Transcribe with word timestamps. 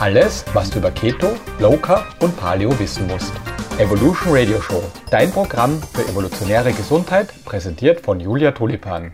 Alles, 0.00 0.44
was 0.52 0.70
du 0.70 0.78
über 0.78 0.92
Keto, 0.92 1.36
Low 1.58 1.76
Carb 1.76 2.22
und 2.22 2.36
Paleo 2.36 2.78
wissen 2.78 3.08
musst. 3.08 3.32
Evolution 3.78 4.32
Radio 4.32 4.62
Show, 4.62 4.80
dein 5.10 5.32
Programm 5.32 5.82
für 5.92 6.02
evolutionäre 6.02 6.72
Gesundheit, 6.72 7.34
präsentiert 7.44 8.02
von 8.02 8.20
Julia 8.20 8.52
Tulipan. 8.52 9.12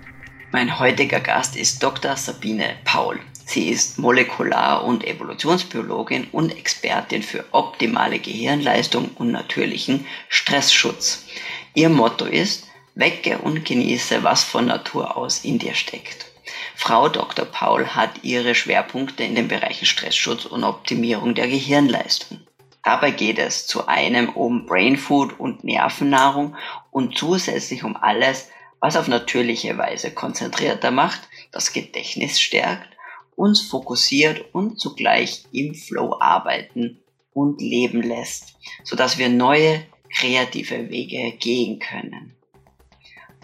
Mein 0.53 0.79
heutiger 0.79 1.21
Gast 1.21 1.57
ist 1.57 1.83
Dr. 1.83 2.19
Sabine 2.19 2.75
Paul. 2.85 3.19
Sie 3.47 3.71
ist 3.71 3.99
Molekular- 3.99 4.85
und 4.85 5.07
Evolutionsbiologin 5.07 6.27
und 6.33 6.55
Expertin 6.55 7.23
für 7.23 7.47
optimale 7.53 8.19
Gehirnleistung 8.19 9.09
und 9.15 9.33
natürlichen 9.33 10.05
Stressschutz. 10.29 11.25
Ihr 11.73 11.89
Motto 11.89 12.27
ist, 12.27 12.67
wecke 12.95 13.39
und 13.39 13.65
genieße, 13.65 14.23
was 14.23 14.45
von 14.45 14.67
Natur 14.67 15.17
aus 15.17 15.47
in 15.47 15.59
dir 15.59 15.75
steckt. 15.75 16.34
Frau 16.77 17.09
Dr. 17.09 17.47
Paul 17.47 17.87
hat 17.87 18.25
ihre 18.25 18.55
Schwerpunkte 18.55 19.23
in 19.23 19.35
den 19.35 19.49
Bereichen 19.49 19.87
Stressschutz 19.87 20.45
und 20.45 20.65
Optimierung 20.65 21.35
der 21.35 21.49
Gehirnleistung. 21.49 22.41
Dabei 22.83 23.13
geht 23.13 23.39
es 23.39 23.67
zu 23.67 23.87
einem 23.87 24.29
um 24.29 24.67
Brainfood 24.67 25.39
und 25.41 25.65
Nervennahrung 25.65 26.57
und 26.91 27.17
zusätzlich 27.17 27.85
um 27.85 27.97
alles, 27.97 28.51
was 28.81 28.97
auf 28.97 29.09
natürliche 29.09 29.79
Weise 29.79 30.11
konzentrierter 30.11 30.91
macht, 30.91 31.23
das 31.53 31.73
Gedächtnis 31.73 32.39
stärkt, 32.39 32.95
uns 33.37 33.63
fokussiert 33.63 34.45
und 34.53 34.79
zugleich 34.79 35.45
im 35.53 35.75
Flow 35.75 36.17
arbeiten 36.21 37.01
und 37.33 37.61
leben 37.61 38.03
lässt, 38.03 38.57
sodass 38.83 39.17
wir 39.17 39.31
neue 39.31 39.87
kreative 40.15 40.91
Wege 40.91 41.37
gehen 41.39 41.79
können. 41.79 42.35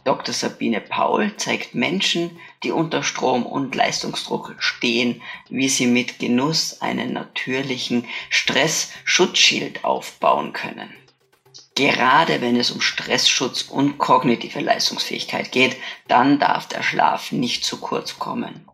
Dr. 0.05 0.35
Sabine 0.35 0.81
Paul 0.81 1.37
zeigt 1.37 1.75
Menschen, 1.75 2.39
die 2.63 2.73
unter 2.73 3.03
Strom 3.03 3.47
und 3.47 3.75
Leistungsdruck 3.75 4.55
stehen, 4.59 5.23
wie 5.49 5.69
sie 5.69 5.87
mit 5.87 6.19
Genuss 6.19 6.81
einen 6.81 7.13
natürlichen 7.13 8.07
Stressschutzschild 8.29 9.85
aufbauen 9.85 10.53
können. 10.53 10.95
Gerade 11.75 12.41
wenn 12.41 12.57
es 12.57 12.71
um 12.71 12.81
Stressschutz 12.81 13.63
und 13.63 13.97
kognitive 13.97 14.61
Leistungsfähigkeit 14.61 15.53
geht, 15.53 15.77
dann 16.09 16.39
darf 16.39 16.67
der 16.69 16.83
Schlaf 16.83 17.33
nicht 17.33 17.65
zu 17.65 17.79
kurz 17.79 18.19
kommen. 18.19 18.67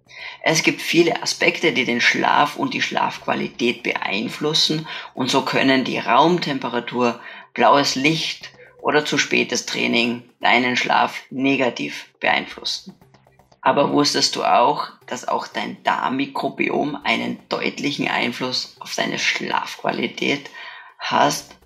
Es 0.43 0.63
gibt 0.63 0.83
viele 0.83 1.23
Aspekte, 1.23 1.73
die 1.73 1.85
den 1.85 2.01
Schlaf 2.01 2.57
und 2.57 2.75
die 2.75 2.83
Schlafqualität 2.83 3.83
beeinflussen 3.83 4.89
und 5.15 5.31
so 5.31 5.43
können 5.43 5.85
die 5.85 5.99
Raumtemperatur, 5.99 7.21
blaues 7.55 7.95
Licht 7.95 8.51
oder 8.81 9.05
zu 9.05 9.19
spätes 9.19 9.67
Training 9.67 10.23
deinen 10.41 10.77
Schlaf 10.77 11.23
negativ 11.31 12.07
beeinflussen. 12.21 12.95
Aber 13.67 13.91
wusstest 13.91 14.37
du 14.37 14.45
auch, 14.45 14.87
dass 15.09 15.27
auch 15.27 15.49
dein 15.49 15.83
Darmmikrobiom 15.83 17.01
einen 17.03 17.41
deutlichen 17.49 18.07
Einfluss 18.07 18.77
auf 18.79 18.95
deine 18.95 19.19
Schlafqualität 19.19 20.51
hast? 21.01 21.57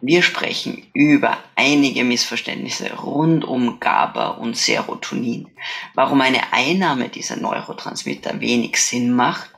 Wir 0.00 0.22
sprechen 0.22 0.86
über 0.94 1.36
einige 1.54 2.04
Missverständnisse 2.04 2.90
rund 2.94 3.44
um 3.44 3.80
GABA 3.80 4.28
und 4.28 4.56
Serotonin, 4.56 5.50
warum 5.92 6.22
eine 6.22 6.54
Einnahme 6.54 7.10
dieser 7.10 7.36
Neurotransmitter 7.36 8.40
wenig 8.40 8.80
Sinn 8.82 9.14
macht 9.14 9.50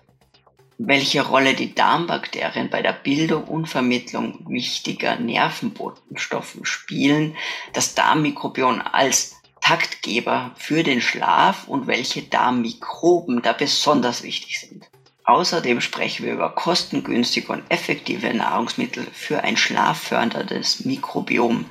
welche 0.80 1.26
Rolle 1.26 1.54
die 1.54 1.74
Darmbakterien 1.74 2.70
bei 2.70 2.82
der 2.82 2.92
Bildung 2.92 3.42
und 3.44 3.66
Vermittlung 3.66 4.46
wichtiger 4.48 5.16
Nervenbotenstoffen 5.16 6.64
spielen, 6.64 7.36
das 7.72 7.96
Darmmikrobiom 7.96 8.80
als 8.92 9.37
Taktgeber 9.68 10.52
für 10.56 10.82
den 10.82 11.02
Schlaf 11.02 11.68
und 11.68 11.86
welche 11.86 12.22
Darmmikroben 12.22 13.42
da 13.42 13.52
besonders 13.52 14.22
wichtig 14.22 14.60
sind. 14.60 14.88
Außerdem 15.24 15.82
sprechen 15.82 16.24
wir 16.24 16.32
über 16.32 16.54
kostengünstige 16.54 17.52
und 17.52 17.62
effektive 17.68 18.32
Nahrungsmittel 18.32 19.06
für 19.12 19.44
ein 19.44 19.58
schlafförderndes 19.58 20.86
Mikrobiom. 20.86 21.66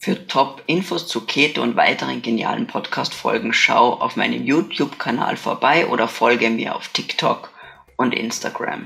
Für 0.00 0.26
Top-Infos 0.26 1.06
zu 1.08 1.24
Keto 1.24 1.62
und 1.62 1.76
weiteren 1.76 2.20
genialen 2.20 2.66
Podcast-Folgen 2.66 3.54
schau 3.54 3.94
auf 3.94 4.16
meinem 4.16 4.44
YouTube-Kanal 4.44 5.38
vorbei 5.38 5.86
oder 5.86 6.08
folge 6.08 6.50
mir 6.50 6.76
auf 6.76 6.88
TikTok 6.88 7.54
und 7.96 8.14
Instagram. 8.14 8.84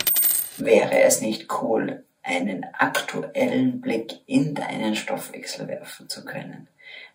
Wäre 0.58 1.00
es 1.00 1.22
nicht 1.22 1.52
cool, 1.60 2.04
einen 2.22 2.64
aktuellen 2.78 3.80
Blick 3.80 4.12
in 4.26 4.54
deinen 4.54 4.94
Stoffwechsel 4.94 5.66
werfen 5.66 6.08
zu 6.08 6.24
können? 6.24 6.68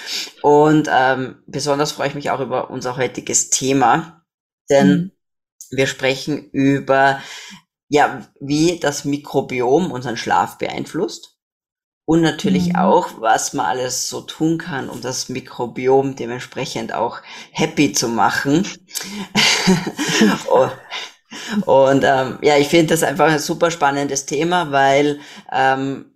Und 0.43 0.89
ähm, 0.93 1.37
besonders 1.47 1.93
freue 1.93 2.09
ich 2.09 2.15
mich 2.15 2.31
auch 2.31 2.41
über 2.41 2.71
unser 2.71 2.97
heutiges 2.97 3.51
Thema, 3.51 4.24
denn 4.71 4.89
mhm. 4.89 5.11
wir 5.71 5.87
sprechen 5.87 6.51
über, 6.51 7.21
ja, 7.89 8.27
wie 8.41 8.79
das 8.79 9.05
Mikrobiom 9.05 9.91
unseren 9.93 10.17
Schlaf 10.17 10.59
beeinflusst. 10.59 11.35
Und 12.07 12.21
natürlich 12.21 12.71
mhm. 12.71 12.77
auch, 12.77 13.21
was 13.21 13.55
man 13.55 13.65
alles 13.65 14.09
so 14.11 14.21
tun 14.21 14.59
kann, 14.59 14.91
um 14.91 15.01
das 15.01 15.31
Mikrobiom 15.31 16.17
dementsprechend 16.17 16.93
auch 16.93 17.23
happy 17.51 17.93
zu 17.93 18.09
machen. 18.09 18.69
oh. 20.51 20.69
Und 21.65 22.05
ähm, 22.05 22.39
ja, 22.43 22.59
ich 22.59 22.69
finde 22.69 22.95
das 22.95 23.03
einfach 23.03 23.29
ein 23.31 23.39
super 23.39 23.71
spannendes 23.71 24.27
Thema, 24.27 24.71
weil 24.71 25.19
ähm, 25.51 26.15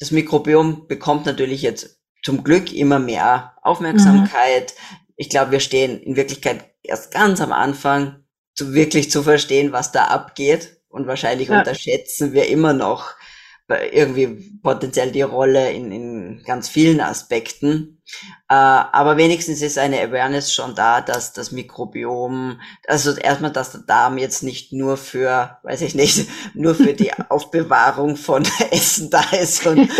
das 0.00 0.10
Mikrobiom 0.10 0.88
bekommt 0.88 1.26
natürlich 1.26 1.62
jetzt 1.62 2.00
zum 2.24 2.42
Glück 2.42 2.72
immer 2.72 2.98
mehr 2.98 3.56
Aufmerksamkeit. 3.62 4.74
Mhm. 4.74 4.96
Ich 5.16 5.30
glaube, 5.30 5.52
wir 5.52 5.60
stehen 5.60 6.00
in 6.00 6.16
Wirklichkeit 6.16 6.71
erst 6.82 7.12
ganz 7.12 7.40
am 7.40 7.52
Anfang, 7.52 8.24
zu 8.54 8.74
wirklich 8.74 9.10
zu 9.10 9.22
verstehen, 9.22 9.72
was 9.72 9.92
da 9.92 10.06
abgeht. 10.06 10.78
Und 10.88 11.06
wahrscheinlich 11.06 11.48
ja. 11.48 11.58
unterschätzen 11.58 12.32
wir 12.34 12.48
immer 12.48 12.74
noch 12.74 13.14
irgendwie 13.92 14.58
potenziell 14.62 15.12
die 15.12 15.22
Rolle 15.22 15.72
in, 15.72 15.92
in 15.92 16.42
ganz 16.44 16.68
vielen 16.68 17.00
Aspekten. 17.00 18.02
Äh, 18.48 18.54
aber 18.54 19.16
wenigstens 19.16 19.62
ist 19.62 19.78
eine 19.78 20.00
Awareness 20.00 20.52
schon 20.52 20.74
da, 20.74 21.00
dass 21.00 21.32
das 21.32 21.52
Mikrobiom, 21.52 22.60
also 22.86 23.14
erstmal, 23.14 23.52
dass 23.52 23.72
der 23.72 23.82
Darm 23.82 24.18
jetzt 24.18 24.42
nicht 24.42 24.72
nur 24.72 24.96
für, 24.96 25.58
weiß 25.62 25.82
ich 25.82 25.94
nicht, 25.94 26.28
nur 26.54 26.74
für 26.74 26.94
die 26.94 27.12
Aufbewahrung 27.28 28.16
von 28.16 28.42
Essen 28.70 29.10
da 29.10 29.22
ist 29.30 29.66
und, 29.66 29.78
und 29.78 29.90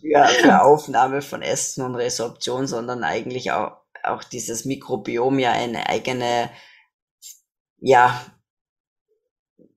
für, 0.00 0.26
für 0.40 0.62
Aufnahme 0.62 1.22
von 1.22 1.42
Essen 1.42 1.84
und 1.84 1.94
Resorption, 1.94 2.66
sondern 2.66 3.04
eigentlich 3.04 3.52
auch, 3.52 3.81
auch 4.04 4.24
dieses 4.24 4.64
Mikrobiom 4.64 5.38
ja 5.38 5.52
eine 5.52 5.88
eigene, 5.88 6.50
ja, 7.78 8.24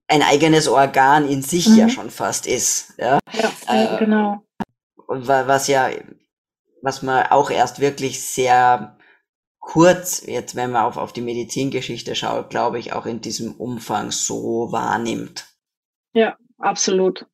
ein 0.07 0.21
eigenes 0.21 0.67
Organ 0.67 1.27
in 1.27 1.41
sich 1.41 1.67
mhm. 1.67 1.77
ja 1.77 1.89
schon 1.89 2.09
fast 2.09 2.47
ist. 2.47 2.93
Ja, 2.97 3.19
ja 3.33 3.51
äh, 3.67 3.97
genau. 3.97 4.41
Was 5.07 5.67
ja 5.67 5.89
was 6.85 7.01
man 7.01 7.25
auch 7.31 7.49
erst 7.49 7.79
wirklich 7.79 8.21
sehr 8.21 8.97
kurz, 9.59 10.23
jetzt 10.27 10.55
wenn 10.55 10.71
man 10.71 10.83
auf, 10.85 10.97
auf 10.97 11.11
die 11.11 11.21
Medizingeschichte 11.21 12.13
schaut, 12.13 12.51
glaube 12.51 12.77
ich, 12.77 12.93
auch 12.93 13.07
in 13.07 13.21
diesem 13.21 13.55
Umfang 13.55 14.11
so 14.11 14.71
wahrnimmt. 14.71 15.47
Ja, 16.13 16.37
absolut. 16.59 17.25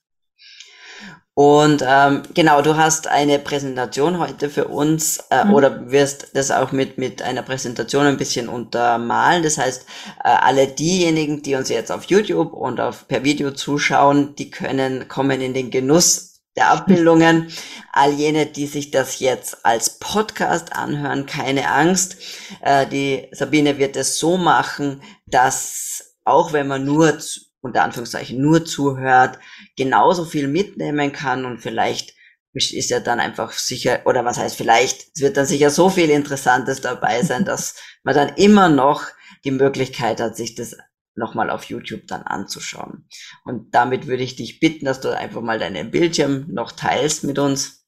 Und 1.44 1.84
ähm, 1.84 2.22
genau, 2.36 2.62
du 2.62 2.78
hast 2.78 3.08
eine 3.08 3.40
Präsentation 3.40 4.20
heute 4.20 4.48
für 4.48 4.68
uns 4.68 5.24
äh, 5.32 5.44
mhm. 5.44 5.54
oder 5.56 5.90
wirst 5.90 6.36
das 6.36 6.52
auch 6.52 6.72
mit, 6.72 7.00
mit 7.00 7.24
einer 7.24 7.42
Präsentation 7.42 8.06
ein 8.06 8.18
bisschen 8.18 8.48
untermalen. 8.48 9.42
Das 9.42 9.58
heißt, 9.58 9.88
äh, 10.24 10.28
alle 10.28 10.68
diejenigen, 10.68 11.42
die 11.42 11.56
uns 11.56 11.70
jetzt 11.70 11.92
auf 11.92 12.04
YouTube 12.04 12.54
und 12.54 12.80
auf 12.80 13.08
per 13.08 13.24
Video 13.24 13.50
zuschauen, 13.50 14.36
die 14.36 14.52
können 14.52 15.08
kommen 15.08 15.42
in 15.42 15.56
den 15.56 15.72
Genuss 15.72 16.44
der 16.56 16.70
Abbildungen. 16.70 17.52
All 17.92 18.12
jene, 18.12 18.46
die 18.46 18.68
sich 18.68 18.92
das 18.92 19.20
jetzt 19.20 19.66
als 19.66 19.98
Podcast 19.98 20.76
anhören, 20.76 21.26
keine 21.26 21.72
Angst. 21.72 22.18
Äh, 22.62 22.86
die 22.86 23.30
Sabine 23.32 23.80
wird 23.80 23.96
es 23.96 24.20
so 24.20 24.38
machen, 24.38 25.02
dass 25.26 26.14
auch 26.24 26.54
wenn 26.54 26.68
man 26.68 26.86
nur 26.86 27.18
unter 27.62 27.84
Anführungszeichen 27.84 28.42
nur 28.42 28.66
zuhört, 28.66 29.40
genauso 29.78 30.26
viel 30.26 30.48
mitnehmen 30.48 31.12
kann 31.12 31.46
und 31.46 31.60
vielleicht 31.60 32.16
ist 32.54 32.90
ja 32.90 33.00
dann 33.00 33.20
einfach 33.20 33.54
sicher, 33.54 34.02
oder 34.06 34.26
was 34.26 34.38
heißt 34.38 34.58
vielleicht, 34.58 35.12
es 35.16 35.22
wird 35.22 35.38
dann 35.38 35.46
sicher 35.46 35.70
so 35.70 35.90
viel 35.90 36.10
Interessantes 36.10 36.82
dabei 36.82 37.24
sein, 37.24 37.46
dass 37.46 37.82
man 38.04 38.16
dann 38.16 38.36
immer 38.36 38.68
noch 38.68 39.06
die 39.46 39.52
Möglichkeit 39.52 40.20
hat, 40.20 40.36
sich 40.36 40.56
das 40.56 40.76
nochmal 41.16 41.50
auf 41.50 41.66
YouTube 41.66 42.08
dann 42.08 42.24
anzuschauen. 42.24 43.08
Und 43.46 43.74
damit 43.74 44.08
würde 44.08 44.24
ich 44.24 44.36
dich 44.36 44.60
bitten, 44.60 44.86
dass 44.86 45.02
du 45.02 45.16
einfach 45.16 45.42
mal 45.42 45.60
deinen 45.60 45.92
Bildschirm 45.92 46.48
noch 46.50 46.72
teilst 46.72 47.24
mit 47.24 47.40
uns. 47.40 47.86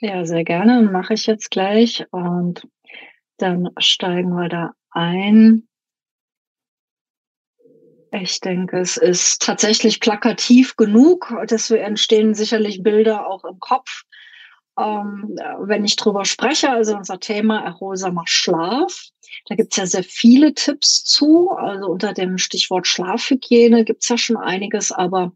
Ja, 0.00 0.24
sehr 0.24 0.44
gerne, 0.44 0.82
mache 0.82 1.14
ich 1.14 1.26
jetzt 1.26 1.50
gleich 1.50 2.04
und 2.10 2.68
dann 3.38 3.70
steigen 3.78 4.34
wir 4.34 4.48
da 4.48 4.72
ein. 4.90 5.66
Ich 8.22 8.40
denke, 8.40 8.78
es 8.78 8.96
ist 8.96 9.42
tatsächlich 9.42 9.98
plakativ 9.98 10.76
genug. 10.76 11.34
Deswegen 11.50 11.82
entstehen 11.82 12.34
sicherlich 12.34 12.82
Bilder 12.82 13.26
auch 13.26 13.44
im 13.44 13.58
Kopf. 13.58 14.04
Ähm, 14.78 15.36
wenn 15.60 15.84
ich 15.84 15.96
drüber 15.96 16.24
spreche, 16.24 16.70
also 16.70 16.96
unser 16.96 17.18
Thema 17.18 17.64
erholsamer 17.64 18.24
Schlaf. 18.26 19.08
Da 19.46 19.56
gibt 19.56 19.72
es 19.72 19.78
ja 19.78 19.86
sehr 19.86 20.04
viele 20.04 20.54
Tipps 20.54 21.02
zu. 21.02 21.50
Also 21.50 21.86
unter 21.88 22.12
dem 22.12 22.38
Stichwort 22.38 22.86
Schlafhygiene 22.86 23.84
gibt 23.84 24.04
es 24.04 24.08
ja 24.08 24.18
schon 24.18 24.36
einiges, 24.36 24.92
aber 24.92 25.32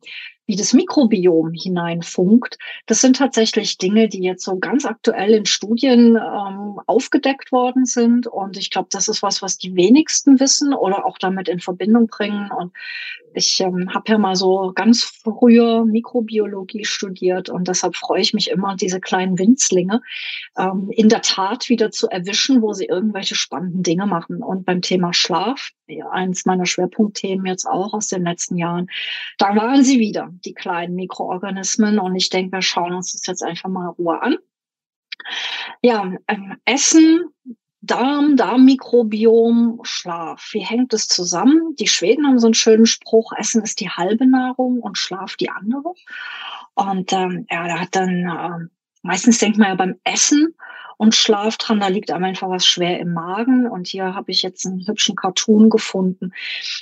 wie 0.48 0.56
das 0.56 0.72
Mikrobiom 0.72 1.52
hineinfunkt. 1.52 2.58
Das 2.86 3.02
sind 3.02 3.16
tatsächlich 3.16 3.76
Dinge, 3.76 4.08
die 4.08 4.22
jetzt 4.22 4.44
so 4.44 4.58
ganz 4.58 4.86
aktuell 4.86 5.34
in 5.34 5.44
Studien 5.44 6.16
ähm, 6.16 6.80
aufgedeckt 6.86 7.52
worden 7.52 7.84
sind. 7.84 8.26
Und 8.26 8.56
ich 8.56 8.70
glaube, 8.70 8.88
das 8.90 9.08
ist 9.08 9.22
was, 9.22 9.42
was 9.42 9.58
die 9.58 9.76
wenigsten 9.76 10.40
wissen 10.40 10.72
oder 10.72 11.04
auch 11.04 11.18
damit 11.18 11.48
in 11.48 11.60
Verbindung 11.60 12.06
bringen. 12.06 12.50
Und 12.50 12.72
ich 13.34 13.60
ähm, 13.60 13.92
habe 13.94 14.12
ja 14.12 14.18
mal 14.18 14.36
so 14.36 14.72
ganz 14.74 15.02
früher 15.02 15.84
Mikrobiologie 15.84 16.84
studiert 16.84 17.48
und 17.48 17.68
deshalb 17.68 17.96
freue 17.96 18.20
ich 18.20 18.34
mich 18.34 18.50
immer, 18.50 18.76
diese 18.76 19.00
kleinen 19.00 19.38
Winzlinge 19.38 20.02
ähm, 20.56 20.90
in 20.92 21.08
der 21.08 21.22
Tat 21.22 21.68
wieder 21.68 21.90
zu 21.90 22.08
erwischen, 22.08 22.62
wo 22.62 22.72
sie 22.72 22.86
irgendwelche 22.86 23.34
spannenden 23.34 23.82
Dinge 23.82 24.06
machen. 24.06 24.42
Und 24.42 24.64
beim 24.64 24.82
Thema 24.82 25.12
Schlaf, 25.12 25.70
eins 26.10 26.46
meiner 26.46 26.66
Schwerpunktthemen 26.66 27.46
jetzt 27.46 27.66
auch 27.66 27.94
aus 27.94 28.08
den 28.08 28.24
letzten 28.24 28.56
Jahren, 28.56 28.88
da 29.38 29.54
waren 29.56 29.84
sie 29.84 29.98
wieder, 29.98 30.30
die 30.44 30.54
kleinen 30.54 30.94
Mikroorganismen. 30.94 31.98
Und 31.98 32.14
ich 32.16 32.30
denke, 32.30 32.56
wir 32.56 32.62
schauen 32.62 32.94
uns 32.94 33.12
das 33.12 33.26
jetzt 33.26 33.42
einfach 33.42 33.68
mal 33.68 33.88
Ruhe 33.90 34.20
an. 34.20 34.36
Ja, 35.82 36.12
ähm, 36.28 36.56
Essen 36.64 37.32
Darm, 37.80 38.36
Darmmikrobiom, 38.36 39.80
Schlaf. 39.84 40.50
Wie 40.52 40.64
hängt 40.64 40.92
es 40.92 41.06
zusammen? 41.06 41.76
Die 41.78 41.86
Schweden 41.86 42.26
haben 42.26 42.38
so 42.38 42.48
einen 42.48 42.54
schönen 42.54 42.86
Spruch, 42.86 43.32
Essen 43.36 43.62
ist 43.62 43.80
die 43.80 43.90
halbe 43.90 44.26
Nahrung 44.26 44.80
und 44.80 44.98
Schlaf 44.98 45.36
die 45.36 45.50
andere. 45.50 45.94
Und 46.74 47.12
ähm, 47.12 47.46
ja, 47.50 47.68
da 47.68 47.80
hat 47.80 47.94
dann, 47.94 48.26
äh, 48.26 48.68
meistens 49.02 49.38
denkt 49.38 49.58
man 49.58 49.68
ja 49.68 49.74
beim 49.76 49.96
Essen 50.02 50.54
und 50.96 51.14
Schlaf 51.14 51.56
dran, 51.56 51.78
da 51.78 51.86
liegt 51.86 52.10
einem 52.10 52.24
einfach 52.24 52.48
was 52.48 52.66
schwer 52.66 52.98
im 52.98 53.12
Magen. 53.12 53.68
Und 53.68 53.86
hier 53.86 54.14
habe 54.14 54.32
ich 54.32 54.42
jetzt 54.42 54.66
einen 54.66 54.84
hübschen 54.84 55.14
Cartoon 55.14 55.70
gefunden, 55.70 56.32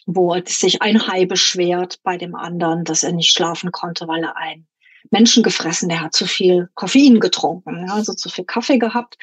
wo 0.06 0.34
sich 0.46 0.80
ein 0.80 1.06
Hai 1.06 1.26
beschwert 1.26 2.00
bei 2.02 2.16
dem 2.16 2.34
anderen, 2.34 2.84
dass 2.84 3.02
er 3.02 3.12
nicht 3.12 3.32
schlafen 3.32 3.70
konnte, 3.70 4.08
weil 4.08 4.24
er 4.24 4.36
ein 4.36 4.66
Menschen 5.10 5.42
gefressen, 5.42 5.88
der 5.88 6.00
hat 6.00 6.14
zu 6.14 6.26
viel 6.26 6.68
Koffein 6.74 7.20
getrunken, 7.20 7.86
ja, 7.86 7.94
also 7.94 8.14
zu 8.14 8.28
viel 8.28 8.44
Kaffee 8.44 8.78
gehabt. 8.78 9.16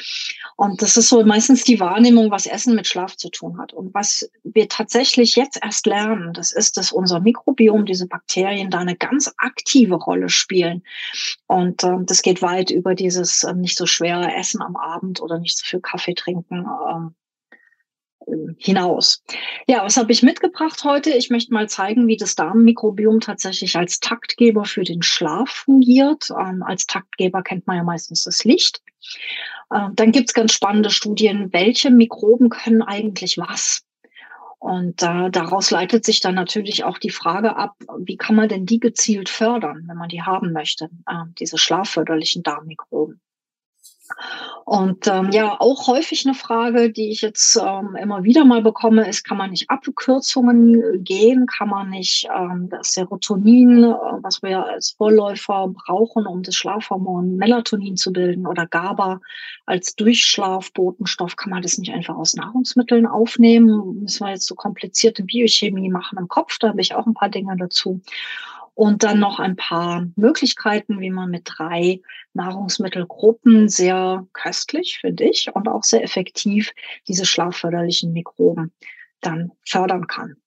Und 0.55 0.81
das 0.81 0.97
ist 0.97 1.09
so 1.09 1.23
meistens 1.25 1.63
die 1.63 1.79
Wahrnehmung, 1.79 2.31
was 2.31 2.45
Essen 2.45 2.75
mit 2.75 2.87
Schlaf 2.87 3.17
zu 3.17 3.29
tun 3.29 3.57
hat. 3.57 3.73
Und 3.73 3.93
was 3.93 4.29
wir 4.43 4.69
tatsächlich 4.69 5.35
jetzt 5.35 5.59
erst 5.61 5.85
lernen, 5.85 6.33
das 6.33 6.51
ist, 6.51 6.77
dass 6.77 6.91
unser 6.91 7.19
Mikrobiom, 7.19 7.85
diese 7.85 8.07
Bakterien, 8.07 8.69
da 8.69 8.79
eine 8.79 8.95
ganz 8.95 9.33
aktive 9.37 9.95
Rolle 9.95 10.29
spielen. 10.29 10.83
Und 11.47 11.83
äh, 11.83 11.97
das 12.01 12.21
geht 12.21 12.41
weit 12.41 12.71
über 12.71 12.95
dieses 12.95 13.43
äh, 13.43 13.53
nicht 13.53 13.77
so 13.77 13.85
schwere 13.85 14.33
Essen 14.35 14.61
am 14.61 14.75
Abend 14.75 15.21
oder 15.21 15.39
nicht 15.39 15.57
so 15.57 15.65
viel 15.65 15.81
Kaffee 15.81 16.13
trinken. 16.13 16.65
Äh, 16.65 17.22
hinaus. 18.57 19.23
Ja, 19.67 19.83
was 19.83 19.97
habe 19.97 20.11
ich 20.11 20.23
mitgebracht 20.23 20.83
heute? 20.83 21.11
Ich 21.11 21.29
möchte 21.29 21.53
mal 21.53 21.69
zeigen, 21.69 22.07
wie 22.07 22.17
das 22.17 22.35
Darmmikrobiom 22.35 23.19
tatsächlich 23.19 23.75
als 23.75 23.99
Taktgeber 23.99 24.65
für 24.65 24.83
den 24.83 25.01
Schlaf 25.01 25.49
fungiert. 25.49 26.29
Ähm, 26.31 26.63
als 26.63 26.85
Taktgeber 26.85 27.43
kennt 27.43 27.67
man 27.67 27.77
ja 27.77 27.83
meistens 27.83 28.23
das 28.23 28.43
Licht. 28.43 28.81
Ähm, 29.73 29.93
dann 29.95 30.11
gibt 30.11 30.29
es 30.29 30.33
ganz 30.33 30.53
spannende 30.53 30.89
Studien, 30.89 31.51
welche 31.51 31.89
Mikroben 31.89 32.49
können 32.49 32.81
eigentlich 32.81 33.37
was? 33.37 33.83
Und 34.59 35.03
äh, 35.03 35.29
daraus 35.29 35.71
leitet 35.71 36.05
sich 36.05 36.21
dann 36.21 36.35
natürlich 36.35 36.85
auch 36.85 36.97
die 36.97 37.09
Frage 37.09 37.57
ab, 37.57 37.75
wie 37.99 38.15
kann 38.15 38.35
man 38.35 38.47
denn 38.47 38.65
die 38.65 38.79
gezielt 38.79 39.27
fördern, 39.27 39.83
wenn 39.87 39.97
man 39.97 40.07
die 40.07 40.21
haben 40.21 40.53
möchte, 40.53 40.85
äh, 41.05 41.25
diese 41.37 41.57
schlafförderlichen 41.57 42.43
Darmmikroben. 42.43 43.19
Und 44.65 45.07
ähm, 45.07 45.29
ja, 45.31 45.59
auch 45.59 45.87
häufig 45.87 46.25
eine 46.25 46.35
Frage, 46.35 46.91
die 46.91 47.09
ich 47.09 47.21
jetzt 47.21 47.57
ähm, 47.57 47.95
immer 47.95 48.23
wieder 48.23 48.45
mal 48.45 48.61
bekomme, 48.61 49.07
ist, 49.07 49.23
kann 49.23 49.37
man 49.37 49.51
nicht 49.51 49.69
Abkürzungen 49.69 51.03
gehen? 51.03 51.45
Kann 51.47 51.69
man 51.69 51.89
nicht 51.89 52.27
ähm, 52.33 52.69
das 52.69 52.93
Serotonin, 52.93 53.83
äh, 53.83 53.95
was 54.21 54.41
wir 54.41 54.65
als 54.65 54.91
Vorläufer 54.91 55.69
brauchen, 55.69 56.25
um 56.25 56.43
das 56.43 56.55
Schlafhormon 56.55 57.35
Melatonin 57.37 57.97
zu 57.97 58.11
bilden 58.11 58.47
oder 58.47 58.65
GABA 58.65 59.19
als 59.65 59.95
Durchschlafbotenstoff, 59.95 61.35
kann 61.35 61.51
man 61.51 61.61
das 61.61 61.77
nicht 61.77 61.93
einfach 61.93 62.15
aus 62.15 62.33
Nahrungsmitteln 62.33 63.05
aufnehmen? 63.05 64.01
Müssen 64.01 64.25
wir 64.25 64.31
jetzt 64.31 64.47
so 64.47 64.55
komplizierte 64.55 65.23
Biochemie 65.23 65.89
machen 65.89 66.17
im 66.17 66.27
Kopf? 66.27 66.57
Da 66.59 66.69
habe 66.69 66.81
ich 66.81 66.95
auch 66.95 67.05
ein 67.05 67.13
paar 67.13 67.29
Dinge 67.29 67.55
dazu. 67.57 68.01
Und 68.75 69.03
dann 69.03 69.19
noch 69.19 69.39
ein 69.39 69.55
paar 69.55 70.07
Möglichkeiten, 70.15 70.99
wie 70.99 71.11
man 71.11 71.29
mit 71.29 71.43
drei 71.45 72.01
Nahrungsmittelgruppen 72.33 73.69
sehr 73.69 74.25
köstlich, 74.33 74.97
finde 74.99 75.25
ich, 75.25 75.53
und 75.53 75.67
auch 75.67 75.83
sehr 75.83 76.03
effektiv 76.03 76.71
diese 77.07 77.25
schlafförderlichen 77.25 78.13
Mikroben 78.13 78.73
dann 79.21 79.51
fördern 79.63 80.07
kann. 80.07 80.37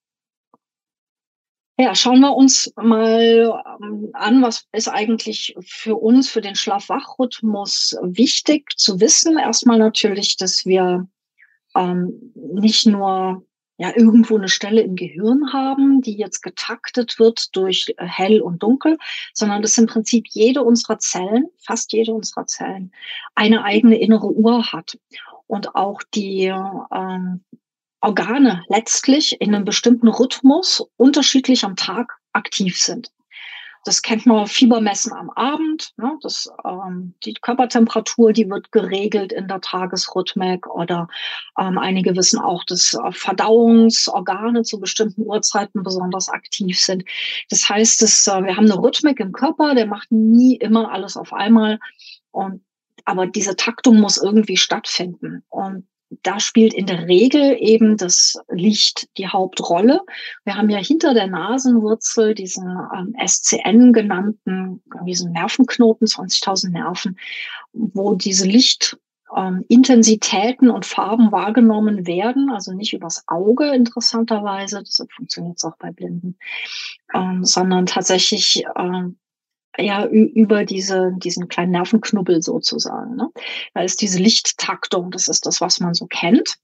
Ja, 1.78 1.95
schauen 1.95 2.21
wir 2.21 2.35
uns 2.35 2.73
mal 2.76 3.62
ähm, 3.83 4.09
an, 4.14 4.40
was 4.42 4.66
ist 4.73 4.88
eigentlich 4.88 5.54
für 5.61 5.97
uns, 5.97 6.30
für 6.30 6.40
den 6.40 6.54
Schlaf-Wach-Rhythmus 6.54 7.99
wichtig 8.02 8.73
zu 8.78 8.99
wissen. 8.99 9.37
Erstmal 9.37 9.78
natürlich, 9.78 10.38
dass 10.38 10.64
wir 10.64 11.06
ähm, 11.75 12.33
nicht 12.35 12.87
nur 12.87 13.45
ja 13.78 13.92
irgendwo 13.95 14.37
eine 14.37 14.49
Stelle 14.49 14.80
im 14.80 14.97
Gehirn 14.97 15.52
haben, 15.52 16.00
die 16.00 16.16
jetzt 16.16 16.42
getaktet 16.42 17.18
wird 17.18 17.54
durch 17.54 17.95
äh, 17.99 18.06
hell 18.06 18.40
und 18.40 18.62
dunkel, 18.62 18.99
sondern 19.33 19.62
dass 19.62 19.78
im 19.78 19.87
Prinzip 19.87 20.26
jede 20.28 20.62
unserer 20.62 20.99
Zellen, 20.99 21.49
fast 21.59 21.92
jede 21.92 22.12
unserer 22.12 22.47
Zellen, 22.47 22.92
eine 23.35 23.64
eigene 23.64 23.99
innere 23.99 24.28
Uhr 24.28 24.73
hat 24.73 24.99
und 25.47 25.75
auch 25.75 26.02
die 26.14 26.47
ähm, 26.47 27.45
Organe 28.00 28.64
letztlich 28.68 29.40
in 29.40 29.54
einem 29.54 29.64
bestimmten 29.64 30.09
Rhythmus 30.09 30.85
unterschiedlich 30.97 31.64
am 31.64 31.76
Tag 31.76 32.18
aktiv 32.33 32.80
sind. 32.80 33.11
Das 33.87 34.02
kennt 34.02 34.26
man 34.26 34.49
Fiebermessen 34.49 35.12
am 35.12 35.31
Abend. 35.31 35.93
Ne? 35.97 36.19
Das, 36.21 36.50
ähm, 36.64 37.14
die 37.25 37.35
Körpertemperatur, 37.35 38.33
die 38.33 38.50
wird 38.50 38.73
geregelt 38.73 39.33
in 39.33 39.47
der 39.47 39.61
Tagesrhythmik 39.61 40.66
oder 40.66 41.07
ähm, 41.57 41.78
einige 41.78 42.16
wissen 42.16 42.40
auch, 42.40 42.64
dass 42.64 42.95
äh, 42.95 43.12
Verdauungsorgane 43.12 44.64
zu 44.64 44.81
bestimmten 44.81 45.23
Uhrzeiten 45.23 45.85
besonders 45.85 46.28
aktiv 46.28 46.81
sind. 46.81 47.05
Das 47.49 47.69
heißt, 47.69 48.02
dass, 48.02 48.26
äh, 48.26 48.43
wir 48.43 48.57
haben 48.57 48.69
eine 48.69 48.83
Rhythmik 48.83 49.21
im 49.21 49.31
Körper, 49.31 49.76
der 49.76 49.87
macht 49.87 50.11
nie 50.11 50.57
immer 50.57 50.90
alles 50.90 51.16
auf 51.16 51.33
einmal. 51.33 51.78
Und, 52.33 52.64
aber 53.05 53.28
diese 53.28 53.55
Taktung 53.55 54.00
muss 54.00 54.19
irgendwie 54.19 54.57
stattfinden. 54.57 55.45
Und 55.49 55.87
da 56.23 56.39
spielt 56.39 56.75
in 56.75 56.87
der 56.87 57.09
Regel 57.09 57.57
eben 57.59 57.97
das 57.97 58.39
Licht 58.49 59.09
die 59.19 59.27
Hauptrolle. 59.29 60.03
Wir 60.45 60.57
haben 60.57 60.71
ja 60.71 60.79
hinter 60.79 61.15
der 61.15 61.27
Nasenwurzel 61.27 62.35
diesen 62.35 62.79
ähm, 62.97 63.17
SCN 63.25 63.93
genannten, 63.93 64.83
diesen 65.05 65.33
Nervenknoten, 65.33 66.07
20.000 66.07 66.71
Nerven, 66.71 67.19
wo 67.73 68.15
diese 68.15 68.47
Lichtintensitäten 68.47 70.69
ähm, 70.69 70.75
und 70.75 70.87
Farben 70.87 71.33
wahrgenommen 71.33 72.07
werden, 72.07 72.51
also 72.51 72.73
nicht 72.73 72.93
übers 72.93 73.25
Auge 73.27 73.75
interessanterweise, 73.75 74.79
das 74.81 75.05
funktioniert 75.15 75.65
auch 75.65 75.77
bei 75.79 75.91
Blinden, 75.91 76.39
ähm, 77.15 77.45
sondern 77.45 77.87
tatsächlich 77.87 78.63
ähm, 78.77 79.19
ja 79.78 80.06
über 80.06 80.64
diese, 80.64 81.12
diesen 81.16 81.49
kleinen 81.49 81.73
Nervenknubbel 81.73 82.42
sozusagen. 82.42 83.16
Ne? 83.16 83.30
Da 83.75 83.83
ist 83.83 84.00
diese 84.00 84.18
Lichttaktung, 84.18 85.11
das 85.11 85.28
ist 85.28 85.47
das, 85.47 85.61
was 85.61 85.80
man 85.80 85.95
so 85.95 86.06
kennt. 86.06 86.56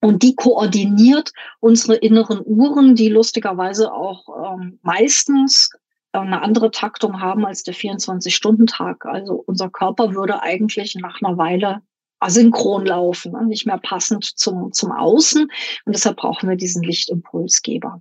Und 0.00 0.22
die 0.22 0.34
koordiniert 0.34 1.32
unsere 1.60 1.96
inneren 1.96 2.40
Uhren, 2.44 2.94
die 2.94 3.08
lustigerweise 3.08 3.92
auch 3.92 4.28
ähm, 4.58 4.78
meistens 4.82 5.70
eine 6.12 6.42
andere 6.42 6.70
Taktung 6.70 7.20
haben 7.20 7.44
als 7.44 7.62
der 7.62 7.74
24-Stunden-Tag. 7.74 9.06
Also 9.06 9.42
unser 9.46 9.68
Körper 9.68 10.14
würde 10.14 10.42
eigentlich 10.42 10.94
nach 10.94 11.20
einer 11.20 11.36
Weile 11.38 11.82
asynchron 12.18 12.86
laufen, 12.86 13.32
ne? 13.32 13.46
nicht 13.46 13.66
mehr 13.66 13.78
passend 13.78 14.24
zum, 14.24 14.72
zum 14.72 14.92
Außen. 14.92 15.42
Und 15.42 15.94
deshalb 15.94 16.16
brauchen 16.16 16.48
wir 16.48 16.56
diesen 16.56 16.82
Lichtimpulsgeber. 16.82 18.00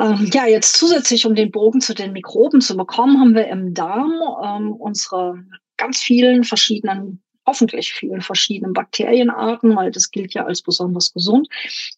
Ähm, 0.00 0.30
ja, 0.32 0.46
jetzt 0.46 0.76
zusätzlich, 0.76 1.26
um 1.26 1.34
den 1.34 1.50
Bogen 1.50 1.80
zu 1.80 1.94
den 1.94 2.12
Mikroben 2.12 2.60
zu 2.60 2.76
bekommen, 2.76 3.20
haben 3.20 3.34
wir 3.34 3.48
im 3.48 3.74
Darm 3.74 4.14
ähm, 4.42 4.72
unsere 4.72 5.44
ganz 5.76 5.98
vielen 6.00 6.44
verschiedenen 6.44 7.22
hoffentlich 7.46 7.92
vielen 7.92 8.20
verschiedenen 8.20 8.72
Bakterienarten, 8.72 9.74
weil 9.74 9.90
das 9.90 10.10
gilt 10.10 10.34
ja 10.34 10.44
als 10.44 10.62
besonders 10.62 11.12
gesund. 11.12 11.48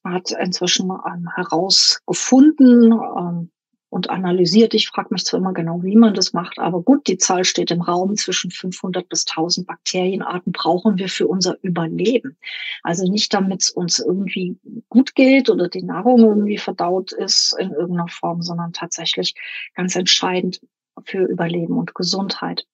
Man 0.03 0.15
hat 0.15 0.31
inzwischen 0.31 0.91
herausgefunden, 1.35 2.93
ähm, 2.93 3.51
und 3.93 4.09
analysiert. 4.09 4.73
Ich 4.73 4.89
frage 4.89 5.09
mich 5.11 5.27
zwar 5.27 5.39
immer 5.39 5.53
genau, 5.53 5.83
wie 5.83 5.97
man 5.97 6.15
das 6.15 6.33
macht, 6.33 6.59
aber 6.59 6.81
gut, 6.81 7.07
die 7.09 7.19
Zahl 7.19 7.45
steht 7.45 7.71
im 7.71 7.83
Raum. 7.83 8.17
Zwischen 8.17 8.51
500 8.51 9.07
bis 9.07 9.27
1000 9.29 9.67
Bakterienarten 9.67 10.51
brauchen 10.53 10.97
wir 10.97 11.11
für 11.11 11.29
unser 11.29 11.59
Überleben. 11.61 12.39
Also 12.83 13.07
nicht, 13.07 13.35
damit 13.35 13.61
es 13.61 13.71
uns 13.71 13.99
irgendwie 13.99 14.57
gut 14.89 15.15
geht 15.15 15.51
oder 15.51 15.69
die 15.69 15.83
Nahrung 15.83 16.21
irgendwie 16.21 16.57
verdaut 16.57 17.13
ist 17.13 17.55
in 17.59 17.71
irgendeiner 17.73 18.09
Form, 18.09 18.41
sondern 18.41 18.73
tatsächlich 18.73 19.35
ganz 19.75 19.95
entscheidend 19.95 20.63
für 21.05 21.25
Überleben 21.25 21.77
und 21.77 21.95
Gesundheit. 21.95 22.67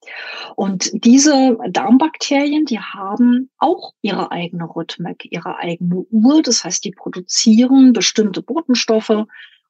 Und 0.55 0.91
diese 0.93 1.59
Darmbakterien, 1.69 2.65
die 2.65 2.79
haben 2.79 3.51
auch 3.59 3.93
ihre 4.03 4.31
eigene 4.31 4.65
Rhythmik, 4.65 5.27
ihre 5.33 5.57
eigene 5.57 6.07
Uhr. 6.11 6.43
Das 6.43 6.63
heißt, 6.63 6.85
die 6.85 6.93
produzieren 6.93 7.93
bestimmte 7.93 8.41
Botenstoffe, 8.41 9.27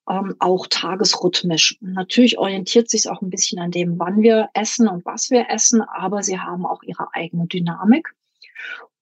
ähm, 0.09 0.35
auch 0.39 0.67
tagesrhythmisch. 0.69 1.79
Natürlich 1.81 2.39
orientiert 2.39 2.89
sich 2.89 3.09
auch 3.09 3.23
ein 3.23 3.31
bisschen 3.31 3.59
an 3.59 3.71
dem, 3.71 3.99
wann 3.99 4.23
wir 4.23 4.49
essen 4.55 4.89
und 4.89 5.05
was 5.05 5.31
wir 5.31 5.51
essen, 5.51 5.83
aber 5.83 6.23
sie 6.23 6.39
haben 6.39 6.67
auch 6.67 6.83
ihre 6.83 7.09
eigene 7.15 7.47
Dynamik. 7.47 8.15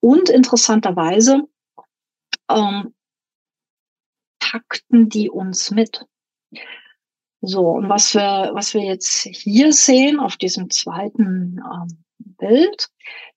Und 0.00 0.28
interessanterweise 0.28 1.44
ähm, 2.50 2.94
takten 4.38 5.08
die 5.08 5.30
uns 5.30 5.70
mit. 5.70 6.06
So, 7.40 7.68
und 7.70 7.88
was 7.88 8.14
wir, 8.14 8.50
was 8.54 8.74
wir 8.74 8.82
jetzt 8.82 9.22
hier 9.22 9.72
sehen 9.72 10.18
auf 10.18 10.36
diesem 10.36 10.70
zweiten 10.70 11.60
ähm, 11.60 12.04
Bild, 12.18 12.88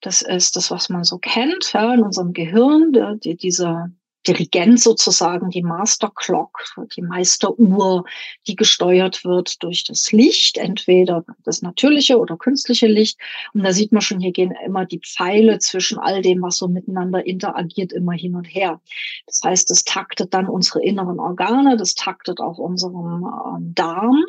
das 0.01 0.21
ist 0.21 0.55
das, 0.55 0.71
was 0.71 0.89
man 0.89 1.03
so 1.03 1.17
kennt, 1.17 1.73
ja, 1.73 1.93
in 1.93 2.01
unserem 2.01 2.33
Gehirn, 2.33 2.91
die, 3.21 3.35
diese 3.35 3.91
Dirigent 4.29 4.79
sozusagen, 4.79 5.50
die 5.50 5.63
Master 5.63 6.12
Clock, 6.13 6.59
die 6.95 7.01
Meisteruhr, 7.01 8.03
die 8.45 8.55
gesteuert 8.55 9.25
wird 9.25 9.63
durch 9.63 9.86
das 9.86 10.12
Licht, 10.12 10.59
entweder 10.59 11.25
das 11.43 11.63
natürliche 11.63 12.19
oder 12.19 12.38
künstliche 12.38 12.86
Licht. 12.86 13.19
Und 13.55 13.63
da 13.63 13.74
sieht 13.74 13.91
man 13.91 14.03
schon, 14.03 14.19
hier 14.19 14.31
gehen 14.31 14.53
immer 14.63 14.86
die 14.86 15.00
Pfeile 15.00 15.57
zwischen 15.57 15.98
all 15.98 16.21
dem, 16.21 16.43
was 16.43 16.57
so 16.57 16.67
miteinander 16.67 17.25
interagiert, 17.25 17.91
immer 17.91 18.13
hin 18.13 18.36
und 18.36 18.45
her. 18.45 18.79
Das 19.25 19.41
heißt, 19.43 19.71
das 19.71 19.83
taktet 19.83 20.31
dann 20.31 20.48
unsere 20.48 20.83
inneren 20.83 21.19
Organe, 21.19 21.75
das 21.75 21.95
taktet 21.95 22.39
auch 22.39 22.59
unseren 22.59 23.24
äh, 23.24 23.74
Darm. 23.74 24.24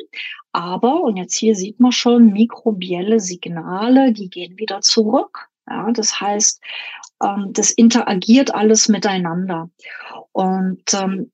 Aber, 0.51 1.01
und 1.01 1.17
jetzt 1.17 1.35
hier 1.35 1.53
sieht 1.55 1.79
man 1.79 1.91
schon, 1.91 2.33
mikrobielle 2.33 3.19
Signale, 3.19 4.13
die 4.13 4.31
gehen 4.31 4.57
wieder 4.57 4.81
zurück. 4.81 5.50
Ja, 5.67 5.91
das 5.91 6.19
heißt, 6.19 6.61
ähm, 7.23 7.53
das 7.53 7.71
interagiert 7.71 8.53
alles 8.53 8.87
miteinander. 8.89 9.69
Und 10.31 10.93
ähm, 10.93 11.31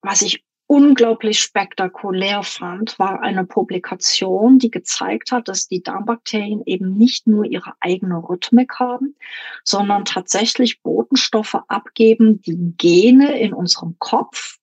was 0.00 0.22
ich 0.22 0.44
unglaublich 0.68 1.40
spektakulär 1.40 2.42
fand, 2.42 2.98
war 2.98 3.22
eine 3.22 3.44
Publikation, 3.46 4.58
die 4.58 4.70
gezeigt 4.70 5.32
hat, 5.32 5.48
dass 5.48 5.66
die 5.66 5.82
Darmbakterien 5.82 6.62
eben 6.66 6.94
nicht 6.94 7.26
nur 7.26 7.46
ihre 7.46 7.72
eigene 7.80 8.16
Rhythmik 8.16 8.78
haben, 8.78 9.16
sondern 9.64 10.04
tatsächlich 10.04 10.82
Botenstoffe 10.82 11.56
abgeben, 11.68 12.42
die 12.42 12.74
Gene 12.76 13.40
in 13.40 13.54
unserem 13.54 13.96
Kopf 13.98 14.58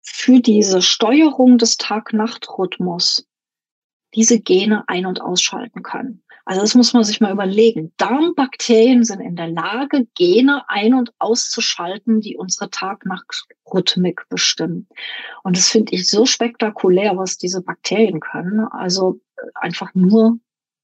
für 0.00 0.40
diese 0.40 0.80
Steuerung 0.80 1.58
des 1.58 1.76
Tag-Nacht-Rhythmus 1.76 3.26
diese 4.14 4.40
Gene 4.40 4.84
ein- 4.88 5.06
und 5.06 5.20
ausschalten 5.20 5.82
können. 5.82 6.21
Also 6.44 6.60
das 6.60 6.74
muss 6.74 6.92
man 6.92 7.04
sich 7.04 7.20
mal 7.20 7.32
überlegen. 7.32 7.92
Darmbakterien 7.96 9.04
sind 9.04 9.20
in 9.20 9.36
der 9.36 9.48
Lage, 9.48 10.06
Gene 10.14 10.68
ein- 10.68 10.94
und 10.94 11.12
auszuschalten, 11.18 12.20
die 12.20 12.36
unsere 12.36 12.70
Tag-Nacht-Rhythmik 12.70 14.28
bestimmen. 14.28 14.88
Und 15.44 15.56
das 15.56 15.68
finde 15.68 15.94
ich 15.94 16.08
so 16.08 16.26
spektakulär, 16.26 17.16
was 17.16 17.38
diese 17.38 17.62
Bakterien 17.62 18.20
können. 18.20 18.60
Also 18.60 19.20
einfach 19.54 19.94
nur 19.94 20.38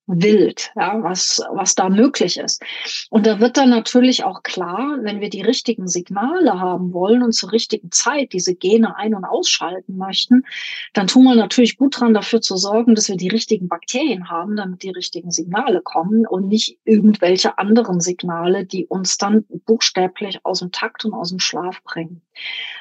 wild, 0.08 0.72
ja, 0.74 1.02
was, 1.02 1.40
was 1.52 1.74
da 1.74 1.88
möglich 1.88 2.38
ist. 2.38 2.62
Und 3.10 3.26
da 3.26 3.40
wird 3.40 3.56
dann 3.56 3.68
natürlich 3.68 4.24
auch 4.24 4.42
klar, 4.42 4.98
wenn 5.02 5.20
wir 5.20 5.28
die 5.28 5.42
richtigen 5.42 5.86
Signale 5.86 6.58
haben 6.58 6.92
wollen 6.92 7.22
und 7.22 7.32
zur 7.32 7.52
richtigen 7.52 7.92
Zeit 7.92 8.32
diese 8.32 8.54
Gene 8.54 8.96
ein- 8.96 9.14
und 9.14 9.24
ausschalten 9.24 9.96
möchten, 9.96 10.44
dann 10.94 11.06
tun 11.06 11.24
wir 11.24 11.34
natürlich 11.34 11.76
gut 11.76 12.00
dran, 12.00 12.14
dafür 12.14 12.40
zu 12.40 12.56
sorgen, 12.56 12.94
dass 12.94 13.08
wir 13.08 13.16
die 13.16 13.28
richtigen 13.28 13.68
Bakterien 13.68 14.30
haben, 14.30 14.56
damit 14.56 14.82
die 14.82 14.90
richtigen 14.90 15.30
Signale 15.30 15.82
kommen 15.82 16.26
und 16.26 16.48
nicht 16.48 16.78
irgendwelche 16.84 17.58
anderen 17.58 18.00
Signale, 18.00 18.64
die 18.64 18.86
uns 18.86 19.18
dann 19.18 19.44
buchstäblich 19.66 20.40
aus 20.44 20.60
dem 20.60 20.72
Takt 20.72 21.04
und 21.04 21.12
aus 21.12 21.28
dem 21.28 21.38
Schlaf 21.38 21.82
bringen. 21.84 22.22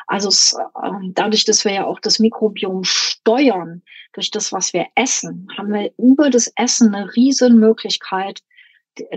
Also 0.08 0.30
es, 0.30 0.54
äh, 0.54 0.90
dadurch, 1.14 1.46
dass 1.46 1.66
wir 1.66 1.74
ja 1.74 1.86
auch 1.86 2.00
das 2.00 2.20
Mikrobiom 2.20 2.84
steuern, 2.84 3.84
durch 4.14 4.32
das, 4.32 4.52
was 4.52 4.74
wir 4.74 4.88
essen, 4.96 5.48
haben 5.58 5.72
wir 5.72 5.92
über 5.98 6.30
das 6.30 6.52
Essen 6.56 6.96
eine 6.96 7.16
riesen 7.16 7.60
Möglichkeit, 7.60 8.42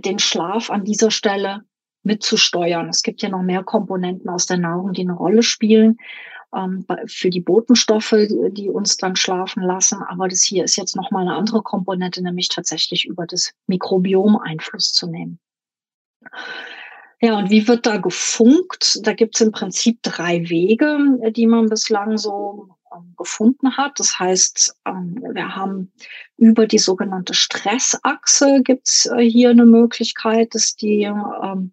den 0.04 0.18
Schlaf 0.18 0.70
an 0.70 0.84
dieser 0.84 1.10
Stelle 1.10 1.62
mitzusteuern. 2.02 2.88
Es 2.88 3.02
gibt 3.02 3.22
ja 3.22 3.28
noch 3.28 3.42
mehr 3.42 3.62
Komponenten 3.62 4.28
aus 4.28 4.46
der 4.46 4.58
Nahrung, 4.58 4.92
die 4.92 5.02
eine 5.02 5.14
Rolle 5.14 5.42
spielen 5.42 5.96
ähm, 6.54 6.84
für 7.06 7.30
die 7.30 7.40
Botenstoffe, 7.40 8.14
die 8.50 8.68
uns 8.68 8.96
dann 8.96 9.16
schlafen 9.16 9.62
lassen. 9.62 10.02
Aber 10.02 10.28
das 10.28 10.42
hier 10.42 10.64
ist 10.64 10.76
jetzt 10.76 10.96
noch 10.96 11.10
mal 11.10 11.22
eine 11.22 11.34
andere 11.34 11.62
Komponente, 11.62 12.22
nämlich 12.22 12.48
tatsächlich 12.48 13.06
über 13.06 13.26
das 13.26 13.52
Mikrobiom 13.66 14.36
Einfluss 14.36 14.92
zu 14.92 15.06
nehmen. 15.06 15.38
Ja, 17.22 17.36
und 17.36 17.50
wie 17.50 17.68
wird 17.68 17.84
da 17.84 17.98
gefunkt? 17.98 19.00
Da 19.02 19.12
gibt 19.12 19.36
es 19.36 19.42
im 19.42 19.52
Prinzip 19.52 20.02
drei 20.02 20.48
Wege, 20.48 21.18
die 21.32 21.46
man 21.46 21.68
bislang 21.68 22.16
so 22.16 22.68
ähm, 22.94 23.14
gefunden 23.16 23.76
hat. 23.76 24.00
Das 24.00 24.18
heißt, 24.18 24.76
ähm, 24.86 25.22
wir 25.34 25.54
haben 25.54 25.92
über 26.38 26.66
die 26.66 26.78
sogenannte 26.78 27.34
Stressachse 27.34 28.62
gibt 28.62 28.88
es 28.88 29.06
äh, 29.06 29.22
hier 29.22 29.50
eine 29.50 29.66
Möglichkeit, 29.66 30.54
dass 30.54 30.76
die 30.76 31.02
ähm, 31.02 31.72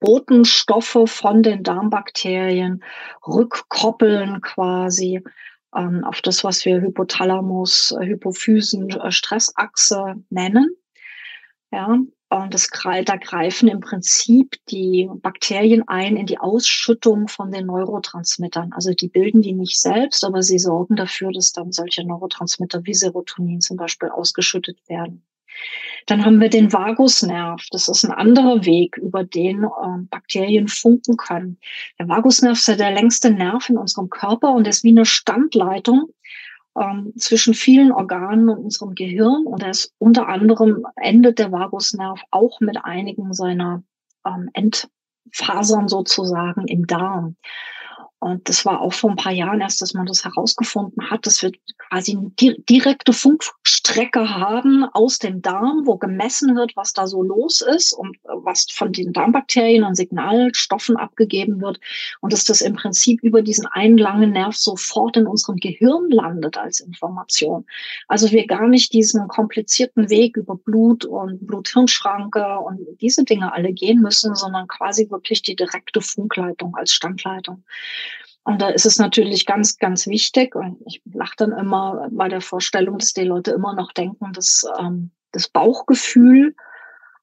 Botenstoffe 0.00 0.98
von 1.06 1.42
den 1.42 1.62
Darmbakterien 1.62 2.82
rückkoppeln 3.26 4.40
quasi 4.40 5.22
auf 5.72 6.20
das, 6.22 6.42
was 6.42 6.64
wir 6.64 6.80
Hypothalamus, 6.80 7.92
äh, 7.92 8.04
Hypophysen, 8.04 8.90
äh, 8.90 9.12
Stressachse 9.12 10.16
nennen. 10.28 10.74
Ja, 11.70 11.96
und 12.30 12.54
das, 12.54 12.68
da 12.70 13.16
greifen 13.16 13.68
im 13.68 13.80
Prinzip 13.80 14.54
die 14.68 15.10
Bakterien 15.12 15.88
ein 15.88 16.16
in 16.16 16.26
die 16.26 16.38
Ausschüttung 16.38 17.26
von 17.26 17.50
den 17.50 17.66
Neurotransmittern. 17.66 18.72
Also 18.72 18.92
die 18.94 19.08
bilden 19.08 19.42
die 19.42 19.52
nicht 19.52 19.80
selbst, 19.80 20.24
aber 20.24 20.42
sie 20.42 20.60
sorgen 20.60 20.94
dafür, 20.94 21.32
dass 21.32 21.52
dann 21.52 21.72
solche 21.72 22.06
Neurotransmitter 22.06 22.84
wie 22.84 22.94
Serotonin 22.94 23.60
zum 23.60 23.76
Beispiel 23.76 24.10
ausgeschüttet 24.10 24.78
werden. 24.88 25.24
Dann 26.06 26.24
haben 26.24 26.40
wir 26.40 26.48
den 26.48 26.72
Vagusnerv. 26.72 27.66
Das 27.72 27.88
ist 27.88 28.04
ein 28.04 28.12
anderer 28.12 28.64
Weg, 28.64 28.96
über 28.96 29.24
den 29.24 29.64
äh, 29.64 29.68
Bakterien 30.08 30.68
funken 30.68 31.16
können. 31.16 31.58
Der 31.98 32.08
Vagusnerv 32.08 32.58
ist 32.58 32.68
ja 32.68 32.76
der 32.76 32.92
längste 32.92 33.32
Nerv 33.32 33.68
in 33.68 33.76
unserem 33.76 34.08
Körper 34.08 34.52
und 34.52 34.68
ist 34.68 34.84
wie 34.84 34.90
eine 34.90 35.04
Standleitung 35.04 36.10
ähm, 36.80 37.12
zwischen 37.16 37.54
vielen 37.54 37.92
Organen 37.92 38.48
und 38.48 38.64
unserem 38.64 38.94
Gehirn. 38.94 39.46
Und 39.46 39.62
er 39.62 39.72
unter 39.98 40.28
anderem 40.28 40.86
endet 40.96 41.38
der 41.38 41.52
Vagusnerv 41.52 42.20
auch 42.30 42.60
mit 42.60 42.78
einigen 42.82 43.34
seiner 43.34 43.82
ähm, 44.26 44.50
End 44.54 44.88
Fasern 45.32 45.88
sozusagen 45.88 46.66
im 46.66 46.86
Darm. 46.86 47.36
Und 48.20 48.50
das 48.50 48.66
war 48.66 48.82
auch 48.82 48.92
vor 48.92 49.10
ein 49.10 49.16
paar 49.16 49.32
Jahren 49.32 49.62
erst, 49.62 49.80
dass 49.80 49.94
man 49.94 50.04
das 50.04 50.24
herausgefunden 50.24 51.10
hat, 51.10 51.26
dass 51.26 51.42
wir 51.42 51.52
quasi 51.88 52.12
eine 52.12 52.30
direkte 52.68 53.14
Funkstrecke 53.14 54.28
haben 54.28 54.84
aus 54.92 55.18
dem 55.18 55.40
Darm, 55.40 55.86
wo 55.86 55.96
gemessen 55.96 56.54
wird, 56.54 56.76
was 56.76 56.92
da 56.92 57.06
so 57.06 57.22
los 57.22 57.62
ist 57.62 57.94
und 57.94 58.18
was 58.24 58.66
von 58.70 58.92
den 58.92 59.14
Darmbakterien 59.14 59.84
an 59.84 59.94
Signalstoffen 59.94 60.98
abgegeben 60.98 61.62
wird. 61.62 61.80
Und 62.20 62.34
dass 62.34 62.44
das 62.44 62.60
im 62.60 62.74
Prinzip 62.74 63.22
über 63.22 63.40
diesen 63.40 63.66
einen 63.66 63.96
langen 63.96 64.32
Nerv 64.32 64.54
sofort 64.54 65.16
in 65.16 65.26
unserem 65.26 65.56
Gehirn 65.56 66.10
landet 66.10 66.58
als 66.58 66.80
Information. 66.80 67.64
Also 68.06 68.30
wir 68.32 68.46
gar 68.46 68.68
nicht 68.68 68.92
diesen 68.92 69.28
komplizierten 69.28 70.10
Weg 70.10 70.36
über 70.36 70.56
Blut 70.56 71.06
und 71.06 71.46
Blut-Hirn-Schranke 71.46 72.58
und 72.58 72.80
diese 73.00 73.24
Dinge 73.24 73.54
alle 73.54 73.72
gehen 73.72 74.02
müssen, 74.02 74.34
sondern 74.34 74.68
quasi 74.68 75.08
wirklich 75.10 75.40
die 75.40 75.56
direkte 75.56 76.02
Funkleitung 76.02 76.76
als 76.76 76.92
Standleitung. 76.92 77.64
Und 78.50 78.60
da 78.60 78.68
ist 78.68 78.84
es 78.84 78.98
natürlich 78.98 79.46
ganz, 79.46 79.78
ganz 79.78 80.08
wichtig, 80.08 80.56
und 80.56 80.78
ich 80.84 81.00
lache 81.12 81.36
dann 81.36 81.52
immer 81.52 82.08
bei 82.10 82.28
der 82.28 82.40
Vorstellung, 82.40 82.98
dass 82.98 83.12
die 83.12 83.22
Leute 83.22 83.52
immer 83.52 83.74
noch 83.74 83.92
denken, 83.92 84.32
dass 84.32 84.66
ähm, 84.76 85.12
das 85.30 85.48
Bauchgefühl 85.48 86.56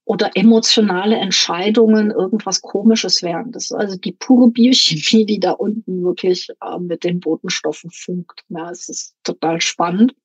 oder 0.08 0.32
emotionale 0.36 1.18
Entscheidungen 1.18 2.12
irgendwas 2.12 2.62
Komisches 2.62 3.24
wären. 3.24 3.52
Das 3.52 3.66
ist 3.66 3.74
also 3.74 3.98
die 3.98 4.14
pure 4.14 4.50
Biochemie, 4.50 5.26
die 5.26 5.38
da 5.38 5.52
unten 5.52 6.02
wirklich 6.02 6.48
äh, 6.64 6.80
mit 6.80 7.04
den 7.04 7.20
Botenstoffen 7.20 7.92
funkt. 7.92 8.46
Ja, 8.48 8.72
es 8.72 8.88
ist 8.88 9.16
total 9.26 9.60
spannend. 9.60 10.16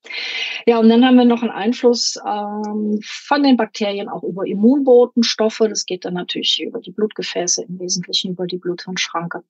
Ja, 0.67 0.79
und 0.79 0.89
dann 0.89 1.05
haben 1.05 1.17
wir 1.17 1.25
noch 1.25 1.43
einen 1.43 1.51
Einfluss 1.51 2.17
ähm, 2.25 3.01
von 3.03 3.43
den 3.43 3.57
Bakterien 3.57 4.09
auch 4.09 4.23
über 4.23 4.47
Immunbotenstoffe. 4.47 5.65
Das 5.69 5.85
geht 5.85 6.05
dann 6.05 6.15
natürlich 6.15 6.63
über 6.63 6.79
die 6.79 6.93
Blutgefäße, 6.93 7.65
im 7.65 7.81
Wesentlichen 7.81 8.31
über 8.31 8.47
die 8.47 8.59
Bluthirnschranke. 8.59 9.43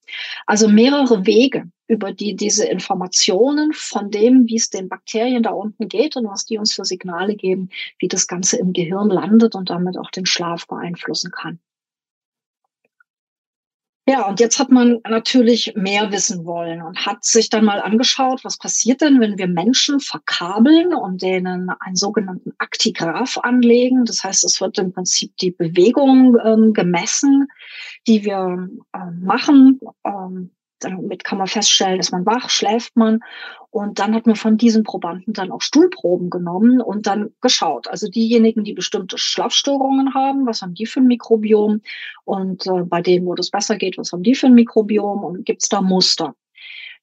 Also 0.47 0.67
mehrere 0.67 1.27
Wege, 1.27 1.71
über 1.89 2.12
die 2.12 2.37
diese 2.37 2.67
Informationen 2.67 3.73
von 3.73 4.11
dem, 4.11 4.47
wie 4.47 4.57
es 4.57 4.71
den 4.71 4.89
Bakterien 4.89 5.43
da 5.43 5.51
unten 5.51 5.89
geht 5.89 6.17
und 6.17 6.27
was 6.27 6.45
die 6.45 6.59
uns 6.59 6.73
für 6.75 6.85
Signale 6.85 7.35
geben, 7.35 7.71
wie 7.99 8.09
das 8.09 8.27
Ganze 8.27 8.57
im 8.59 8.73
Gehirn 8.73 9.09
landet 9.09 9.55
und 9.55 9.71
damit 9.71 9.99
auch 9.99 10.11
den 10.11 10.27
Schlaf 10.27 10.67
beeinflussen 10.67 11.31
kann. 11.31 11.59
Ja, 14.09 14.27
und 14.27 14.41
jetzt 14.41 14.59
hat 14.59 14.71
man 14.71 14.99
natürlich 15.09 15.75
mehr 15.77 16.11
wissen 16.11 16.45
wollen 16.45 16.83
und 16.83 17.07
hat 17.07 17.23
sich 17.23 17.51
dann 17.51 17.65
mal 17.65 17.81
angeschaut, 17.81 18.45
was 18.45 18.59
passiert 18.59 19.01
denn, 19.01 19.21
wenn 19.21 19.39
wir 19.39 19.47
Menschen 19.47 20.01
verkabeln 20.01 20.93
und 20.93 21.23
denen 21.23 21.71
einen 21.79 21.95
sogenannten 21.95 22.53
Aktigraph 22.59 23.39
anlegen. 23.39 24.05
Das 24.05 24.25
heißt, 24.25 24.45
es 24.45 24.61
wird 24.61 24.79
im 24.79 24.93
Prinzip 24.93 25.37
die 25.37 25.53
Bewegung 25.53 26.37
ähm, 26.45 26.73
gemessen, 26.73 27.47
die 28.09 28.25
wir 28.25 28.69
äh, 28.93 29.11
machen. 29.21 29.79
Ähm, 30.05 30.51
damit 30.85 31.25
kann 31.25 31.39
man 31.39 31.47
feststellen, 31.47 32.01
ist 32.01 32.12
man 32.12 32.27
wach, 32.27 32.51
schläft 32.51 32.97
man. 32.97 33.21
Und 33.71 33.99
dann 33.99 34.15
hat 34.15 34.27
man 34.27 34.37
von 34.37 34.57
diesen 34.57 34.83
Probanden 34.83 35.33
dann 35.33 35.51
auch 35.51 35.62
Stuhlproben 35.62 36.29
genommen 36.29 36.81
und 36.81 37.07
dann 37.07 37.31
geschaut. 37.41 37.89
Also 37.89 38.09
diejenigen, 38.09 38.65
die 38.65 38.75
bestimmte 38.75 39.17
Schlafstörungen 39.17 40.15
haben, 40.15 40.47
was 40.47 40.62
haben 40.62 40.75
die 40.75 40.87
für 40.87 41.01
ein 41.01 41.07
Mikrobiom? 41.07 41.81
Und 42.25 42.67
äh, 42.67 42.83
bei 42.85 43.01
denen, 43.01 43.27
wo 43.27 43.35
das 43.35 43.51
besser 43.51 43.77
geht, 43.77 43.97
was 43.99 44.12
haben 44.12 44.23
die 44.23 44.35
für 44.35 44.47
ein 44.47 44.55
Mikrobiom? 44.55 45.25
Und 45.25 45.47
gibt 45.47 45.62
es 45.62 45.69
da 45.69 45.81
Muster? 45.81 46.35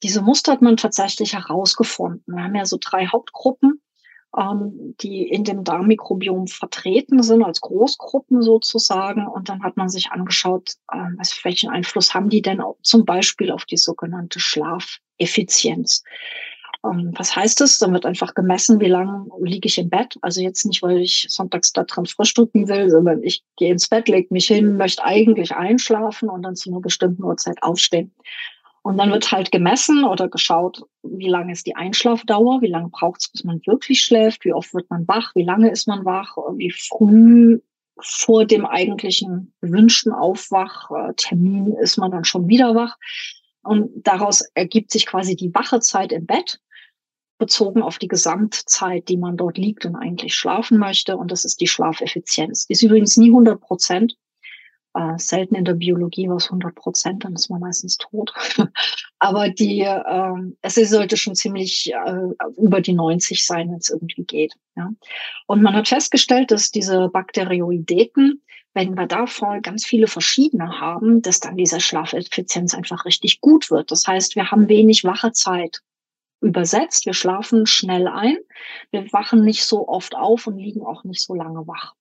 Diese 0.04 0.22
Muster 0.22 0.54
hat 0.54 0.62
man 0.62 0.78
tatsächlich 0.78 1.34
herausgefunden. 1.34 2.24
Wir 2.28 2.44
haben 2.44 2.56
ja 2.56 2.66
so 2.66 2.78
drei 2.80 3.08
Hauptgruppen 3.08 3.82
ähm, 4.38 4.96
die 5.02 5.28
in 5.28 5.44
dem 5.44 5.64
Darmmikrobiom 5.64 6.48
vertreten 6.48 7.24
sind, 7.24 7.44
als 7.44 7.62
Großgruppen 7.62 8.42
sozusagen. 8.42 9.28
Und 9.28 9.50
dann 9.50 9.64
hat 9.64 9.78
man 9.78 9.90
sich 9.90 10.12
angeschaut, 10.12 10.76
ähm, 10.94 11.16
was, 11.18 11.44
welchen 11.44 11.70
Einfluss 11.70 12.14
haben 12.14 12.30
die 12.30 12.42
denn 12.42 12.62
zum 12.84 13.06
Beispiel 13.06 13.52
auf 13.52 13.66
die 13.66 13.78
sogenannte 13.78 14.40
Schlafeffizienz. 14.40 16.04
Ähm, 16.86 17.12
was 17.16 17.36
heißt 17.36 17.60
das? 17.60 17.78
Dann 17.80 17.94
wird 17.94 18.06
einfach 18.06 18.34
gemessen, 18.34 18.80
wie 18.80 18.88
lange 18.88 19.26
liege 19.42 19.68
ich 19.68 19.78
im 19.78 19.90
Bett. 19.90 20.16
Also 20.22 20.42
jetzt 20.42 20.66
nicht, 20.66 20.82
weil 20.82 21.00
ich 21.00 21.26
sonntags 21.30 21.74
da 21.74 21.84
dran 21.84 22.06
frühstücken 22.06 22.68
will, 22.68 22.90
sondern 22.90 23.24
ich 23.24 23.44
gehe 23.58 23.72
ins 23.72 23.88
Bett, 23.88 24.08
lege 24.08 24.28
mich 24.32 24.48
hin, 24.48 24.78
möchte 24.78 25.04
eigentlich 25.04 25.56
einschlafen 25.56 26.30
und 26.30 26.44
dann 26.44 26.56
zu 26.56 26.70
einer 26.70 26.82
bestimmten 26.82 27.24
Uhrzeit 27.24 27.62
aufstehen. 27.63 28.13
Und 28.82 28.98
dann 28.98 29.12
wird 29.12 29.32
halt 29.32 29.52
gemessen 29.52 30.04
oder 30.04 30.30
geschaut, 30.30 30.84
wie 31.04 31.28
lange 31.28 31.52
ist 31.52 31.68
die 31.68 31.76
Einschlafdauer, 31.76 32.62
wie 32.62 32.68
lange 32.68 32.89
braucht 32.89 33.22
es, 33.22 33.30
bis 33.30 33.44
man 33.44 33.62
wirklich 33.65 34.02
schläft, 34.02 34.46
wie 34.46 34.54
oft 34.54 34.74
wird 34.74 34.89
man 34.89 35.08
wach, 35.08 35.36
wie 35.36 35.44
lange 35.44 35.70
ist 35.70 35.88
man 35.88 36.06
wach, 36.06 36.38
wie 36.56 36.72
früh 36.72 37.60
vor 38.02 38.46
dem 38.46 38.65
eigentlichen 38.65 39.54
gewünschten 39.62 40.13
Aufwachtermin 40.13 41.74
ist 41.74 41.98
man 41.98 42.12
dann 42.12 42.24
schon 42.24 42.48
wieder 42.48 42.74
wach. 42.76 42.98
Und 43.62 43.92
daraus 44.08 44.42
ergibt 44.54 44.92
sich 44.92 45.06
quasi 45.06 45.36
die 45.36 45.54
Wachezeit 45.54 46.12
im 46.13 46.26
Bett, 46.26 46.62
bezogen 47.38 47.82
auf 47.82 47.98
die 47.98 48.08
Gesamtzeit, 48.08 49.10
die 49.10 49.18
man 49.18 49.38
dort 49.38 49.58
liegt 49.58 49.86
und 49.86 49.96
eigentlich 49.96 50.36
schlafen 50.36 50.78
möchte. 50.78 51.18
Und 51.18 51.32
das 51.32 51.46
ist 51.46 51.60
die 51.60 51.68
Schlafeffizienz. 51.68 52.68
Die 52.68 52.74
ist 52.74 52.84
übrigens 52.84 53.18
nie 53.18 53.30
100 53.30 53.60
Prozent 53.60 54.15
äh, 54.93 55.17
selten 55.17 55.56
in 55.56 55.65
der 55.65 55.73
Biologie 55.73 56.28
war 56.30 56.38
es 56.38 56.45
100 56.45 56.73
Prozent, 56.75 57.23
dann 57.23 57.34
ist 57.34 57.49
man 57.49 57.60
meistens 57.60 57.97
tot. 57.97 58.34
Aber 59.19 59.49
die, 59.49 59.82
äh, 59.82 60.34
es 60.62 60.75
sollte 60.75 61.17
schon 61.17 61.36
ziemlich 61.36 61.93
äh, 61.93 62.52
über 62.58 62.82
die 62.82 62.93
90 62.93 63.45
sein, 63.45 63.69
wenn 63.69 63.78
es 63.78 63.89
irgendwie 63.89 64.23
geht. 64.23 64.54
Ja. 64.75 64.89
Und 65.47 65.62
man 65.62 65.75
hat 65.75 65.88
festgestellt, 65.88 66.52
dass 66.52 66.71
diese 66.71 67.10
Bakterioideten, 67.10 68.41
wenn 68.73 68.95
wir 68.95 69.08
davon 69.08 69.62
ganz 69.62 69.86
viele 69.86 70.08
verschiedene 70.08 70.80
haben, 70.80 71.21
dass 71.21 71.39
dann 71.39 71.58
diese 71.58 71.82
Schlafeffizienz 71.82 72.73
einfach 72.73 73.06
richtig 73.06 73.41
gut 73.41 73.71
wird. 73.71 73.91
Das 73.91 74.08
heißt, 74.08 74.36
wir 74.36 74.52
haben 74.52 74.69
wenig 74.69 75.04
Wachezeit 75.04 75.82
übersetzt. 76.41 77.06
Wir 77.06 77.13
schlafen 77.13 77.65
schnell 77.65 78.08
ein. 78.08 78.38
Wir 78.91 79.12
wachen 79.12 79.43
nicht 79.43 79.65
so 79.65 79.88
oft 79.88 80.15
auf 80.15 80.47
und 80.47 80.58
liegen 80.58 80.82
auch 80.82 81.04
nicht 81.04 81.21
so 81.21 81.34
lange 81.34 81.67
wach. 81.67 81.93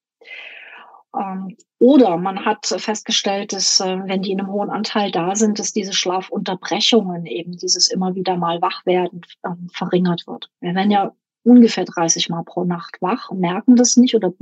Ähm, 1.16 1.57
oder 1.79 2.16
man 2.16 2.44
hat 2.44 2.66
festgestellt, 2.66 3.53
dass 3.53 3.81
äh, 3.81 3.99
wenn 4.05 4.23
die 4.23 4.33
in 4.33 4.40
einem 4.40 4.53
hohen 4.53 4.71
Anteil 4.71 5.11
da 5.11 5.35
sind, 5.37 5.59
dass 5.59 5.73
diese 5.73 5.92
Schlafunterbrechungen 5.92 7.27
eben 7.27 7.57
dieses 7.57 7.88
immer 7.88 8.14
wieder 8.14 8.37
mal 8.37 8.61
Wachwerden 8.61 9.23
ähm, 9.44 9.68
verringert 9.73 10.27
wird. 10.27 10.51
Wir 10.61 10.75
werden 10.75 10.90
ja 10.90 11.12
ungefähr 11.44 11.85
30 11.85 12.29
Mal 12.29 12.42
pro 12.44 12.64
Nacht 12.64 12.97
wach 13.01 13.31
merken 13.31 13.77
das 13.77 13.97
nicht 13.97 14.14
oder 14.14 14.33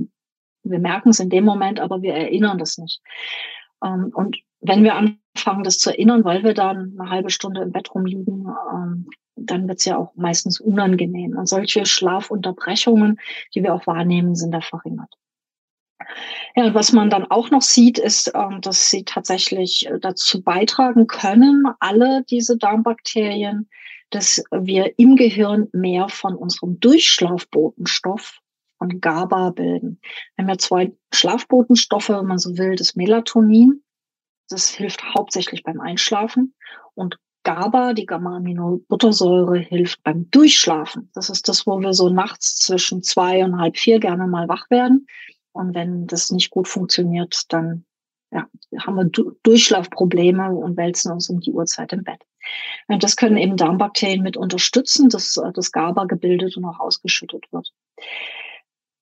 wir 0.65 0.79
merken 0.81 1.11
es 1.11 1.21
in 1.21 1.31
dem 1.31 1.45
Moment, 1.45 1.79
aber 1.79 2.03
wir 2.03 2.15
erinnern 2.15 2.59
das 2.59 2.79
nicht. 2.79 3.01
Ähm, 3.85 4.11
und 4.15 4.37
wenn 4.61 4.83
wir 4.83 4.97
anfangen, 4.97 5.63
das 5.63 5.79
zu 5.79 5.91
erinnern, 5.91 6.25
weil 6.25 6.43
wir 6.43 6.55
dann 6.55 6.97
eine 6.99 7.11
halbe 7.11 7.31
Stunde 7.31 7.61
im 7.61 7.71
Bett 7.71 7.95
rumliegen, 7.95 8.49
dann 9.37 9.69
wird 9.69 9.79
es 9.79 9.85
ja 9.85 9.99
auch 9.99 10.15
meistens 10.17 10.59
unangenehm. 10.61 11.37
Und 11.37 11.47
solche 11.47 11.85
Schlafunterbrechungen, 11.85 13.21
die 13.55 13.63
wir 13.63 13.75
auch 13.75 13.87
wahrnehmen, 13.87 14.35
sind 14.35 14.53
da 14.53 14.63
verringert. 14.63 15.15
Ja, 16.55 16.67
und 16.67 16.75
was 16.75 16.93
man 16.93 17.11
dann 17.11 17.25
auch 17.31 17.51
noch 17.51 17.63
sieht, 17.63 17.99
ist, 17.99 18.33
ähm, 18.35 18.61
dass 18.61 18.91
sie 18.91 19.05
tatsächlich 19.05 19.87
äh, 19.87 19.99
dazu 19.99 20.43
beitragen 20.43 21.07
können, 21.07 21.65
alle 21.81 22.25
diese 22.25 22.57
Darmbakterien, 22.57 23.69
dass 24.11 24.43
wir 24.51 24.99
im 24.99 25.17
Gehirn 25.17 25.69
mehr 25.73 26.09
von 26.09 26.35
unserem 26.35 26.79
Durchschlafbotenstoff 26.81 28.41
von 28.79 29.01
GABA 29.01 29.51
bilden. 29.51 30.01
Wir 30.35 30.43
haben 30.43 30.49
ja 30.51 30.59
zwei 30.59 30.93
Schlafbotenstoffe, 31.13 32.11
wenn 32.11 32.27
man 32.27 32.39
so 32.39 32.57
will, 32.59 32.77
das 32.77 32.95
Melatonin. 32.95 33.83
Das 34.49 34.69
hilft 34.71 35.03
hauptsächlich 35.15 35.63
beim 35.63 35.81
Einschlafen. 35.81 36.55
Und 36.95 37.19
GABA, 37.43 37.95
die 37.95 38.07
Gamma-Aminobuttersäure, 38.07 39.59
hilft 39.59 40.03
beim 40.03 40.31
Durchschlafen. 40.31 41.11
Das 41.15 41.31
ist 41.31 41.49
das, 41.49 41.67
wo 41.67 41.81
wir 41.81 41.95
so 41.95 42.09
nachts 42.09 42.57
zwischen 42.57 43.03
zwei 43.03 43.45
und 43.45 43.59
halb 43.59 43.77
vier 43.77 43.99
gerne 43.99 44.27
mal 44.27 44.49
wach 44.49 44.71
werden. 44.71 45.07
Und 45.57 45.75
wenn 45.75 46.07
das 46.07 46.31
nicht 46.31 46.51
gut 46.51 46.69
funktioniert, 46.69 47.43
dann 47.49 47.85
ja, 48.31 48.47
haben 48.79 48.97
wir 48.97 49.35
Durchschlafprobleme 49.43 50.51
und 50.51 50.77
wälzen 50.77 51.13
uns 51.13 51.31
um 51.31 51.41
die 51.41 51.53
Uhrzeit 51.53 51.93
im 51.93 52.05
Bett. 52.05 52.23
Und 52.89 53.03
das 53.03 53.17
können 53.17 53.37
eben 53.37 53.57
Darmbakterien 53.57 54.23
mit 54.23 54.37
unterstützen, 54.37 55.09
dass 55.09 55.41
das 55.55 55.73
GABA 55.73 56.05
gebildet 56.05 56.57
und 56.57 56.65
auch 56.65 56.79
ausgeschüttet 56.79 57.45
wird. 57.51 57.73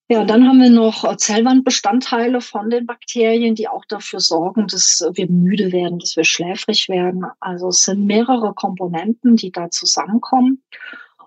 Ja, 0.08 0.24
dann 0.24 0.46
haben 0.46 0.60
wir 0.60 0.68
noch 0.68 1.16
Zellwandbestandteile 1.16 2.42
von 2.42 2.68
den 2.68 2.84
Bakterien, 2.84 3.54
die 3.54 3.68
auch 3.68 3.86
dafür 3.86 4.20
sorgen, 4.20 4.66
dass 4.66 5.02
wir 5.14 5.30
müde 5.30 5.72
werden, 5.72 5.98
dass 5.98 6.16
wir 6.16 6.24
schläfrig 6.24 6.90
werden. 6.90 7.24
Also 7.40 7.68
es 7.68 7.84
sind 7.84 8.04
mehrere 8.04 8.52
Komponenten, 8.52 9.36
die 9.36 9.50
da 9.50 9.70
zusammenkommen. 9.70 10.62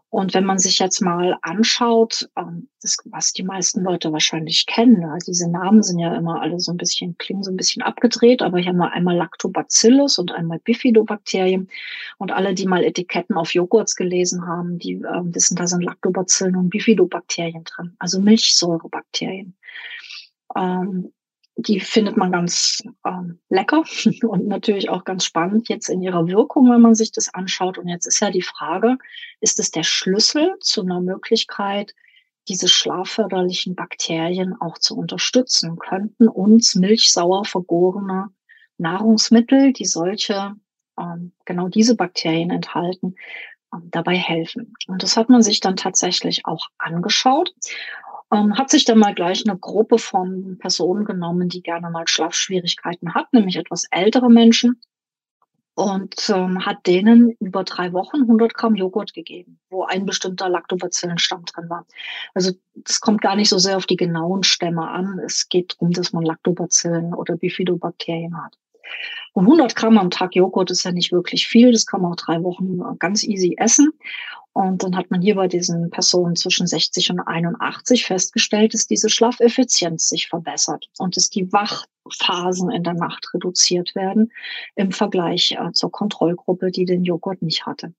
Und 0.10 0.34
wenn 0.34 0.46
man 0.46 0.58
sich 0.58 0.80
jetzt 0.80 1.02
mal 1.02 1.38
anschaut, 1.42 2.30
ähm, 2.38 2.70
das, 2.82 2.98
was 3.06 3.34
die 3.34 3.44
meisten 3.44 3.84
Leute 3.84 4.14
wahrscheinlich 4.14 4.66
kennen, 4.66 5.02
ja, 5.02 5.18
diese 5.26 5.52
Namen 5.52 5.84
sind 5.84 6.00
ja 6.00 6.16
immer 6.16 6.42
alle 6.42 6.62
so 6.62 6.72
ein 6.72 6.78
bisschen, 6.78 7.18
klingen 7.18 7.44
so 7.44 7.52
ein 7.52 7.58
bisschen 7.58 7.82
abgedreht, 7.82 8.42
aber 8.42 8.58
hier 8.58 8.70
haben 8.70 8.78
wir 8.78 8.94
einmal 8.94 9.18
Lactobacillus 9.18 10.18
und 10.18 10.32
einmal 10.32 10.60
Bifidobakterien. 10.60 11.70
Und 12.18 12.32
alle, 12.32 12.54
die 12.54 12.66
mal 12.66 12.86
Etiketten 12.86 13.36
auf 13.36 13.54
Joghurts 13.54 13.96
gelesen 13.98 14.48
haben, 14.48 14.80
die 14.80 14.94
äh, 14.94 15.22
wissen, 15.24 15.58
da 15.58 15.68
sind 15.68 15.84
Lactobacillen 15.84 16.56
und 16.56 16.70
Bifidobakterien 16.70 17.66
drin, 17.66 17.96
also 18.00 18.22
Milchsäurebakterien. 18.22 19.58
Ähm, 20.56 21.12
die 21.58 21.80
findet 21.80 22.18
man 22.18 22.32
ganz 22.32 22.84
ähm, 23.06 23.40
lecker 23.50 23.84
und 24.24 24.48
natürlich 24.48 24.90
auch 24.90 25.04
ganz 25.04 25.26
spannend 25.26 25.70
jetzt 25.70 25.90
in 25.90 26.02
ihrer 26.02 26.28
Wirkung, 26.28 26.70
wenn 26.70 26.82
man 26.82 26.96
sich 26.96 27.12
das 27.12 27.34
anschaut. 27.34 27.78
Und 27.78 27.88
jetzt 27.88 28.06
ist 28.06 28.20
ja 28.20 28.30
die 28.30 28.44
Frage, 28.44 28.98
ist 29.42 29.60
es 29.60 29.72
der 29.72 29.84
Schlüssel 29.84 30.56
zu 30.62 30.84
einer 30.84 31.02
Möglichkeit, 31.02 31.94
diese 32.48 32.68
schlafförderlichen 32.68 33.76
Bakterien 33.76 34.56
auch 34.60 34.78
zu 34.78 34.96
unterstützen? 34.96 35.78
Könnten 35.78 36.28
uns 36.28 36.76
milchsauer 36.76 37.44
vergorene 37.44 38.30
Nahrungsmittel, 38.78 39.74
die 39.74 39.86
solche, 39.86 40.54
ähm, 41.00 41.34
genau 41.46 41.70
diese 41.70 41.96
Bakterien 41.96 42.52
enthalten, 42.52 43.16
ähm, 43.74 43.90
dabei 43.90 44.16
helfen? 44.16 44.76
Und 44.88 45.02
das 45.02 45.18
hat 45.18 45.30
man 45.30 45.42
sich 45.42 45.60
dann 45.60 45.76
tatsächlich 45.76 46.46
auch 46.46 46.68
angeschaut 46.78 47.52
ähm, 48.34 48.58
hat 48.58 48.70
sich 48.70 48.86
dann 48.86 49.00
mal 49.00 49.14
gleich 49.14 49.44
eine 49.48 49.58
Gruppe 49.58 49.98
von 49.98 50.58
Personen 50.60 51.06
genommen, 51.06 51.50
die 51.50 51.62
gerne 51.62 51.90
mal 51.90 52.08
Schlafschwierigkeiten 52.08 53.14
hat, 53.14 53.32
nämlich 53.34 53.56
etwas 53.56 53.86
ältere 53.92 54.30
Menschen 54.30 54.82
und 55.78 56.16
ähm, 56.30 56.66
hat 56.66 56.88
denen 56.88 57.36
über 57.40 57.64
drei 57.64 57.94
Wochen 57.94 58.22
100 58.22 58.56
Gramm 58.56 58.74
Joghurt 58.74 59.14
gegeben, 59.14 59.60
wo 59.70 59.84
ein 59.84 60.08
bestimmter 60.08 60.50
Lactobacillenstamm 60.50 61.46
drin 61.46 61.70
war. 61.70 61.86
Also 62.34 62.52
es 62.84 63.00
kommt 63.00 63.22
gar 63.22 63.36
nicht 63.36 63.50
so 63.50 63.60
sehr 63.60 63.78
auf 63.78 63.86
die 63.86 63.96
genauen 63.96 64.42
Stämme 64.42 64.90
an. 64.90 65.20
Es 65.24 65.50
geht 65.50 65.76
darum, 65.76 65.92
dass 65.92 66.14
man 66.14 66.24
Lactobacillen 66.24 67.14
oder 67.14 67.38
Bifidobakterien 67.38 68.44
hat. 68.44 68.58
Und 69.34 69.46
100 69.46 69.76
Gramm 69.76 70.00
am 70.00 70.10
Tag 70.10 70.36
Joghurt 70.36 70.72
ist 70.72 70.84
ja 70.84 70.92
nicht 70.92 71.12
wirklich 71.12 71.48
viel. 71.48 71.72
Das 71.72 71.86
kann 71.86 72.02
man 72.02 72.14
auch 72.14 72.16
drei 72.16 72.42
Wochen 72.42 72.98
ganz 72.98 73.24
easy 73.24 73.56
essen. 73.60 73.92
Und 74.58 74.82
dann 74.82 74.98
hat 74.98 75.12
man 75.12 75.22
hier 75.22 75.36
bei 75.36 75.48
diesen 75.48 75.92
Personen 75.92 76.36
zwischen 76.36 76.66
60 76.66 77.12
und 77.12 77.20
81 77.20 78.08
festgestellt, 78.08 78.74
dass 78.74 78.88
diese 78.88 79.08
Schlafeffizienz 79.08 80.10
sich 80.10 80.30
verbessert 80.30 80.90
und 80.98 81.16
dass 81.16 81.30
die 81.30 81.54
Wachphasen 81.54 82.72
in 82.72 82.82
der 82.82 82.96
Nacht 82.96 83.32
reduziert 83.36 83.94
werden 83.94 84.32
im 84.74 84.92
Vergleich 84.92 85.52
äh, 85.52 85.72
zur 85.74 85.92
Kontrollgruppe, 85.92 86.72
die 86.72 86.86
den 86.86 87.04
Joghurt 87.04 87.44
nicht 87.44 87.68
hatte. 87.68 87.94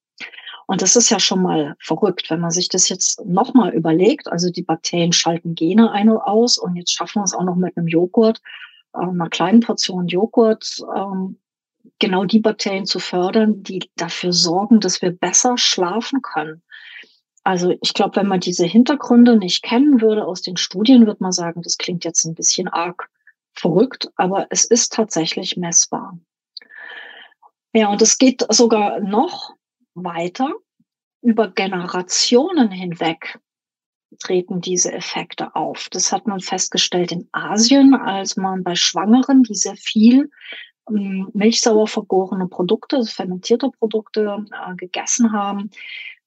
Und 0.67 0.83
das 0.83 0.97
ist 0.97 1.11
ja 1.11 1.21
schon 1.21 1.43
mal 1.43 1.77
verrückt, 1.79 2.29
wenn 2.29 2.41
man 2.41 2.51
sich 2.51 2.69
das 2.69 2.89
jetzt 2.89 3.25
nochmal 3.25 3.73
überlegt. 3.73 4.27
Also 4.27 4.51
die 4.51 4.65
Bakterien 4.65 5.13
schalten 5.13 5.55
Gene 5.55 5.93
ein 5.93 6.09
und 6.09 6.19
aus 6.19 6.59
und 6.59 6.75
jetzt 6.75 6.93
schaffen 6.93 7.21
wir 7.21 7.25
es 7.25 7.35
auch 7.35 7.45
noch 7.45 7.55
mit 7.55 7.77
einem 7.77 7.87
Joghurt, 7.87 8.41
äh, 8.95 9.07
einer 9.07 9.31
kleinen 9.31 9.61
Portion 9.61 10.09
Joghurt, 10.09 10.79
ähm, 10.93 11.39
genau 11.99 12.25
die 12.25 12.41
Bakterien 12.41 12.87
zu 12.87 12.99
fördern, 12.99 13.63
die 13.63 13.91
dafür 13.97 14.33
sorgen, 14.33 14.81
dass 14.81 15.03
wir 15.03 15.11
besser 15.11 15.59
schlafen 15.59 16.23
können. 16.23 16.63
Also 17.45 17.75
ich 17.81 17.95
glaube, 17.95 18.17
wenn 18.17 18.27
man 18.27 18.41
diese 18.41 18.67
Hintergründe 18.67 19.37
nicht 19.37 19.63
kennen 19.63 20.01
würde 20.01 20.27
aus 20.27 20.43
den 20.43 20.57
Studien, 20.57 21.07
würde 21.07 21.23
man 21.23 21.33
sagen, 21.33 21.63
das 21.63 21.79
klingt 21.79 22.05
jetzt 22.05 22.25
ein 22.25 22.35
bisschen 22.35 22.69
arg 22.69 23.09
verrückt, 23.55 24.11
aber 24.17 24.47
es 24.51 24.65
ist 24.65 24.93
tatsächlich 24.93 25.57
messbar. 25.57 26.19
Ja, 27.73 27.89
und 27.89 28.03
es 28.03 28.19
geht 28.19 28.45
sogar 28.51 29.01
noch 29.01 29.55
weiter. 29.95 30.53
Über 31.23 31.49
Generationen 31.49 32.71
hinweg 32.71 33.39
treten 34.21 34.61
diese 34.61 34.93
Effekte 34.93 35.55
auf. 35.55 35.89
Das 35.91 36.13
hat 36.13 36.27
man 36.27 36.41
festgestellt 36.41 37.13
in 37.13 37.29
Asien, 37.33 37.95
als 37.95 38.37
man 38.37 38.63
bei 38.63 38.75
Schwangeren, 38.75 39.43
die 39.43 39.55
sehr 39.55 39.77
viel 39.77 40.31
milchsauer 40.89 41.87
vergorene 41.87 42.47
Produkte, 42.47 42.97
also 42.97 43.11
fermentierte 43.11 43.71
Produkte 43.71 44.45
äh, 44.51 44.75
gegessen 44.77 45.33
haben, 45.33 45.71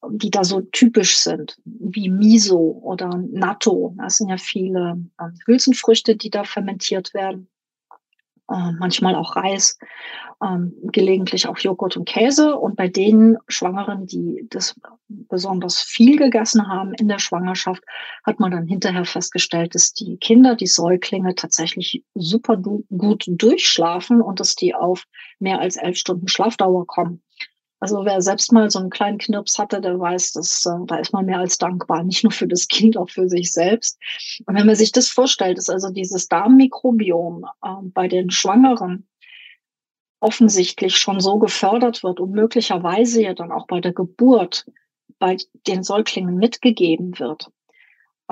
die 0.09 0.31
da 0.31 0.43
so 0.43 0.61
typisch 0.61 1.17
sind, 1.17 1.57
wie 1.65 2.09
Miso 2.09 2.79
oder 2.83 3.21
Natto. 3.31 3.93
Das 3.97 4.17
sind 4.17 4.29
ja 4.29 4.37
viele 4.37 5.03
äh, 5.19 5.25
Hülsenfrüchte, 5.45 6.15
die 6.15 6.29
da 6.29 6.43
fermentiert 6.43 7.13
werden 7.13 7.47
äh, 8.51 8.71
manchmal 8.77 9.15
auch 9.15 9.35
Reis, 9.35 9.77
ähm, 10.43 10.73
gelegentlich 10.83 11.47
auch 11.47 11.57
Joghurt 11.57 11.97
und 11.97 12.05
Käse. 12.05 12.55
Und 12.57 12.75
bei 12.75 12.87
den 12.87 13.37
Schwangeren, 13.47 14.07
die 14.07 14.45
das 14.49 14.75
besonders 15.07 15.81
viel 15.81 16.17
gegessen 16.17 16.67
haben 16.67 16.93
in 16.93 17.07
der 17.07 17.19
Schwangerschaft, 17.19 17.83
hat 18.25 18.39
man 18.39 18.51
dann 18.51 18.67
hinterher 18.67 19.05
festgestellt, 19.05 19.75
dass 19.75 19.93
die 19.93 20.17
Kinder, 20.17 20.55
die 20.55 20.67
Säuglinge 20.67 21.35
tatsächlich 21.35 22.03
super 22.15 22.57
gut 22.57 23.25
durchschlafen 23.27 24.21
und 24.21 24.39
dass 24.39 24.55
die 24.55 24.73
auf 24.73 25.05
mehr 25.39 25.59
als 25.59 25.77
elf 25.77 25.97
Stunden 25.97 26.27
Schlafdauer 26.27 26.87
kommen. 26.87 27.21
Also 27.81 28.05
wer 28.05 28.21
selbst 28.21 28.53
mal 28.53 28.69
so 28.69 28.77
einen 28.77 28.91
kleinen 28.91 29.17
Knirps 29.17 29.57
hatte, 29.57 29.81
der 29.81 29.99
weiß, 29.99 30.33
dass 30.33 30.67
äh, 30.67 30.85
da 30.85 30.97
ist 30.97 31.13
man 31.13 31.25
mehr 31.25 31.39
als 31.39 31.57
dankbar, 31.57 32.03
nicht 32.05 32.23
nur 32.23 32.31
für 32.31 32.47
das 32.47 32.67
Kind, 32.67 32.95
auch 32.95 33.09
für 33.09 33.27
sich 33.27 33.51
selbst. 33.51 33.99
Und 34.45 34.55
wenn 34.55 34.67
man 34.67 34.75
sich 34.75 34.91
das 34.91 35.09
vorstellt, 35.09 35.57
ist 35.57 35.69
also 35.69 35.89
dieses 35.89 36.27
Darmmikrobiom 36.27 37.43
äh, 37.63 37.67
bei 37.81 38.07
den 38.07 38.29
Schwangeren 38.29 39.07
offensichtlich 40.19 40.97
schon 40.97 41.19
so 41.19 41.39
gefördert 41.39 42.03
wird 42.03 42.19
und 42.19 42.31
möglicherweise 42.31 43.23
ja 43.23 43.33
dann 43.33 43.51
auch 43.51 43.65
bei 43.65 43.81
der 43.81 43.93
Geburt 43.93 44.67
bei 45.17 45.37
den 45.67 45.83
Säuglingen 45.83 46.35
mitgegeben 46.35 47.17
wird, 47.19 47.49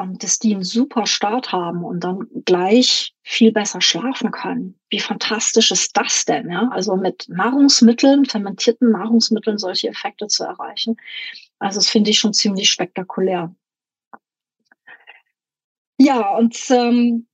dass 0.06 0.40
die 0.40 0.54
einen 0.54 0.64
super 0.64 1.06
Start 1.06 1.52
haben 1.52 1.84
und 1.84 2.04
dann 2.04 2.28
gleich 2.46 3.14
viel 3.24 3.52
besser 3.52 3.82
schlafen 3.82 4.32
können. 4.32 4.80
Wie 4.90 5.00
fantastisch 5.00 5.72
ist 5.72 5.96
das 5.98 6.26
denn? 6.26 6.50
Ja? 6.52 6.70
Also 6.72 6.96
mit 6.96 7.28
Nahrungsmitteln, 7.30 8.26
fermentierten 8.26 8.92
Nahrungsmitteln 8.92 9.58
solche 9.58 9.90
Effekte 9.90 10.28
zu 10.28 10.44
erreichen. 10.44 10.98
Also 11.60 11.80
das 11.80 11.90
finde 11.90 12.12
ich 12.12 12.20
schon 12.20 12.34
ziemlich 12.34 12.70
spektakulär. 12.70 13.54
Ja, 15.98 16.36
und 16.38 16.58
ähm, 16.70 17.28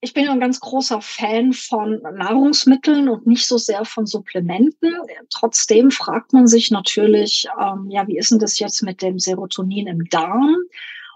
ich 0.00 0.14
bin 0.14 0.28
ein 0.28 0.40
ganz 0.40 0.60
großer 0.60 1.02
Fan 1.02 1.52
von 1.52 2.00
Nahrungsmitteln 2.00 3.08
und 3.08 3.26
nicht 3.26 3.46
so 3.46 3.58
sehr 3.58 3.84
von 3.84 4.06
Supplementen. 4.06 4.94
Trotzdem 5.28 5.90
fragt 5.90 6.32
man 6.32 6.46
sich 6.46 6.70
natürlich, 6.70 7.46
ähm, 7.60 7.90
ja, 7.90 8.06
wie 8.08 8.16
ist 8.16 8.30
denn 8.30 8.38
das 8.38 8.58
jetzt 8.58 8.82
mit 8.82 9.02
dem 9.02 9.18
Serotonin 9.18 9.88
im 9.88 10.08
Darm? 10.08 10.56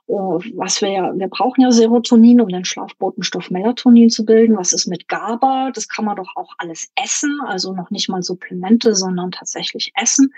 Oh, 0.07 0.39
was 0.55 0.83
wir 0.83 0.91
ja, 0.91 1.13
wir 1.17 1.29
brauchen 1.29 1.63
ja 1.63 1.71
Serotonin, 1.71 2.41
um 2.41 2.49
den 2.49 2.65
Schlafbotenstoff 2.65 3.51
Melatonin 3.51 4.11
zu 4.11 4.25
bilden. 4.27 4.57
Was 4.57 4.75
ist 4.75 4.87
mit 4.87 5.09
GABA? 5.09 5.71
Das 5.73 5.89
kann 5.89 6.05
man 6.05 6.17
doch 6.17 6.37
auch 6.37 6.53
alles 6.59 6.91
essen, 7.03 7.41
also 7.47 7.73
noch 7.73 7.91
nicht 7.91 8.11
mal 8.11 8.23
Supplemente, 8.23 8.95
sondern 8.95 9.31
tatsächlich 9.31 9.93
essen. 9.97 10.35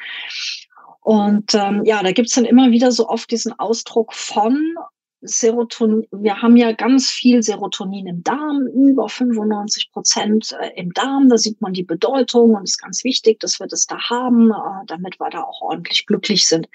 Und 1.00 1.55
ähm, 1.55 1.85
ja, 1.85 2.02
da 2.02 2.12
gibt's 2.12 2.35
dann 2.35 2.44
immer 2.44 2.70
wieder 2.70 2.92
so 2.92 3.09
oft 3.09 3.31
diesen 3.31 3.59
Ausdruck 3.59 4.12
von 4.12 4.76
Serotonin, 5.22 6.07
wir 6.12 6.42
haben 6.42 6.57
ja 6.57 6.72
ganz 6.72 7.11
viel 7.11 7.42
Serotonin 7.42 8.07
im 8.07 8.22
Darm, 8.22 8.66
über 8.66 9.09
95 9.09 9.90
Prozent 9.90 10.57
äh, 10.61 10.70
im 10.76 10.92
Darm. 10.92 11.29
Da 11.29 11.38
sieht 11.38 11.61
man 11.61 11.72
die 11.72 11.83
Bedeutung 11.83 12.55
und 12.55 12.64
es 12.64 12.72
ist 12.72 12.83
ganz 12.83 13.02
wichtig, 13.02 13.40
dass 13.40 13.59
wir 13.59 13.66
das 13.66 13.87
da 13.87 13.98
haben, 14.11 14.50
äh, 14.50 14.87
damit 14.87 15.18
wir 15.18 15.31
da 15.31 15.42
auch 15.42 15.62
ordentlich 15.62 16.07
glücklich 16.07 16.46
sind. 16.46 16.68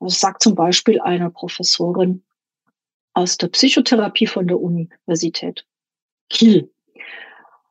Das 0.00 0.20
sagt 0.20 0.42
zum 0.42 0.54
Beispiel 0.54 1.00
eine 1.00 1.30
Professorin 1.30 2.22
aus 3.12 3.38
der 3.38 3.48
Psychotherapie 3.48 4.26
von 4.26 4.46
der 4.46 4.60
Universität 4.60 5.66
Kiel. 6.30 6.70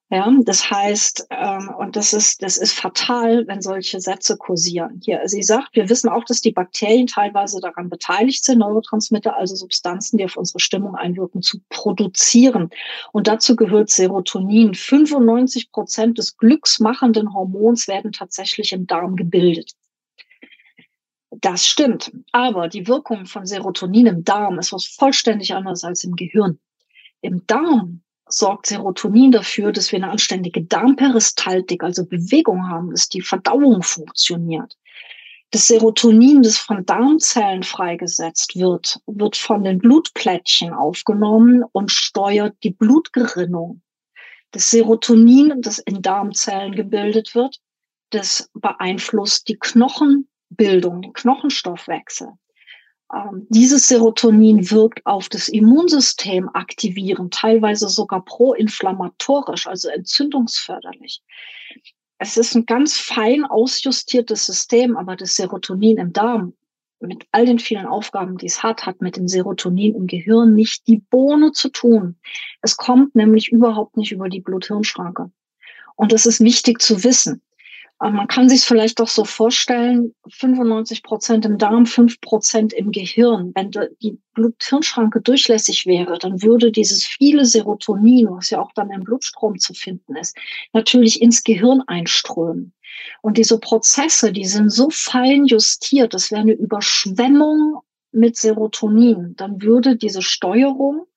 Ja, 0.10 0.32
das 0.44 0.70
heißt, 0.70 1.28
ähm, 1.32 1.72
und 1.80 1.96
das 1.96 2.14
ist, 2.14 2.44
das 2.44 2.58
ist 2.58 2.74
fatal, 2.74 3.48
wenn 3.48 3.62
solche 3.62 4.00
Sätze 4.00 4.38
kursieren. 4.38 5.02
Hier, 5.04 5.22
sie 5.26 5.42
sagt, 5.42 5.76
wir 5.76 5.90
wissen 5.90 6.08
auch, 6.08 6.24
dass 6.26 6.42
die 6.42 6.52
Bakterien 6.52 7.08
teilweise 7.08 7.60
daran 7.60 7.90
beteiligt 7.90 8.44
sind, 8.44 8.60
Neurotransmitter, 8.60 9.36
also 9.36 9.56
Substanzen, 9.56 10.18
die 10.18 10.26
auf 10.26 10.38
unsere 10.38 10.60
Stimmung 10.60 10.96
einwirken, 10.96 11.42
zu 11.42 11.62
produzieren. 11.70 12.70
Und 13.12 13.28
dazu 13.28 13.56
gehört 13.56 13.90
Serotonin. 13.90 14.76
95 14.76 15.72
Prozent 15.72 16.20
des 16.20 16.38
glücksmachenden 16.38 17.34
Hormons 17.34 17.88
werden 17.88 18.12
tatsächlich 18.12 18.72
im 18.72 18.86
Darm 18.86 19.16
gebildet. 19.16 19.72
Das 21.32 21.66
stimmt. 21.66 22.12
Aber 22.32 22.68
die 22.68 22.88
Wirkung 22.88 23.26
von 23.26 23.48
Serotonin 23.48 24.06
im 24.06 24.24
Darm 24.24 24.60
ist 24.60 24.74
was 24.74 24.86
vollständig 24.86 25.56
anderes 25.56 25.84
als 25.84 26.04
im 26.04 26.16
Gehirn. 26.16 26.60
Im 27.22 27.48
Darm 27.48 28.03
sorgt 28.34 28.68
Serotonin 28.68 29.32
dafür, 29.32 29.72
dass 29.72 29.92
wir 29.92 29.98
eine 29.98 30.12
anständige 30.12 30.64
Darmperistaltik, 30.64 31.84
also 31.84 32.06
Bewegung 32.06 32.70
haben, 32.70 32.92
dass 32.92 33.10
die 33.10 33.22
Verdauung 33.22 33.84
funktioniert. 33.84 34.78
Das 35.52 35.68
Serotonin, 35.68 36.42
das 36.42 36.58
von 36.58 36.84
Darmzellen 36.84 37.62
freigesetzt 37.62 38.56
wird, 38.56 39.00
wird 39.06 39.38
von 39.38 39.64
den 39.64 39.78
Blutplättchen 39.78 40.74
aufgenommen 40.74 41.64
und 41.72 41.92
steuert 41.92 42.56
die 42.64 42.72
Blutgerinnung. 42.72 43.84
Das 44.50 44.72
Serotonin, 44.72 45.62
das 45.62 45.78
in 45.78 46.02
Darmzellen 46.02 46.74
gebildet 46.74 47.36
wird, 47.36 47.60
das 48.10 48.50
beeinflusst 48.54 49.48
die 49.48 49.58
Knochenbildung, 49.60 51.02
den 51.04 51.14
Knochenstoffwechsel. 51.14 52.30
Ähm, 53.14 53.46
dieses 53.50 53.88
Serotonin 53.88 54.72
wirkt 54.72 55.06
auf 55.06 55.30
das 55.30 55.50
Immunsystem 55.50 56.50
aktivierend, 56.54 57.34
teilweise 57.34 57.88
sogar 57.90 58.26
proinflammatorisch, 58.26 59.68
also 59.68 59.90
entzündungsförderlich. 59.90 61.22
Es 62.18 62.38
ist 62.38 62.56
ein 62.56 62.66
ganz 62.66 62.98
fein 62.98 63.46
ausjustiertes 63.46 64.46
System, 64.46 64.98
aber 64.98 65.16
das 65.16 65.36
Serotonin 65.36 65.98
im 65.98 66.14
Darm 66.14 66.54
mit 67.00 67.26
all 67.32 67.46
den 67.46 67.60
vielen 67.60 67.86
Aufgaben, 67.86 68.38
die 68.38 68.46
es 68.46 68.64
hat, 68.64 68.86
hat 68.86 69.02
mit 69.02 69.18
dem 69.18 69.28
Serotonin 69.28 69.96
im 69.96 70.08
Gehirn 70.08 70.56
nicht 70.56 70.88
die 70.88 71.00
Bohne 71.10 71.52
zu 71.52 71.70
tun. 71.70 72.16
Es 72.62 72.78
kommt 72.78 73.14
nämlich 73.14 73.52
überhaupt 73.52 73.98
nicht 73.98 74.12
über 74.12 74.30
die 74.30 74.40
Blut-Hirn-Schranke. 74.40 75.30
Und 75.96 76.12
das 76.14 76.26
ist 76.26 76.40
wichtig 76.40 76.82
zu 76.82 77.04
wissen. 77.04 77.42
Man 78.12 78.28
kann 78.28 78.50
sich 78.50 78.66
vielleicht 78.66 79.00
doch 79.00 79.08
so 79.08 79.24
vorstellen, 79.24 80.14
95 80.30 81.04
Prozent 81.04 81.46
im 81.46 81.58
Darm, 81.58 81.86
5 81.86 82.20
Prozent 82.20 82.74
im 82.74 82.92
Gehirn. 82.92 83.54
Wenn 83.56 83.72
die 84.02 84.18
Blut-Hirn-Schranke 84.34 85.22
durchlässig 85.22 85.86
wäre, 85.86 86.18
dann 86.18 86.42
würde 86.42 86.72
dieses 86.72 87.06
viele 87.06 87.46
Serotonin, 87.46 88.28
was 88.30 88.50
ja 88.50 88.62
auch 88.62 88.74
dann 88.74 88.92
im 88.92 89.06
Blutstrom 89.06 89.58
zu 89.58 89.74
finden 89.74 90.18
ist, 90.18 90.36
natürlich 90.74 91.22
ins 91.22 91.44
Gehirn 91.44 91.82
einströmen. 91.88 92.74
Und 93.22 93.38
diese 93.38 93.58
Prozesse, 93.58 94.34
die 94.34 94.46
sind 94.46 94.70
so 94.70 94.90
fein 94.90 95.46
justiert, 95.46 96.14
das 96.14 96.30
wäre 96.30 96.42
eine 96.42 96.54
Überschwemmung 96.54 97.80
mit 98.12 98.36
Serotonin. 98.36 99.36
Dann 99.38 99.62
würde 99.62 99.96
diese 99.96 100.22
Steuerung 100.22 101.08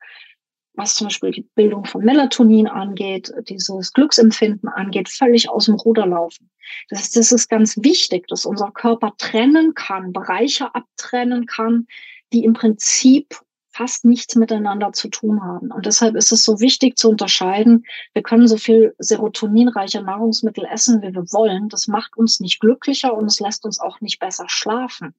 was 0.76 0.94
zum 0.94 1.06
Beispiel 1.06 1.30
die 1.30 1.48
Bildung 1.54 1.84
von 1.84 2.04
Melatonin 2.04 2.68
angeht, 2.68 3.32
dieses 3.48 3.92
Glücksempfinden 3.92 4.68
angeht, 4.68 5.08
völlig 5.08 5.48
aus 5.48 5.66
dem 5.66 5.74
Ruder 5.74 6.06
laufen. 6.06 6.50
Das 6.90 7.00
ist, 7.00 7.16
das 7.16 7.32
ist 7.32 7.48
ganz 7.48 7.76
wichtig, 7.78 8.28
dass 8.28 8.46
unser 8.46 8.70
Körper 8.70 9.14
trennen 9.18 9.74
kann, 9.74 10.12
Bereiche 10.12 10.74
abtrennen 10.74 11.46
kann, 11.46 11.86
die 12.32 12.44
im 12.44 12.52
Prinzip 12.52 13.36
fast 13.76 14.06
nichts 14.06 14.36
miteinander 14.36 14.92
zu 14.92 15.08
tun 15.08 15.42
haben. 15.42 15.70
Und 15.70 15.84
deshalb 15.84 16.16
ist 16.16 16.32
es 16.32 16.42
so 16.44 16.60
wichtig 16.60 16.96
zu 16.96 17.10
unterscheiden, 17.10 17.84
wir 18.14 18.22
können 18.22 18.48
so 18.48 18.56
viel 18.56 18.94
serotoninreiche 18.98 20.00
Nahrungsmittel 20.00 20.64
essen, 20.64 21.02
wie 21.02 21.14
wir 21.14 21.30
wollen. 21.32 21.68
Das 21.68 21.86
macht 21.86 22.16
uns 22.16 22.40
nicht 22.40 22.60
glücklicher 22.60 23.14
und 23.14 23.26
es 23.26 23.38
lässt 23.38 23.66
uns 23.66 23.78
auch 23.78 24.00
nicht 24.00 24.18
besser 24.18 24.46
schlafen. 24.48 25.14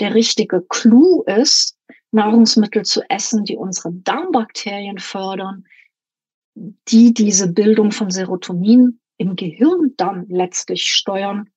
Der 0.00 0.14
richtige 0.14 0.62
Clou 0.62 1.22
ist, 1.22 1.76
Nahrungsmittel 2.12 2.84
zu 2.84 3.02
essen, 3.08 3.44
die 3.44 3.56
unsere 3.56 3.92
Darmbakterien 3.92 4.98
fördern, 4.98 5.64
die 6.54 7.14
diese 7.14 7.52
Bildung 7.52 7.92
von 7.92 8.10
Serotonin 8.10 9.00
im 9.16 9.36
Gehirn 9.36 9.94
dann 9.96 10.26
letztlich 10.28 10.86
steuern 10.86 11.50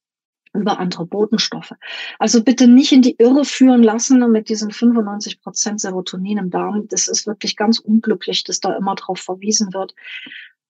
über 0.54 0.80
andere 0.80 1.06
Botenstoffe. 1.06 1.74
Also 2.18 2.44
bitte 2.44 2.68
nicht 2.68 2.92
in 2.92 3.02
die 3.02 3.16
Irre 3.18 3.46
führen 3.46 3.84
lassen 3.84 4.32
mit 4.32 4.50
diesen 4.50 4.72
95 4.72 5.42
Prozent 5.42 5.82
Serotonin 5.82 6.38
im 6.38 6.50
Darm. 6.50 6.88
Das 6.88 7.08
ist 7.08 7.28
wirklich 7.28 7.56
ganz 7.56 7.80
unglücklich, 7.80 8.44
dass 8.44 8.62
da 8.62 8.76
immer 8.76 8.96
drauf 8.96 9.20
verwiesen 9.20 9.74
wird. 9.74 9.94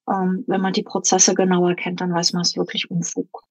Ähm, 0.09 0.43
wenn 0.47 0.61
man 0.61 0.73
die 0.73 0.83
Prozesse 0.83 1.35
genauer 1.35 1.75
kennt, 1.75 2.01
dann 2.01 2.13
weiß 2.13 2.33
man 2.33 2.41
es 2.41 2.57
wirklich 2.57 2.89
Unfug. 2.89 3.43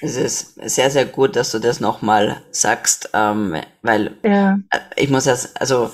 Es 0.00 0.16
ist 0.16 0.54
sehr, 0.62 0.90
sehr 0.90 1.04
gut, 1.04 1.36
dass 1.36 1.50
du 1.50 1.58
das 1.58 1.80
nochmal 1.80 2.42
sagst, 2.50 3.10
ähm, 3.12 3.56
weil 3.82 4.16
ja. 4.24 4.58
Äh, 4.70 4.78
ich 4.96 5.10
muss 5.10 5.26
erst, 5.26 5.60
also 5.60 5.90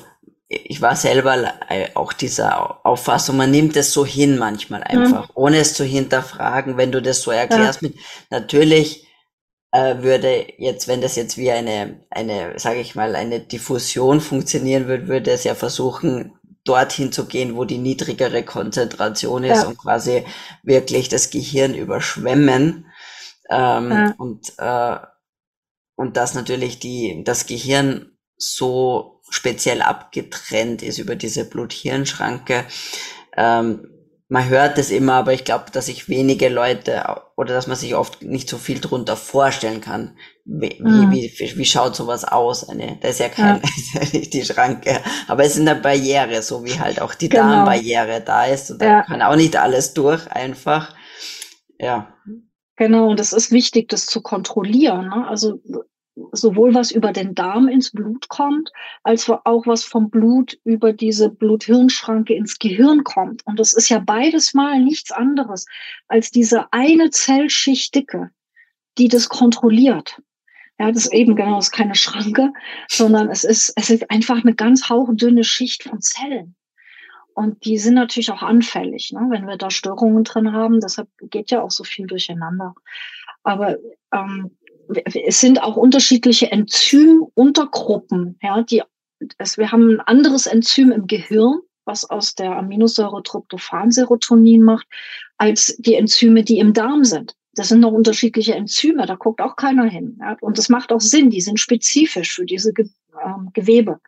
ich 0.49 0.81
war 0.81 0.95
selber 0.95 1.55
äh, 1.69 1.89
auch 1.95 2.13
dieser 2.13 2.87
Auffassung, 2.87 3.37
man 3.37 3.51
nimmt 3.51 3.77
es 3.77 3.93
so 3.93 4.07
hin 4.07 4.39
manchmal 4.39 4.85
einfach, 4.85 5.29
ja. 5.29 5.35
ohne 5.35 5.59
es 5.59 5.75
zu 5.75 5.85
hinterfragen, 5.85 6.77
wenn 6.77 6.93
du 6.93 7.03
das 7.03 7.23
so 7.23 7.33
erklärst 7.33 7.83
ja. 7.83 7.89
mit, 7.89 7.99
natürlich 8.31 9.07
äh, 9.73 10.03
würde 10.03 10.47
jetzt, 10.59 10.87
wenn 10.87 11.01
das 11.01 11.17
jetzt 11.17 11.37
wie 11.37 11.51
eine, 11.51 12.01
eine, 12.11 12.59
sage 12.59 12.81
ich 12.81 12.95
mal, 12.95 13.17
eine 13.17 13.41
Diffusion 13.41 14.21
funktionieren 14.21 14.87
würde, 14.87 15.09
würde 15.09 15.33
es 15.33 15.45
ja 15.45 15.55
versuchen, 15.55 16.33
dorthin 16.65 17.13
zu 17.13 17.27
gehen, 17.27 17.57
wo 17.57 17.65
die 17.65 17.79
niedrigere 17.79 18.43
Konzentration 18.43 19.45
ist 19.45 19.65
und 19.65 19.79
quasi 19.79 20.25
wirklich 20.63 21.09
das 21.09 21.31
Gehirn 21.31 21.75
überschwemmen. 21.75 22.87
Ähm, 23.51 23.91
ja. 23.91 24.15
Und, 24.19 24.53
äh, 24.59 24.99
und 25.97 26.17
dass 26.17 26.35
natürlich 26.35 26.79
die, 26.79 27.23
das 27.25 27.47
Gehirn 27.47 28.17
so 28.37 29.23
speziell 29.31 29.83
abgetrennt 29.83 30.83
ist 30.83 30.99
über 30.99 31.17
diese 31.17 31.49
Blut-Hirn-Schranke. 31.49 32.65
Ähm, 33.37 33.89
man 34.29 34.49
hört 34.49 34.77
es 34.79 34.91
immer, 34.91 35.15
aber 35.15 35.33
ich 35.33 35.45
glaube, 35.45 35.67
dass 35.71 35.87
sich 35.87 36.09
wenige 36.09 36.49
Leute 36.49 37.05
oder 37.37 37.55
dass 37.55 37.69
man 37.69 37.77
sich 37.77 37.95
oft 37.95 38.23
nicht 38.23 38.49
so 38.49 38.59
viel 38.59 38.81
drunter 38.81 39.17
vorstellen 39.17 39.81
kann. 39.81 40.17
Wie, 40.45 40.77
mhm. 40.81 41.13
wie, 41.13 41.33
wie, 41.37 41.57
wie 41.57 41.65
schaut 41.65 41.95
sowas 41.95 42.25
aus? 42.25 42.69
Eine, 42.69 42.99
das 43.01 43.13
ist 43.13 43.21
ja 43.21 43.29
kein, 43.29 43.57
ja. 43.57 43.63
Ist 43.77 43.95
ja 43.95 44.19
nicht 44.19 44.35
die 44.35 44.45
Schranke, 44.45 45.01
aber 45.29 45.45
es 45.45 45.55
ist 45.55 45.61
eine 45.61 45.77
Barriere, 45.77 46.43
so 46.43 46.65
wie 46.65 46.79
halt 46.79 47.01
auch 47.01 47.15
die 47.15 47.29
genau. 47.29 47.45
Darmbarriere 47.45 48.21
da 48.21 48.47
ist 48.47 48.71
und 48.71 48.83
da 48.83 48.87
ja. 48.87 49.03
kann 49.03 49.23
auch 49.23 49.37
nicht 49.37 49.57
alles 49.57 49.95
durch 49.95 50.27
einfach. 50.31 50.95
Ja. 51.79 52.13
Genau, 52.77 53.11
und 53.11 53.21
es 53.21 53.33
ist 53.33 53.51
wichtig, 53.53 53.89
das 53.89 54.07
zu 54.07 54.21
kontrollieren. 54.21 55.09
Ne? 55.09 55.27
Also 55.27 55.61
sowohl 56.33 56.75
was 56.75 56.91
über 56.91 57.13
den 57.13 57.35
Darm 57.35 57.69
ins 57.69 57.91
Blut 57.91 58.29
kommt, 58.29 58.71
als 59.03 59.29
auch 59.29 59.67
was 59.67 59.85
vom 59.85 60.11
Blut 60.11 60.59
über 60.65 60.93
diese 60.93 61.29
Blut-Hirn-Schranke 61.31 62.35
ins 62.35 62.59
Gehirn 62.59 63.05
kommt. 63.05 63.47
Und 63.47 63.59
das 63.61 63.73
ist 63.73 63.89
ja 63.89 63.99
beides 63.99 64.55
mal 64.55 64.81
nichts 64.81 65.11
anderes 65.11 65.67
als 66.09 66.31
diese 66.31 66.73
eine 66.73 67.11
Zellschicht 67.11 67.95
Dicke, 67.95 68.31
die 68.99 69.09
das 69.09 69.29
kontrolliert. 69.29 70.21
Ja, 70.79 70.93
das 70.93 71.07
ist 71.07 71.15
eben 71.15 71.37
genau, 71.37 71.57
das 71.57 71.67
ist 71.67 71.73
keine 71.73 71.95
Schranke, 71.95 72.53
sondern 72.89 73.31
es 73.31 73.45
ist, 73.45 73.73
es 73.77 73.89
ist 73.89 74.11
einfach 74.11 74.43
eine 74.43 74.55
ganz 74.55 74.91
hauchdünne 74.91 75.45
Schicht 75.45 75.85
von 75.85 76.01
Zellen. 76.03 76.55
Und 77.37 77.67
die 77.67 77.77
sind 77.77 77.95
natürlich 77.95 78.31
auch 78.31 78.43
anfällig, 78.43 79.13
ne, 79.13 79.27
wenn 79.29 79.47
wir 79.47 79.59
da 79.59 79.71
Störungen 79.71 80.25
drin 80.25 80.55
haben. 80.55 80.81
Deshalb 80.81 81.09
geht 81.21 81.51
ja 81.51 81.61
auch 81.61 81.71
so 81.71 81.85
viel 81.85 82.07
durcheinander. 82.07 82.75
Aber 83.43 83.77
ähm, 84.11 84.57
es 85.05 85.41
sind 85.43 85.63
auch 85.63 85.77
unterschiedliche 85.77 86.51
Enzymuntergruppen. 86.51 88.39
Ja, 88.43 88.63
die, 88.63 88.83
es, 89.37 89.59
wir 89.59 89.71
haben 89.71 89.97
ein 89.97 90.01
anderes 90.01 90.47
Enzym 90.47 90.91
im 90.93 91.07
Gehirn, 91.07 91.61
was 91.85 92.09
aus 92.09 92.35
der 92.35 92.57
Aminosäure 92.57 93.23
Tryptophan-Serotonin 93.23 94.63
macht, 94.63 94.87
als 95.37 95.77
die 95.77 95.95
Enzyme, 95.95 96.43
die 96.43 96.59
im 96.59 96.73
Darm 96.73 97.05
sind. 97.05 97.37
Das 97.53 97.69
sind 97.69 97.81
noch 97.81 97.93
unterschiedliche 97.93 98.55
Enzyme, 98.55 99.05
da 99.05 99.15
guckt 99.17 99.43
auch 99.43 99.57
keiner 99.57 99.85
hin. 99.85 100.17
Ja? 100.21 100.39
Und 100.41 100.57
das 100.57 100.71
macht 100.71 100.91
auch 100.91 101.03
Sinn, 101.03 101.29
die 101.29 101.43
sind 101.43 101.61
spezifisch 101.61 102.35
für 102.35 102.47
diese 102.47 102.73
Ge 102.73 102.89
ähm, 103.23 103.51
Gewebe 103.53 104.01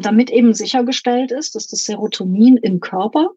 damit 0.00 0.30
eben 0.30 0.54
sichergestellt 0.54 1.32
ist, 1.32 1.54
dass 1.54 1.66
das 1.66 1.84
Serotonin 1.84 2.56
im 2.56 2.80
Körper 2.80 3.30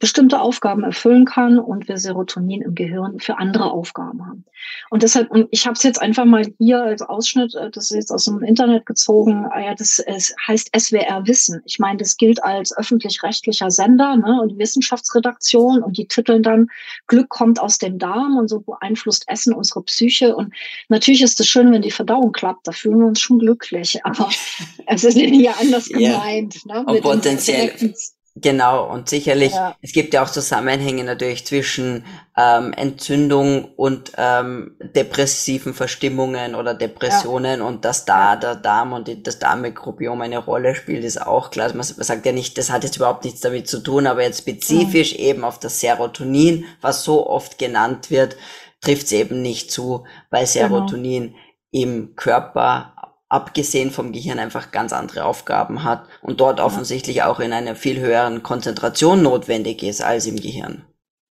bestimmte 0.00 0.40
Aufgaben 0.40 0.82
erfüllen 0.82 1.26
kann 1.26 1.58
und 1.58 1.86
wir 1.86 1.98
Serotonin 1.98 2.62
im 2.62 2.74
Gehirn 2.74 3.20
für 3.20 3.38
andere 3.38 3.70
Aufgaben 3.70 4.26
haben. 4.26 4.44
Und 4.88 5.02
deshalb, 5.02 5.30
und 5.30 5.46
ich 5.50 5.66
habe 5.66 5.74
es 5.74 5.82
jetzt 5.82 6.00
einfach 6.00 6.24
mal 6.24 6.44
hier 6.58 6.82
als 6.82 7.02
Ausschnitt, 7.02 7.54
äh, 7.54 7.70
das 7.70 7.90
ist 7.90 7.96
jetzt 7.96 8.10
aus 8.10 8.24
dem 8.24 8.42
Internet 8.42 8.86
gezogen, 8.86 9.46
ah 9.50 9.60
ja, 9.60 9.74
das 9.74 9.98
es 9.98 10.34
heißt 10.48 10.70
SWR 10.76 11.26
Wissen. 11.26 11.60
Ich 11.66 11.78
meine, 11.78 11.98
das 11.98 12.16
gilt 12.16 12.42
als 12.42 12.76
öffentlich-rechtlicher 12.76 13.70
Sender 13.70 14.16
ne, 14.16 14.40
und 14.40 14.58
Wissenschaftsredaktion 14.58 15.82
und 15.82 15.98
die 15.98 16.08
titeln 16.08 16.42
dann 16.42 16.68
Glück 17.06 17.28
kommt 17.28 17.60
aus 17.60 17.76
dem 17.76 17.98
Darm 17.98 18.38
und 18.38 18.48
so 18.48 18.60
beeinflusst 18.60 19.24
Essen 19.28 19.52
unsere 19.52 19.82
Psyche. 19.82 20.34
Und 20.34 20.54
natürlich 20.88 21.22
ist 21.22 21.38
es 21.40 21.46
schön, 21.46 21.70
wenn 21.72 21.82
die 21.82 21.90
Verdauung 21.90 22.32
klappt, 22.32 22.66
da 22.66 22.72
fühlen 22.72 23.00
wir 23.00 23.06
uns 23.06 23.20
schon 23.20 23.38
glücklich, 23.38 24.00
aber 24.04 24.30
es 24.86 25.04
ist 25.04 25.18
ja 25.18 25.52
anders 25.60 25.88
gemeint. 25.88 26.54
Ja. 26.64 26.82
Ne, 26.82 26.86
und 26.86 27.02
potenziell 27.02 27.94
Genau, 28.36 28.88
und 28.88 29.08
sicherlich, 29.08 29.52
ja. 29.52 29.74
es 29.82 29.92
gibt 29.92 30.14
ja 30.14 30.22
auch 30.22 30.30
Zusammenhänge 30.30 31.02
natürlich 31.02 31.44
zwischen 31.44 32.04
ähm, 32.36 32.72
Entzündung 32.72 33.64
und 33.74 34.12
ähm, 34.16 34.76
depressiven 34.80 35.74
Verstimmungen 35.74 36.54
oder 36.54 36.72
Depressionen 36.74 37.58
ja. 37.58 37.66
und 37.66 37.84
dass 37.84 38.04
da 38.04 38.36
der 38.36 38.54
Darm 38.54 38.92
und 38.92 39.26
das 39.26 39.40
Darmmikrobiom 39.40 40.20
eine 40.20 40.38
Rolle 40.38 40.76
spielt, 40.76 41.04
ist 41.04 41.20
auch 41.20 41.50
klar. 41.50 41.68
Man, 41.70 41.78
man, 41.78 41.84
sagt 41.86 42.24
ja 42.24 42.30
nicht, 42.30 42.56
das 42.56 42.70
hat 42.70 42.84
jetzt 42.84 42.96
überhaupt 42.96 43.24
nichts 43.24 43.40
damit 43.40 43.68
zu 43.68 43.80
tun, 43.80 44.06
aber 44.06 44.22
jetzt 44.22 44.38
spezifisch 44.38 45.12
ja. 45.12 45.18
eben 45.18 45.44
auf 45.44 45.58
das 45.58 45.80
Serotonin, 45.80 46.64
was 46.80 47.02
so 47.02 47.28
oft 47.28 47.58
genannt 47.58 48.10
wird, 48.12 48.36
trifft 48.80 49.06
es 49.06 49.12
eben 49.12 49.42
nicht 49.42 49.72
zu, 49.72 50.04
weil 50.30 50.46
genau. 50.46 50.68
Serotonin 50.68 51.32
genau. 51.32 51.36
im 51.72 52.14
Körper 52.14 52.94
abgesehen 53.30 53.90
vom 53.90 54.12
Gehirn 54.12 54.38
einfach 54.38 54.72
ganz 54.72 54.92
andere 54.92 55.24
Aufgaben 55.24 55.84
hat 55.84 56.04
und 56.20 56.40
dort 56.40 56.60
offensichtlich 56.60 57.22
auch 57.22 57.40
in 57.40 57.54
einer 57.54 57.76
viel 57.76 57.98
höheren 57.98 58.42
Konzentration 58.42 59.22
notwendig 59.22 59.82
ist 59.82 60.02
als 60.02 60.26
im 60.26 60.36
Gehirn. 60.36 60.84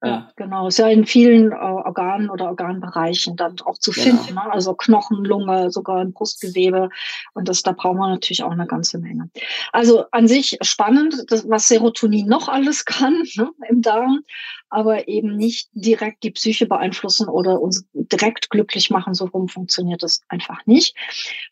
Ja, 0.05 0.31
genau. 0.37 0.69
Ist 0.69 0.79
ja 0.79 0.89
in 0.89 1.07
vielen 1.07 1.53
äh, 1.53 1.55
Organen 1.55 2.29
oder 2.29 2.47
Organbereichen 2.47 3.35
dann 3.35 3.57
auch 3.65 3.79
zu 3.79 3.93
genau. 3.93 4.05
finden. 4.05 4.35
Ne? 4.35 4.53
Also 4.53 4.75
Knochen, 4.75 5.25
Lunge, 5.25 5.71
sogar 5.71 6.03
im 6.03 6.13
Brustgewebe. 6.13 6.91
Und 7.33 7.49
das, 7.49 7.63
da 7.63 7.73
braucht 7.73 7.97
man 7.97 8.11
natürlich 8.11 8.45
auch 8.45 8.51
eine 8.51 8.67
ganze 8.67 8.99
Menge. 8.99 9.31
Also 9.73 10.05
an 10.11 10.29
sich 10.29 10.59
spannend, 10.61 11.25
das, 11.29 11.49
was 11.49 11.69
Serotonin 11.69 12.27
noch 12.27 12.49
alles 12.49 12.85
kann 12.85 13.23
ne, 13.37 13.51
im 13.71 13.81
Darm, 13.81 14.21
aber 14.69 15.09
eben 15.09 15.37
nicht 15.37 15.69
direkt 15.73 16.23
die 16.23 16.31
Psyche 16.31 16.67
beeinflussen 16.67 17.29
oder 17.29 17.61
uns 17.61 17.87
direkt 17.93 18.51
glücklich 18.51 18.91
machen. 18.91 19.15
So 19.15 19.27
rum 19.27 19.49
funktioniert 19.49 20.03
das 20.03 20.21
einfach 20.29 20.67
nicht. 20.67 20.97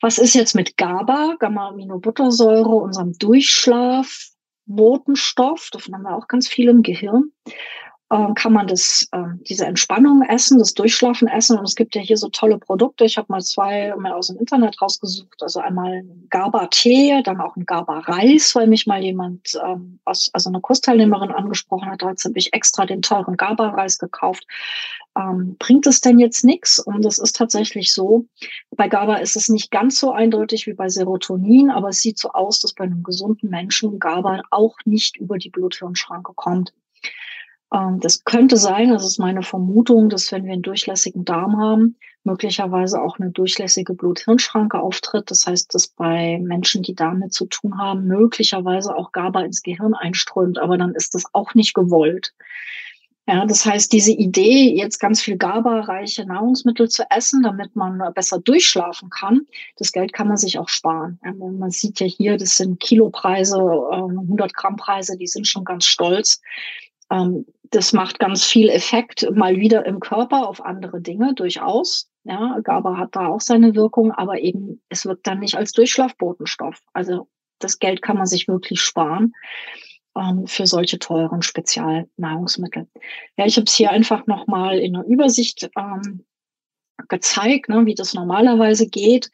Was 0.00 0.18
ist 0.18 0.34
jetzt 0.34 0.54
mit 0.54 0.76
GABA, 0.76 1.36
Gamma-Aminobuttersäure, 1.38 2.74
unserem 2.74 3.12
Durchschlaf, 3.18 4.30
Botenstoff, 4.66 5.68
davon 5.70 5.94
haben 5.94 6.02
wir 6.02 6.16
auch 6.16 6.28
ganz 6.28 6.48
viel 6.48 6.68
im 6.68 6.82
Gehirn. 6.82 7.32
Äh, 8.14 8.32
kann 8.34 8.52
man 8.52 8.68
das, 8.68 9.08
äh, 9.10 9.18
diese 9.48 9.66
Entspannung 9.66 10.22
essen, 10.22 10.60
das 10.60 10.74
Durchschlafen 10.74 11.26
essen. 11.26 11.58
Und 11.58 11.64
es 11.64 11.74
gibt 11.74 11.96
ja 11.96 12.00
hier 12.00 12.16
so 12.16 12.28
tolle 12.28 12.58
Produkte. 12.58 13.04
Ich 13.04 13.18
habe 13.18 13.26
mal 13.28 13.40
zwei 13.42 13.92
mal 13.96 14.12
aus 14.12 14.28
dem 14.28 14.38
Internet 14.38 14.80
rausgesucht. 14.80 15.42
Also 15.42 15.58
einmal 15.58 16.04
GABA-Tee, 16.30 17.22
dann 17.24 17.40
auch 17.40 17.56
ein 17.56 17.66
GABA-Reis, 17.66 18.54
weil 18.54 18.68
mich 18.68 18.86
mal 18.86 19.02
jemand, 19.02 19.58
ähm, 19.66 19.98
aus, 20.04 20.30
also 20.32 20.48
eine 20.48 20.60
Kursteilnehmerin 20.60 21.32
angesprochen 21.32 21.90
hat. 21.90 22.02
Da 22.02 22.06
habe 22.06 22.38
ich 22.38 22.52
extra 22.52 22.86
den 22.86 23.02
teuren 23.02 23.36
GABA-Reis 23.36 23.98
gekauft. 23.98 24.46
Ähm, 25.18 25.56
bringt 25.58 25.86
es 25.86 26.00
denn 26.00 26.20
jetzt 26.20 26.44
nichts? 26.44 26.78
Und 26.78 27.04
es 27.04 27.18
ist 27.18 27.34
tatsächlich 27.34 27.92
so, 27.92 28.26
bei 28.76 28.86
GABA 28.88 29.16
ist 29.16 29.34
es 29.34 29.48
nicht 29.48 29.72
ganz 29.72 29.98
so 29.98 30.12
eindeutig 30.12 30.68
wie 30.68 30.74
bei 30.74 30.88
Serotonin, 30.88 31.70
aber 31.70 31.88
es 31.88 32.00
sieht 32.00 32.18
so 32.18 32.30
aus, 32.30 32.60
dass 32.60 32.74
bei 32.74 32.84
einem 32.84 33.02
gesunden 33.02 33.50
Menschen 33.50 33.98
GABA 33.98 34.42
auch 34.50 34.76
nicht 34.84 35.16
über 35.16 35.38
die 35.38 35.50
Blut-Hirn-Schranke 35.50 36.32
kommt. 36.34 36.72
Ähm, 37.74 38.00
das 38.00 38.24
könnte 38.24 38.56
sein, 38.56 38.90
das 38.90 39.04
ist 39.04 39.18
meine 39.18 39.42
Vermutung, 39.42 40.08
dass 40.08 40.30
wenn 40.32 40.44
wir 40.44 40.52
einen 40.52 40.62
durchlässigen 40.62 41.24
Darm 41.24 41.58
haben, 41.58 41.96
möglicherweise 42.22 43.02
auch 43.02 43.18
eine 43.18 43.30
durchlässige 43.30 43.94
Blut-Hirn-Schranke 43.94 44.80
auftritt. 44.80 45.30
Das 45.30 45.46
heißt, 45.46 45.74
dass 45.74 45.88
bei 45.88 46.38
Menschen, 46.42 46.82
die 46.82 46.94
damit 46.94 47.34
zu 47.34 47.46
tun 47.46 47.76
haben, 47.76 48.06
möglicherweise 48.06 48.96
auch 48.96 49.12
GABA 49.12 49.42
ins 49.42 49.62
Gehirn 49.62 49.94
einströmt, 49.94 50.58
aber 50.58 50.78
dann 50.78 50.94
ist 50.94 51.14
das 51.14 51.24
auch 51.32 51.54
nicht 51.54 51.74
gewollt. 51.74 52.32
Ja, 53.26 53.46
das 53.46 53.64
heißt, 53.64 53.90
diese 53.90 54.12
Idee, 54.12 54.74
jetzt 54.76 54.98
ganz 54.98 55.22
viel 55.22 55.38
GABA-reiche 55.38 56.26
Nahrungsmittel 56.26 56.90
zu 56.90 57.04
essen, 57.10 57.42
damit 57.42 57.74
man 57.74 58.02
besser 58.14 58.38
durchschlafen 58.38 59.08
kann, 59.08 59.46
das 59.78 59.92
Geld 59.92 60.12
kann 60.12 60.28
man 60.28 60.36
sich 60.36 60.58
auch 60.58 60.68
sparen. 60.68 61.18
Ja, 61.24 61.32
man 61.32 61.70
sieht 61.70 62.00
ja 62.00 62.06
hier, 62.06 62.36
das 62.36 62.56
sind 62.56 62.80
Kilopreise, 62.80 63.56
100 63.56 64.50
ähm, 64.50 64.52
Gramm 64.54 64.76
Preise, 64.76 65.16
die 65.16 65.26
sind 65.26 65.46
schon 65.46 65.64
ganz 65.64 65.86
stolz. 65.86 66.42
Das 67.70 67.92
macht 67.92 68.18
ganz 68.18 68.44
viel 68.44 68.68
Effekt 68.68 69.28
mal 69.32 69.56
wieder 69.56 69.86
im 69.86 70.00
Körper 70.00 70.48
auf 70.48 70.64
andere 70.64 71.00
Dinge, 71.00 71.34
durchaus. 71.34 72.10
Ja, 72.24 72.58
GABA 72.62 72.96
hat 72.96 73.16
da 73.16 73.28
auch 73.28 73.40
seine 73.40 73.74
Wirkung, 73.74 74.12
aber 74.12 74.40
eben, 74.40 74.82
es 74.88 75.04
wirkt 75.04 75.26
dann 75.26 75.40
nicht 75.40 75.56
als 75.56 75.72
Durchschlafbotenstoff. 75.72 76.80
Also 76.92 77.28
das 77.58 77.78
Geld 77.78 78.02
kann 78.02 78.16
man 78.16 78.26
sich 78.26 78.48
wirklich 78.48 78.80
sparen 78.80 79.34
ähm, 80.16 80.46
für 80.46 80.66
solche 80.66 80.98
teuren 80.98 81.42
Spezialnahrungsmittel. 81.42 82.88
Ja, 83.36 83.46
ich 83.46 83.56
habe 83.56 83.66
es 83.66 83.74
hier 83.74 83.90
einfach 83.90 84.26
nochmal 84.26 84.78
in 84.78 84.94
der 84.94 85.04
Übersicht 85.04 85.70
ähm, 85.76 86.24
gezeigt, 87.08 87.68
ne, 87.68 87.86
wie 87.86 87.94
das 87.94 88.14
normalerweise 88.14 88.88
geht 88.88 89.30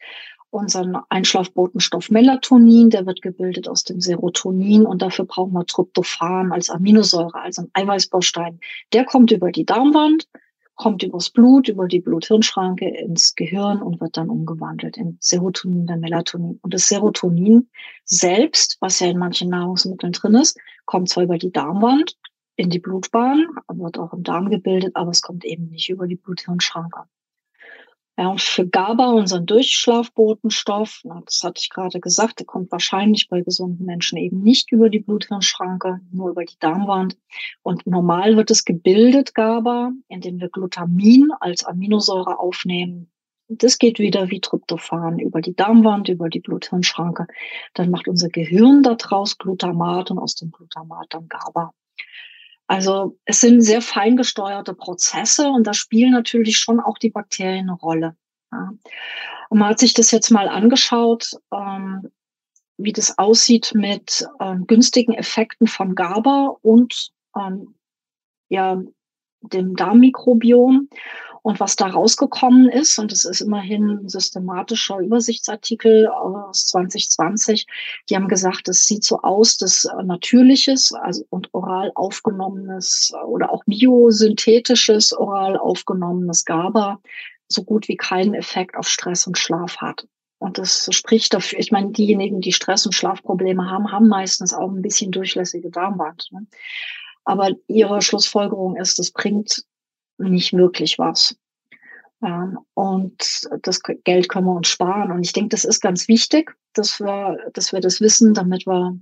unseren 0.51 0.97
Einschlafbotenstoff 1.09 2.11
Melatonin, 2.11 2.89
der 2.89 3.05
wird 3.05 3.21
gebildet 3.21 3.67
aus 3.67 3.83
dem 3.83 3.99
Serotonin 4.01 4.85
und 4.85 5.01
dafür 5.01 5.25
brauchen 5.25 5.53
wir 5.53 5.65
Tryptophan 5.65 6.51
als 6.51 6.69
Aminosäure, 6.69 7.35
also 7.35 7.63
ein 7.63 7.69
Eiweißbaustein. 7.73 8.59
Der 8.93 9.05
kommt 9.05 9.31
über 9.31 9.51
die 9.51 9.65
Darmwand, 9.65 10.27
kommt 10.75 11.03
übers 11.03 11.29
Blut, 11.29 11.69
über 11.69 11.87
die 11.87 12.01
Blut-Hirn-Schranke 12.01 12.87
ins 12.87 13.35
Gehirn 13.35 13.81
und 13.81 14.01
wird 14.01 14.17
dann 14.17 14.29
umgewandelt 14.29 14.97
in 14.97 15.17
Serotonin, 15.21 15.87
dann 15.87 16.01
Melatonin. 16.01 16.59
Und 16.61 16.73
das 16.73 16.87
Serotonin 16.87 17.69
selbst, 18.03 18.77
was 18.81 18.99
ja 18.99 19.07
in 19.07 19.17
manchen 19.17 19.49
Nahrungsmitteln 19.49 20.11
drin 20.11 20.35
ist, 20.35 20.59
kommt 20.85 21.09
zwar 21.09 21.23
über 21.23 21.37
die 21.37 21.51
Darmwand 21.51 22.17
in 22.55 22.69
die 22.69 22.79
Blutbahn, 22.79 23.47
wird 23.69 23.97
auch 23.97 24.11
im 24.13 24.23
Darm 24.23 24.49
gebildet, 24.49 24.95
aber 24.95 25.11
es 25.11 25.21
kommt 25.21 25.45
eben 25.45 25.69
nicht 25.69 25.89
über 25.89 26.07
die 26.07 26.17
Blut-Hirn-Schranke. 26.17 27.03
Ja, 28.21 28.27
und 28.27 28.39
für 28.39 28.67
GABA, 28.67 29.13
unseren 29.13 29.47
Durchschlafbotenstoff, 29.47 31.01
das 31.25 31.41
hatte 31.41 31.59
ich 31.59 31.71
gerade 31.71 31.99
gesagt, 31.99 32.37
der 32.37 32.45
kommt 32.45 32.71
wahrscheinlich 32.71 33.27
bei 33.29 33.41
gesunden 33.41 33.83
Menschen 33.83 34.19
eben 34.19 34.43
nicht 34.43 34.71
über 34.71 34.89
die 34.89 34.99
Bluthirnschranke, 34.99 36.01
nur 36.11 36.29
über 36.29 36.45
die 36.45 36.59
Darmwand. 36.59 37.17
Und 37.63 37.87
normal 37.87 38.37
wird 38.37 38.51
es 38.51 38.63
gebildet, 38.63 39.33
GABA, 39.33 39.93
indem 40.07 40.39
wir 40.39 40.49
Glutamin 40.49 41.29
als 41.39 41.63
Aminosäure 41.63 42.39
aufnehmen. 42.39 43.09
Das 43.47 43.79
geht 43.79 43.97
wieder 43.97 44.29
wie 44.29 44.39
Tryptophan 44.39 45.17
über 45.17 45.41
die 45.41 45.55
Darmwand, 45.55 46.07
über 46.07 46.29
die 46.29 46.41
Bluthirnschranke. 46.41 47.25
Dann 47.73 47.89
macht 47.89 48.07
unser 48.07 48.29
Gehirn 48.29 48.83
daraus 48.83 49.39
Glutamat 49.39 50.11
und 50.11 50.19
aus 50.19 50.35
dem 50.35 50.51
Glutamat 50.51 51.07
dann 51.09 51.27
GABA. 51.27 51.73
Also 52.71 53.17
es 53.25 53.41
sind 53.41 53.59
sehr 53.59 53.81
fein 53.81 54.15
gesteuerte 54.15 54.73
Prozesse 54.73 55.49
und 55.49 55.67
da 55.67 55.73
spielen 55.73 56.13
natürlich 56.13 56.57
schon 56.57 56.79
auch 56.79 56.97
die 56.97 57.09
Bakterien 57.09 57.69
eine 57.69 57.77
Rolle. 57.77 58.15
Ja. 58.49 58.71
Und 59.49 59.59
man 59.59 59.67
hat 59.67 59.79
sich 59.79 59.93
das 59.93 60.09
jetzt 60.11 60.29
mal 60.31 60.47
angeschaut, 60.47 61.31
ähm, 61.53 62.09
wie 62.77 62.93
das 62.93 63.17
aussieht 63.17 63.73
mit 63.75 64.25
ähm, 64.39 64.67
günstigen 64.67 65.13
Effekten 65.13 65.67
von 65.67 65.95
GABA 65.95 66.55
und 66.61 67.11
ähm, 67.37 67.75
ja, 68.47 68.81
dem 69.41 69.75
Darmmikrobiom. 69.75 70.87
Und 71.43 71.59
was 71.59 71.75
da 71.75 71.87
rausgekommen 71.87 72.69
ist, 72.69 72.99
und 72.99 73.11
es 73.11 73.25
ist 73.25 73.41
immerhin 73.41 73.89
ein 73.89 74.09
systematischer 74.09 74.99
Übersichtsartikel 74.99 76.07
aus 76.07 76.67
2020, 76.67 77.65
die 78.09 78.15
haben 78.15 78.27
gesagt, 78.27 78.67
es 78.67 78.85
sieht 78.85 79.03
so 79.03 79.21
aus, 79.21 79.57
dass 79.57 79.87
natürliches 80.03 80.93
also 80.93 81.25
und 81.29 81.49
oral 81.53 81.91
aufgenommenes 81.95 83.11
oder 83.25 83.51
auch 83.51 83.63
biosynthetisches 83.65 85.13
oral 85.13 85.57
aufgenommenes 85.57 86.45
GABA 86.45 87.01
so 87.47 87.63
gut 87.63 87.87
wie 87.87 87.97
keinen 87.97 88.35
Effekt 88.35 88.75
auf 88.75 88.87
Stress 88.87 89.25
und 89.25 89.37
Schlaf 89.37 89.77
hat. 89.77 90.07
Und 90.39 90.57
das 90.57 90.87
spricht 90.91 91.33
dafür, 91.33 91.59
ich 91.59 91.71
meine, 91.71 91.91
diejenigen, 91.91 92.41
die 92.41 92.53
Stress- 92.53 92.85
und 92.85 92.93
Schlafprobleme 92.93 93.69
haben, 93.69 93.91
haben 93.91 94.07
meistens 94.07 94.53
auch 94.53 94.71
ein 94.71 94.81
bisschen 94.81 95.11
durchlässige 95.11 95.69
Darmwand. 95.69 96.29
Ne? 96.31 96.47
Aber 97.25 97.51
ihre 97.67 98.01
Schlussfolgerung 98.01 98.75
ist, 98.75 98.97
es 98.99 99.11
bringt 99.11 99.65
nicht 100.29 100.53
wirklich 100.53 100.99
was. 100.99 101.35
Ähm, 102.23 102.59
und 102.73 103.49
das 103.61 103.81
Geld 103.81 104.29
können 104.29 104.45
wir 104.45 104.55
uns 104.55 104.67
sparen. 104.67 105.11
Und 105.11 105.23
ich 105.23 105.33
denke, 105.33 105.49
das 105.49 105.65
ist 105.65 105.81
ganz 105.81 106.07
wichtig, 106.07 106.55
dass 106.73 106.99
wir, 106.99 107.37
dass 107.53 107.73
wir 107.73 107.79
das 107.79 108.01
wissen, 108.01 108.33
damit 108.33 108.65
wir 108.65 108.97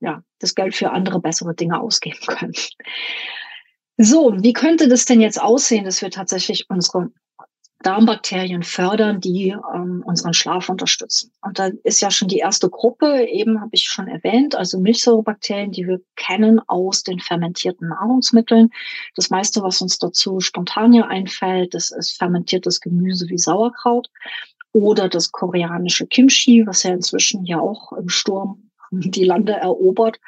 ja, 0.00 0.22
das 0.40 0.54
Geld 0.54 0.74
für 0.74 0.90
andere 0.90 1.20
bessere 1.20 1.54
Dinge 1.54 1.80
ausgeben 1.80 2.18
können. 2.26 2.54
So, 3.98 4.34
wie 4.42 4.52
könnte 4.52 4.88
das 4.88 5.04
denn 5.04 5.20
jetzt 5.20 5.40
aussehen, 5.40 5.84
dass 5.84 6.02
wir 6.02 6.10
tatsächlich 6.10 6.68
unsere 6.68 7.10
Darmbakterien 7.82 8.62
fördern, 8.62 9.20
die 9.20 9.54
ähm, 9.74 10.02
unseren 10.06 10.34
Schlaf 10.34 10.68
unterstützen. 10.68 11.32
Und 11.42 11.58
da 11.58 11.70
ist 11.84 12.00
ja 12.00 12.10
schon 12.10 12.28
die 12.28 12.38
erste 12.38 12.70
Gruppe, 12.70 13.26
eben 13.28 13.60
habe 13.60 13.70
ich 13.72 13.88
schon 13.88 14.08
erwähnt, 14.08 14.54
also 14.54 14.80
Milchsäurebakterien, 14.80 15.72
die 15.72 15.86
wir 15.86 16.00
kennen 16.16 16.60
aus 16.66 17.02
den 17.02 17.20
fermentierten 17.20 17.88
Nahrungsmitteln. 17.88 18.70
Das 19.16 19.30
meiste, 19.30 19.62
was 19.62 19.82
uns 19.82 19.98
dazu 19.98 20.40
spontan 20.40 20.92
hier 20.92 21.08
einfällt, 21.08 21.74
das 21.74 21.90
ist 21.90 22.16
fermentiertes 22.16 22.80
Gemüse 22.80 23.28
wie 23.28 23.38
Sauerkraut 23.38 24.08
oder 24.72 25.08
das 25.08 25.32
koreanische 25.32 26.06
Kimchi, 26.06 26.66
was 26.66 26.82
ja 26.82 26.92
inzwischen 26.92 27.44
ja 27.44 27.60
auch 27.60 27.92
im 27.92 28.08
Sturm 28.08 28.70
die 28.90 29.24
Lande 29.24 29.52
erobert. 29.52 30.18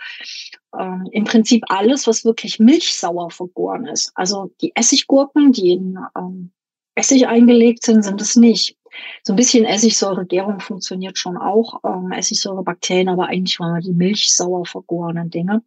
Ähm, 0.79 1.09
Im 1.13 1.25
Prinzip 1.25 1.65
alles, 1.69 2.07
was 2.07 2.25
wirklich 2.25 2.59
milchsauer 2.59 3.31
vergoren 3.31 3.87
ist. 3.87 4.13
Also 4.15 4.51
die 4.61 4.75
Essiggurken, 4.75 5.53
die 5.53 5.73
in 5.73 5.99
ähm, 6.17 6.53
Essig 6.95 7.27
eingelegt 7.27 7.85
sind, 7.85 8.03
sind 8.03 8.21
es 8.21 8.37
nicht. 8.37 8.77
So 9.25 9.33
ein 9.33 9.37
bisschen 9.37 9.65
Essigsäuregärung 9.65 10.61
funktioniert 10.61 11.19
schon 11.19 11.37
auch, 11.37 11.81
ähm, 11.85 12.13
Essigsäurebakterien, 12.13 13.09
aber 13.09 13.27
eigentlich 13.27 13.59
waren 13.59 13.81
die 13.81 13.93
milchsauer 13.93 14.67
vergorenen 14.67 15.31
Dinge. 15.31 15.63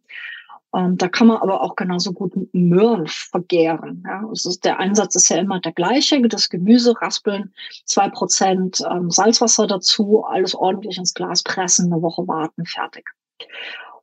Ähm, 0.74 0.98
da 0.98 1.08
kann 1.08 1.28
man 1.28 1.38
aber 1.38 1.62
auch 1.62 1.76
genauso 1.76 2.12
gut 2.12 2.32
Möhren 2.52 3.06
vergären. 3.06 4.02
Ja. 4.06 4.26
Also 4.28 4.54
der 4.62 4.78
Einsatz 4.78 5.14
ist 5.16 5.30
ja 5.30 5.38
immer 5.38 5.60
der 5.60 5.72
gleiche. 5.72 6.20
Das 6.28 6.50
Gemüse 6.50 6.94
raspeln, 7.00 7.52
zwei 7.84 8.08
Prozent 8.10 8.82
ähm, 8.90 9.10
Salzwasser 9.10 9.66
dazu, 9.66 10.24
alles 10.24 10.54
ordentlich 10.54 10.98
ins 10.98 11.14
Glas 11.14 11.42
pressen, 11.42 11.92
eine 11.92 12.02
Woche 12.02 12.26
warten, 12.28 12.66
fertig. 12.66 13.08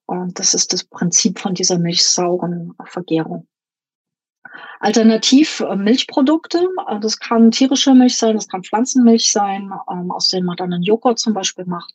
Und 0.07 0.39
das 0.39 0.53
ist 0.53 0.73
das 0.73 0.83
Prinzip 0.83 1.39
von 1.39 1.53
dieser 1.53 1.77
milchsauren 1.77 2.73
Vergärung. 2.85 3.47
Alternativ 4.79 5.63
Milchprodukte. 5.75 6.67
Äh, 6.87 6.99
das 6.99 7.19
kann 7.19 7.51
tierische 7.51 7.93
Milch 7.93 8.17
sein, 8.17 8.35
das 8.35 8.47
kann 8.47 8.63
Pflanzenmilch 8.63 9.31
sein, 9.31 9.71
ähm, 9.91 10.11
aus 10.11 10.29
denen 10.29 10.45
man 10.45 10.57
dann 10.57 10.73
einen 10.73 10.83
Joghurt 10.83 11.19
zum 11.19 11.33
Beispiel 11.33 11.65
macht. 11.65 11.93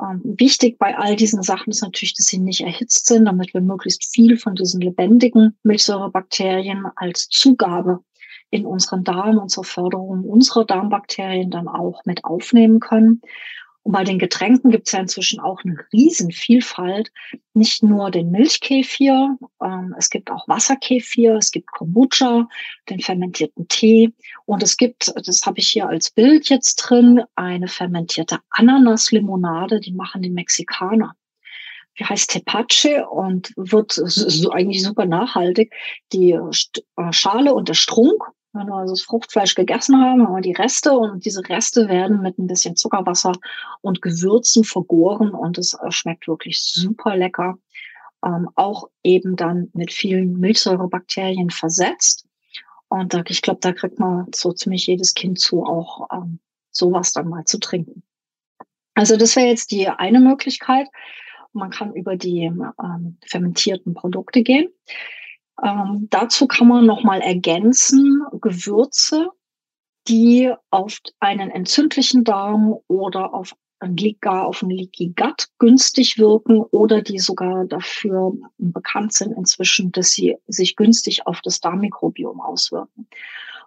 Ähm, 0.00 0.20
wichtig 0.24 0.78
bei 0.78 0.96
all 0.96 1.16
diesen 1.16 1.42
Sachen 1.42 1.70
ist 1.70 1.82
natürlich, 1.82 2.14
dass 2.14 2.26
sie 2.26 2.38
nicht 2.38 2.60
erhitzt 2.60 3.06
sind, 3.06 3.26
damit 3.26 3.54
wir 3.54 3.60
möglichst 3.60 4.12
viel 4.12 4.36
von 4.36 4.54
diesen 4.54 4.80
lebendigen 4.80 5.56
Milchsäurebakterien 5.62 6.86
als 6.96 7.28
Zugabe 7.28 8.00
in 8.50 8.64
unseren 8.64 9.04
Darm 9.04 9.38
und 9.38 9.50
zur 9.50 9.64
Förderung 9.64 10.24
unserer 10.24 10.64
Darmbakterien 10.64 11.50
dann 11.50 11.68
auch 11.68 12.04
mit 12.04 12.24
aufnehmen 12.24 12.80
können. 12.80 13.20
Und 13.88 13.92
bei 13.92 14.04
den 14.04 14.18
Getränken 14.18 14.70
gibt 14.70 14.86
es 14.86 14.92
ja 14.92 15.00
inzwischen 15.00 15.40
auch 15.40 15.64
eine 15.64 15.78
Riesenvielfalt. 15.94 17.10
Nicht 17.54 17.82
nur 17.82 18.10
den 18.10 18.30
Milchkefir, 18.30 19.38
ähm, 19.64 19.94
es 19.96 20.10
gibt 20.10 20.30
auch 20.30 20.46
Wasserkefir, 20.46 21.36
es 21.36 21.50
gibt 21.50 21.72
Kombucha, 21.72 22.50
den 22.90 23.00
fermentierten 23.00 23.66
Tee 23.68 24.12
und 24.44 24.62
es 24.62 24.76
gibt, 24.76 25.10
das 25.26 25.46
habe 25.46 25.60
ich 25.60 25.68
hier 25.68 25.88
als 25.88 26.10
Bild 26.10 26.50
jetzt 26.50 26.76
drin, 26.76 27.22
eine 27.34 27.66
fermentierte 27.66 28.40
Ananaslimonade, 28.50 29.80
die 29.80 29.94
machen 29.94 30.20
die 30.20 30.28
Mexikaner. 30.28 31.14
die 31.98 32.04
heißt 32.04 32.28
Tepache 32.28 33.08
und 33.08 33.54
wird 33.56 33.92
so 33.92 34.50
eigentlich 34.50 34.82
super 34.82 35.06
nachhaltig. 35.06 35.72
Die 36.12 36.32
äh, 36.32 37.12
Schale 37.12 37.54
und 37.54 37.70
der 37.70 37.74
Strunk, 37.74 38.22
wenn 38.52 38.66
wir 38.66 38.74
also 38.74 38.94
das 38.94 39.02
Fruchtfleisch 39.02 39.54
gegessen 39.54 40.00
haben, 40.00 40.22
haben 40.22 40.34
wir 40.34 40.40
die 40.40 40.52
Reste 40.52 40.92
und 40.92 41.24
diese 41.24 41.46
Reste 41.48 41.88
werden 41.88 42.22
mit 42.22 42.38
ein 42.38 42.46
bisschen 42.46 42.76
Zuckerwasser 42.76 43.32
und 43.82 44.02
Gewürzen 44.02 44.64
vergoren 44.64 45.30
und 45.30 45.58
es 45.58 45.74
äh, 45.74 45.90
schmeckt 45.90 46.28
wirklich 46.28 46.62
super 46.62 47.16
lecker. 47.16 47.58
Ähm, 48.24 48.48
auch 48.56 48.88
eben 49.04 49.36
dann 49.36 49.70
mit 49.74 49.92
vielen 49.92 50.40
Milchsäurebakterien 50.40 51.50
versetzt. 51.50 52.26
Und 52.88 53.14
da, 53.14 53.22
ich 53.28 53.42
glaube, 53.42 53.60
da 53.60 53.72
kriegt 53.72 54.00
man 54.00 54.26
so 54.34 54.52
ziemlich 54.52 54.86
jedes 54.86 55.14
Kind 55.14 55.38
zu, 55.38 55.64
auch 55.64 56.08
ähm, 56.12 56.40
sowas 56.70 57.12
dann 57.12 57.28
mal 57.28 57.44
zu 57.44 57.58
trinken. 57.60 58.02
Also 58.94 59.16
das 59.16 59.36
wäre 59.36 59.46
jetzt 59.46 59.70
die 59.70 59.88
eine 59.88 60.18
Möglichkeit. 60.18 60.88
Man 61.52 61.70
kann 61.70 61.94
über 61.94 62.16
die 62.16 62.42
ähm, 62.42 63.18
fermentierten 63.24 63.94
Produkte 63.94 64.42
gehen. 64.42 64.68
Ähm, 65.62 66.08
dazu 66.10 66.46
kann 66.46 66.68
man 66.68 66.86
nochmal 66.86 67.20
ergänzen 67.20 68.22
Gewürze, 68.40 69.30
die 70.06 70.52
auf 70.70 70.98
einen 71.20 71.50
entzündlichen 71.50 72.24
Darm 72.24 72.76
oder 72.86 73.34
auf 73.34 73.54
gar 74.20 74.46
auf 74.46 74.62
ein 74.62 74.70
Leaky 74.70 75.14
Gut 75.16 75.46
günstig 75.60 76.18
wirken 76.18 76.62
oder 76.72 77.00
die 77.00 77.20
sogar 77.20 77.64
dafür 77.64 78.32
bekannt 78.56 79.12
sind 79.12 79.36
inzwischen, 79.36 79.92
dass 79.92 80.10
sie 80.10 80.36
sich 80.48 80.74
günstig 80.74 81.28
auf 81.28 81.40
das 81.42 81.60
Darmmikrobiom 81.60 82.40
auswirken. 82.40 83.06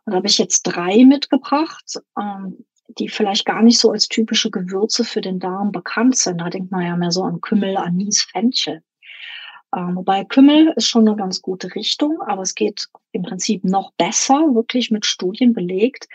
Und 0.03 0.11
da 0.11 0.17
habe 0.17 0.27
ich 0.27 0.37
jetzt 0.37 0.63
drei 0.63 1.05
mitgebracht. 1.05 2.01
Ähm, 2.19 2.65
die 2.97 3.09
vielleicht 3.09 3.45
gar 3.45 3.61
nicht 3.61 3.79
so 3.79 3.91
als 3.91 4.07
typische 4.07 4.51
Gewürze 4.51 5.03
für 5.03 5.21
den 5.21 5.39
Darm 5.39 5.71
bekannt 5.71 6.17
sind. 6.17 6.39
Da 6.39 6.49
denkt 6.49 6.71
man 6.71 6.85
ja 6.85 6.95
mehr 6.95 7.11
so 7.11 7.23
an 7.23 7.41
Kümmel, 7.41 7.77
Anis, 7.77 8.23
Fenchel. 8.23 8.83
Ähm, 9.75 9.95
wobei 9.95 10.23
Kümmel 10.25 10.73
ist 10.75 10.87
schon 10.87 11.07
eine 11.07 11.15
ganz 11.15 11.41
gute 11.41 11.73
Richtung, 11.75 12.21
aber 12.21 12.41
es 12.41 12.55
geht 12.55 12.87
im 13.11 13.23
Prinzip 13.23 13.63
noch 13.63 13.91
besser, 13.93 14.53
wirklich 14.53 14.91
mit 14.91 15.05
Studien 15.05 15.53
belegt, 15.53 16.07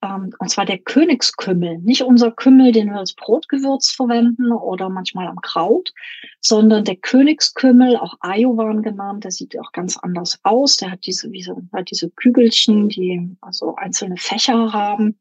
ähm, 0.00 0.32
und 0.38 0.48
zwar 0.48 0.64
der 0.64 0.78
Königskümmel, 0.78 1.78
nicht 1.78 2.02
unser 2.02 2.30
Kümmel, 2.30 2.70
den 2.70 2.90
wir 2.90 2.98
als 2.98 3.14
Brotgewürz 3.14 3.90
verwenden 3.90 4.52
oder 4.52 4.88
manchmal 4.88 5.26
am 5.26 5.40
Kraut, 5.40 5.92
sondern 6.40 6.84
der 6.84 6.96
Königskümmel, 6.96 7.96
auch 7.96 8.14
Ayovan 8.20 8.82
genannt, 8.82 9.24
der 9.24 9.32
sieht 9.32 9.58
auch 9.58 9.72
ganz 9.72 9.96
anders 9.96 10.38
aus. 10.44 10.76
Der 10.76 10.92
hat 10.92 11.04
diese, 11.04 11.32
wie 11.32 11.42
so, 11.42 11.60
hat 11.72 11.90
diese 11.90 12.10
Kügelchen, 12.10 12.88
die 12.88 13.36
also 13.40 13.74
einzelne 13.74 14.16
Fächer 14.16 14.72
haben. 14.72 15.18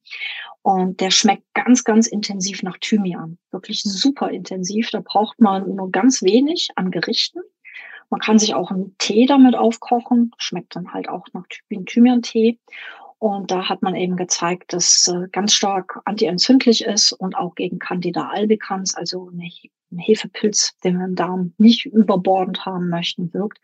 Und 0.61 1.01
der 1.01 1.11
schmeckt 1.11 1.45
ganz, 1.53 1.83
ganz 1.83 2.07
intensiv 2.07 2.61
nach 2.61 2.77
Thymian. 2.79 3.37
Wirklich 3.51 3.81
super 3.83 4.29
intensiv. 4.29 4.89
Da 4.91 5.01
braucht 5.03 5.39
man 5.39 5.75
nur 5.75 5.91
ganz 5.91 6.21
wenig 6.21 6.69
an 6.75 6.91
Gerichten. 6.91 7.39
Man 8.09 8.21
kann 8.21 8.39
sich 8.39 8.55
auch 8.55 8.71
einen 8.71 8.95
Tee 8.97 9.25
damit 9.25 9.55
aufkochen. 9.55 10.31
Schmeckt 10.37 10.75
dann 10.75 10.93
halt 10.93 11.09
auch 11.09 11.25
nach 11.33 11.45
Thymian-Tee. 11.69 12.59
Und 13.19 13.49
da 13.49 13.67
hat 13.67 13.81
man 13.81 13.95
eben 13.95 14.15
gezeigt, 14.15 14.73
dass 14.73 15.07
äh, 15.07 15.27
ganz 15.31 15.53
stark 15.53 16.01
antientzündlich 16.05 16.83
ist 16.83 17.13
und 17.13 17.35
auch 17.35 17.55
gegen 17.55 17.79
Candida 17.79 18.29
albicans, 18.29 18.93
also 18.93 19.31
ein 19.31 19.97
Hefepilz, 19.97 20.77
den 20.83 20.99
wir 20.99 21.05
im 21.05 21.15
Darm 21.15 21.53
nicht 21.57 21.85
überbordend 21.85 22.65
haben 22.65 22.89
möchten, 22.89 23.33
wirkt. 23.33 23.59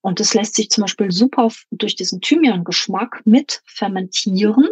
Und 0.00 0.18
das 0.18 0.34
lässt 0.34 0.56
sich 0.56 0.70
zum 0.70 0.82
Beispiel 0.82 1.12
super 1.12 1.48
durch 1.70 1.94
diesen 1.94 2.20
Thymian-Geschmack 2.20 3.22
mit 3.24 3.62
fermentieren. 3.66 4.68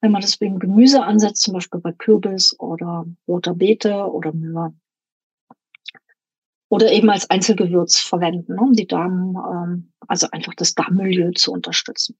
Wenn 0.00 0.12
man 0.12 0.22
das 0.22 0.40
wegen 0.40 0.58
Gemüse 0.58 1.02
ansetzt, 1.02 1.42
zum 1.42 1.52
Beispiel 1.52 1.80
bei 1.80 1.92
Kürbis 1.92 2.58
oder 2.58 3.04
roter 3.28 3.54
Beete 3.54 4.10
oder 4.10 4.32
Möhre 4.32 4.72
oder 6.68 6.90
eben 6.90 7.10
als 7.10 7.30
Einzelgewürz 7.30 7.98
verwenden, 7.98 8.58
um 8.58 8.72
die 8.72 8.86
Darm, 8.86 9.36
ähm, 9.36 9.92
also 10.08 10.28
einfach 10.32 10.54
das 10.54 10.74
Darmmilieu 10.74 11.30
zu 11.32 11.52
unterstützen. 11.52 12.18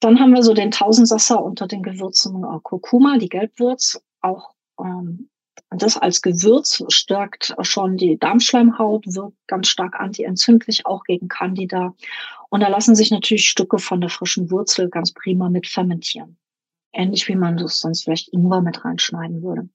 Dann 0.00 0.20
haben 0.20 0.34
wir 0.34 0.42
so 0.42 0.54
den 0.54 0.70
Tausendsasser 0.70 1.42
unter 1.42 1.66
den 1.66 1.82
Gewürzen 1.82 2.44
äh, 2.44 2.58
Kurkuma, 2.62 3.18
die 3.18 3.28
Gelbwurz, 3.28 4.00
auch 4.20 4.50
ähm, 4.80 5.30
das 5.70 5.96
als 5.96 6.22
Gewürz 6.22 6.82
stärkt 6.88 7.54
schon 7.60 7.96
die 7.96 8.18
Darmschleimhaut, 8.18 9.04
wirkt 9.06 9.36
ganz 9.46 9.68
stark 9.68 10.00
antientzündlich, 10.00 10.86
auch 10.86 11.04
gegen 11.04 11.28
Candida. 11.28 11.94
Und 12.48 12.60
da 12.60 12.68
lassen 12.68 12.94
sich 12.94 13.10
natürlich 13.10 13.48
Stücke 13.48 13.78
von 13.78 14.00
der 14.00 14.08
frischen 14.08 14.50
Wurzel 14.50 14.88
ganz 14.88 15.12
prima 15.12 15.50
mit 15.50 15.66
fermentieren. 15.66 16.38
Ähnlich 16.92 17.28
wie 17.28 17.36
man 17.36 17.58
das 17.58 17.80
sonst 17.80 18.04
vielleicht 18.04 18.32
Ingwer 18.32 18.62
mit 18.62 18.84
reinschneiden 18.84 19.42
würde. 19.42 19.68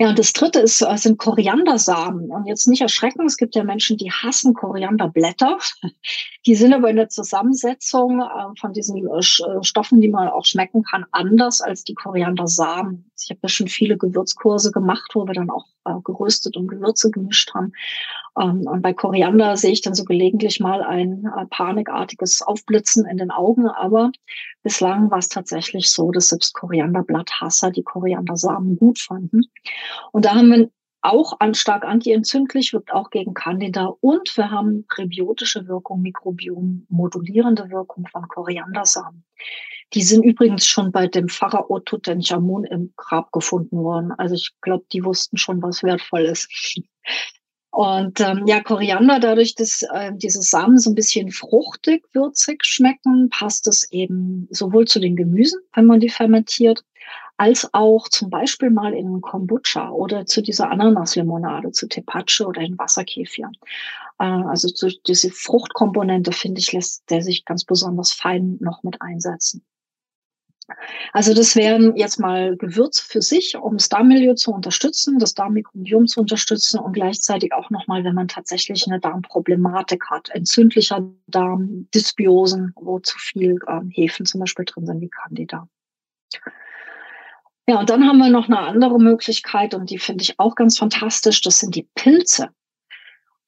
Ja, 0.00 0.08
und 0.08 0.18
das 0.18 0.32
dritte 0.32 0.60
ist, 0.60 0.80
äh, 0.80 0.96
sind 0.96 1.18
Koriandersamen. 1.18 2.30
Und 2.30 2.46
jetzt 2.46 2.66
nicht 2.66 2.80
erschrecken, 2.80 3.26
es 3.26 3.36
gibt 3.36 3.54
ja 3.54 3.64
Menschen, 3.64 3.98
die 3.98 4.10
hassen 4.10 4.54
Korianderblätter. 4.54 5.58
Die 6.46 6.54
sind 6.54 6.72
aber 6.72 6.88
in 6.88 6.96
der 6.96 7.10
Zusammensetzung 7.10 8.22
äh, 8.22 8.58
von 8.58 8.72
diesen 8.72 9.06
äh, 9.06 9.22
Stoffen, 9.62 10.00
die 10.00 10.08
man 10.08 10.28
auch 10.28 10.46
schmecken 10.46 10.82
kann, 10.84 11.04
anders 11.12 11.60
als 11.60 11.84
die 11.84 11.92
Koriandersamen. 11.92 13.10
Ich 13.22 13.28
habe 13.28 13.40
ja 13.42 13.48
schon 13.50 13.68
viele 13.68 13.98
Gewürzkurse 13.98 14.72
gemacht, 14.72 15.10
wo 15.12 15.26
wir 15.26 15.34
dann 15.34 15.50
auch 15.50 15.66
geröstet 16.04 16.56
und 16.56 16.68
Gewürze 16.68 17.10
gemischt 17.10 17.52
haben. 17.52 17.72
Ähm, 18.40 18.66
und 18.66 18.80
bei 18.80 18.94
Koriander 18.94 19.58
sehe 19.58 19.72
ich 19.72 19.82
dann 19.82 19.94
so 19.94 20.04
gelegentlich 20.04 20.60
mal 20.60 20.82
ein 20.82 21.26
panikartiges 21.50 22.40
Aufblitzen 22.40 23.06
in 23.06 23.18
den 23.18 23.30
Augen. 23.30 23.68
Aber 23.68 24.12
bislang 24.62 25.10
war 25.10 25.18
es 25.18 25.28
tatsächlich 25.28 25.90
so, 25.90 26.10
dass 26.10 26.28
selbst 26.28 26.54
Korianderblatthasser 26.54 27.70
die 27.70 27.82
Koriandersamen 27.82 28.78
gut 28.78 28.98
fanden. 28.98 29.42
Und 30.12 30.24
da 30.24 30.34
haben 30.34 30.50
wir 30.50 30.70
auch 31.02 31.40
an 31.40 31.54
stark 31.54 31.84
antientzündlich, 31.84 32.72
wirkt 32.72 32.92
auch 32.92 33.10
gegen 33.10 33.34
Candida 33.34 33.94
und 34.00 34.36
wir 34.36 34.50
haben 34.50 34.84
präbiotische 34.86 35.66
Wirkung, 35.66 36.02
Mikrobiom 36.02 36.86
modulierende 36.88 37.70
Wirkung 37.70 38.06
von 38.06 38.28
Koriandersamen. 38.28 39.24
Die 39.94 40.02
sind 40.02 40.24
übrigens 40.24 40.66
schon 40.66 40.92
bei 40.92 41.08
dem 41.08 41.28
Pharao 41.28 41.80
Tutanchamun 41.80 42.64
im 42.64 42.92
Grab 42.96 43.32
gefunden 43.32 43.78
worden. 43.78 44.12
Also 44.12 44.36
ich 44.36 44.52
glaube, 44.60 44.84
die 44.92 45.04
wussten 45.04 45.36
schon, 45.36 45.62
was 45.62 45.82
wertvoll 45.82 46.22
ist. 46.22 46.48
Und 47.72 48.20
ähm, 48.20 48.46
ja, 48.46 48.60
Koriander, 48.60 49.20
dadurch, 49.20 49.54
dass 49.54 49.82
äh, 49.94 50.12
diese 50.14 50.42
Samen 50.42 50.78
so 50.78 50.90
ein 50.90 50.96
bisschen 50.96 51.30
fruchtig, 51.30 52.04
würzig 52.12 52.64
schmecken, 52.64 53.30
passt 53.30 53.66
es 53.68 53.90
eben 53.92 54.48
sowohl 54.50 54.86
zu 54.86 55.00
den 55.00 55.16
Gemüsen, 55.16 55.60
wenn 55.74 55.86
man 55.86 56.00
die 56.00 56.08
fermentiert, 56.08 56.82
als 57.40 57.72
auch 57.72 58.06
zum 58.10 58.28
Beispiel 58.28 58.68
mal 58.68 58.92
in 58.92 59.22
Kombucha 59.22 59.88
oder 59.92 60.26
zu 60.26 60.42
dieser 60.42 60.70
Ananaslimonade, 60.70 61.72
zu 61.72 61.88
Tepache 61.88 62.46
oder 62.46 62.60
in 62.60 62.78
Wasserkefir. 62.78 63.50
Äh, 64.18 64.24
also 64.24 64.68
diese 65.06 65.30
Fruchtkomponente, 65.30 66.32
finde 66.32 66.60
ich, 66.60 66.70
lässt 66.72 67.08
der 67.08 67.22
sich 67.22 67.46
ganz 67.46 67.64
besonders 67.64 68.12
fein 68.12 68.58
noch 68.60 68.82
mit 68.82 69.00
einsetzen. 69.00 69.64
Also 71.14 71.32
das 71.32 71.56
wären 71.56 71.96
jetzt 71.96 72.20
mal 72.20 72.58
Gewürze 72.58 73.02
für 73.02 73.22
sich, 73.22 73.56
um 73.56 73.78
das 73.78 73.88
Darmmilieu 73.88 74.34
zu 74.34 74.52
unterstützen, 74.52 75.18
das 75.18 75.32
Darmmikrobiom 75.32 76.08
zu 76.08 76.20
unterstützen 76.20 76.78
und 76.78 76.92
gleichzeitig 76.92 77.54
auch 77.54 77.70
nochmal, 77.70 78.04
wenn 78.04 78.14
man 78.14 78.28
tatsächlich 78.28 78.86
eine 78.86 79.00
Darmproblematik 79.00 80.10
hat, 80.10 80.28
entzündlicher 80.28 81.10
Darm, 81.26 81.88
Dysbiosen, 81.94 82.74
wo 82.76 82.98
zu 82.98 83.16
viel 83.18 83.58
ähm, 83.66 83.88
Hefen 83.88 84.26
zum 84.26 84.40
Beispiel 84.40 84.66
drin 84.66 84.84
sind 84.84 85.00
wie 85.00 85.08
Candida. 85.08 85.66
Ja, 87.70 87.78
und 87.78 87.88
dann 87.88 88.04
haben 88.04 88.18
wir 88.18 88.30
noch 88.30 88.48
eine 88.48 88.58
andere 88.58 88.98
Möglichkeit 88.98 89.74
und 89.74 89.90
die 89.90 90.00
finde 90.00 90.22
ich 90.22 90.40
auch 90.40 90.56
ganz 90.56 90.76
fantastisch. 90.76 91.40
Das 91.40 91.60
sind 91.60 91.76
die 91.76 91.88
Pilze. 91.94 92.48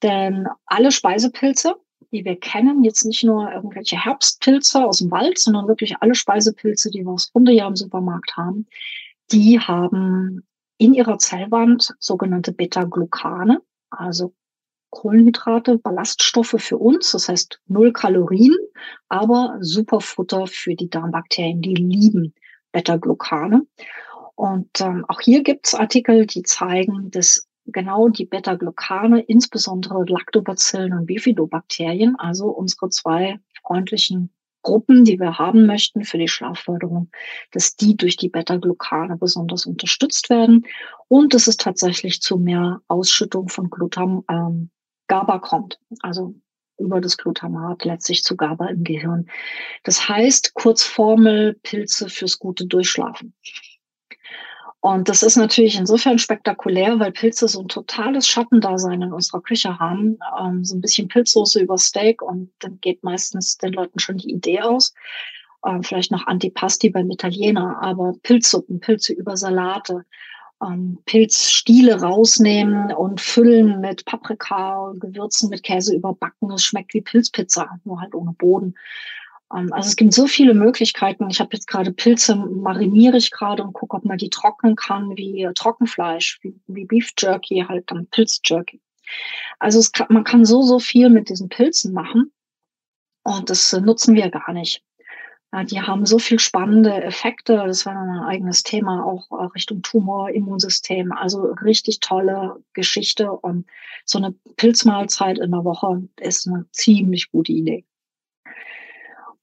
Denn 0.00 0.46
alle 0.64 0.92
Speisepilze, 0.92 1.74
die 2.12 2.24
wir 2.24 2.38
kennen, 2.38 2.84
jetzt 2.84 3.04
nicht 3.04 3.24
nur 3.24 3.50
irgendwelche 3.50 3.96
Herbstpilze 3.96 4.84
aus 4.84 4.98
dem 4.98 5.10
Wald, 5.10 5.40
sondern 5.40 5.66
wirklich 5.66 5.96
alle 5.98 6.14
Speisepilze, 6.14 6.92
die 6.92 7.00
wir 7.04 7.10
das 7.10 7.32
runde 7.34 7.50
Jahr 7.50 7.66
im 7.66 7.74
Supermarkt 7.74 8.36
haben, 8.36 8.68
die 9.32 9.58
haben 9.58 10.46
in 10.78 10.94
ihrer 10.94 11.18
Zellwand 11.18 11.92
sogenannte 11.98 12.52
Beta-Glucane, 12.52 13.60
also 13.90 14.34
Kohlenhydrate, 14.90 15.78
Ballaststoffe 15.78 16.54
für 16.58 16.78
uns, 16.78 17.10
das 17.10 17.28
heißt 17.28 17.60
null 17.66 17.92
Kalorien, 17.92 18.54
aber 19.08 19.56
super 19.58 20.00
Futter 20.00 20.46
für 20.46 20.76
die 20.76 20.90
Darmbakterien, 20.90 21.60
die 21.60 21.74
lieben 21.74 22.34
Beta-Glucane. 22.70 23.66
Und 24.34 24.80
ähm, 24.80 25.04
auch 25.08 25.20
hier 25.20 25.42
gibt 25.42 25.66
es 25.66 25.74
Artikel, 25.74 26.26
die 26.26 26.42
zeigen, 26.42 27.10
dass 27.10 27.48
genau 27.66 28.08
die 28.08 28.24
Beta-Glucane, 28.24 29.20
insbesondere 29.20 30.04
Lactobacillen 30.04 30.92
und 30.92 31.06
Bifidobakterien, 31.06 32.16
also 32.18 32.48
unsere 32.48 32.88
zwei 32.88 33.38
freundlichen 33.62 34.32
Gruppen, 34.62 35.04
die 35.04 35.18
wir 35.18 35.38
haben 35.38 35.66
möchten 35.66 36.04
für 36.04 36.18
die 36.18 36.28
Schlafförderung, 36.28 37.10
dass 37.50 37.74
die 37.74 37.96
durch 37.96 38.16
die 38.16 38.28
Beta-Glucane 38.28 39.16
besonders 39.16 39.66
unterstützt 39.66 40.30
werden 40.30 40.66
und 41.08 41.34
dass 41.34 41.48
es 41.48 41.56
tatsächlich 41.56 42.20
zu 42.20 42.38
mehr 42.38 42.80
Ausschüttung 42.88 43.48
von 43.48 43.70
Glutam, 43.70 44.24
ähm, 44.30 44.70
GABA 45.08 45.40
kommt. 45.40 45.78
Also 46.00 46.34
über 46.78 47.00
das 47.00 47.16
Glutamat 47.16 47.84
letztlich 47.84 48.24
zu 48.24 48.36
GABA 48.36 48.66
im 48.68 48.84
Gehirn. 48.84 49.26
Das 49.84 50.08
heißt, 50.08 50.54
Kurzformel 50.54 51.54
Pilze 51.62 52.08
fürs 52.08 52.38
gute 52.38 52.66
Durchschlafen. 52.66 53.34
Und 54.82 55.08
das 55.08 55.22
ist 55.22 55.36
natürlich 55.36 55.78
insofern 55.78 56.18
spektakulär, 56.18 56.98
weil 56.98 57.12
Pilze 57.12 57.46
so 57.46 57.60
ein 57.60 57.68
totales 57.68 58.26
Schattendasein 58.26 59.00
in 59.00 59.12
unserer 59.12 59.40
Küche 59.40 59.78
haben. 59.78 60.18
Ähm, 60.40 60.64
so 60.64 60.74
ein 60.74 60.80
bisschen 60.80 61.06
Pilzsoße 61.06 61.60
über 61.60 61.78
Steak 61.78 62.20
und 62.20 62.50
dann 62.58 62.80
geht 62.80 63.04
meistens 63.04 63.56
den 63.58 63.74
Leuten 63.74 64.00
schon 64.00 64.16
die 64.16 64.32
Idee 64.32 64.60
aus. 64.62 64.92
Ähm, 65.64 65.84
vielleicht 65.84 66.10
noch 66.10 66.26
Antipasti 66.26 66.90
beim 66.90 67.08
Italiener, 67.12 67.80
aber 67.80 68.14
Pilzsuppen, 68.24 68.80
Pilze 68.80 69.12
über 69.12 69.36
Salate, 69.36 70.04
ähm, 70.60 70.98
Pilzstiele 71.06 72.00
rausnehmen 72.00 72.92
und 72.92 73.20
füllen 73.20 73.80
mit 73.80 74.04
Paprika, 74.04 74.94
Gewürzen, 74.98 75.48
mit 75.48 75.62
Käse 75.62 75.94
überbacken. 75.94 76.50
Es 76.50 76.64
schmeckt 76.64 76.92
wie 76.92 77.02
Pilzpizza, 77.02 77.78
nur 77.84 78.00
halt 78.00 78.16
ohne 78.16 78.32
Boden. 78.32 78.74
Ähm, 79.54 79.72
also 79.72 79.88
es 79.88 79.96
gibt 79.96 80.12
so 80.12 80.26
viele 80.26 80.54
Möglichkeiten. 80.54 81.28
Ich 81.30 81.40
habe 81.40 81.50
jetzt 81.52 81.66
gerade 81.66 81.92
Pilze, 81.92 82.36
mariniere 82.36 83.16
ich 83.16 83.30
gerade 83.30 83.62
und 83.62 83.72
gucke, 83.72 83.96
ob 83.96 84.04
man 84.04 84.18
die 84.18 84.30
trocknen 84.30 84.76
kann, 84.76 85.16
wie 85.16 85.48
Trockenfleisch, 85.54 86.38
wie, 86.42 86.54
wie 86.66 86.84
Beef 86.84 87.12
Jerky, 87.18 87.64
halt 87.68 87.90
dann 87.90 88.06
Pilzjerky. 88.06 88.80
Also 89.58 89.80
kann, 89.92 90.06
man 90.10 90.24
kann 90.24 90.44
so, 90.44 90.62
so 90.62 90.78
viel 90.78 91.10
mit 91.10 91.28
diesen 91.28 91.48
Pilzen 91.48 91.92
machen. 91.92 92.32
Und 93.24 93.50
das 93.50 93.72
nutzen 93.72 94.14
wir 94.14 94.30
gar 94.30 94.52
nicht. 94.52 94.82
Die 95.66 95.82
haben 95.82 96.06
so 96.06 96.18
viel 96.18 96.38
spannende 96.38 97.02
Effekte. 97.02 97.56
Das 97.66 97.84
war 97.84 97.94
ein 97.94 98.20
eigenes 98.20 98.62
Thema, 98.62 99.04
auch 99.04 99.30
äh, 99.32 99.44
Richtung 99.54 99.82
Tumor, 99.82 100.30
Immunsystem. 100.30 101.12
Also 101.12 101.42
richtig 101.62 102.00
tolle 102.00 102.64
Geschichte. 102.72 103.30
Und 103.30 103.66
so 104.06 104.16
eine 104.16 104.32
Pilzmahlzeit 104.56 105.38
in 105.38 105.50
der 105.50 105.64
Woche 105.64 106.08
ist 106.18 106.48
eine 106.48 106.64
ziemlich 106.72 107.30
gute 107.30 107.52
Idee. 107.52 107.84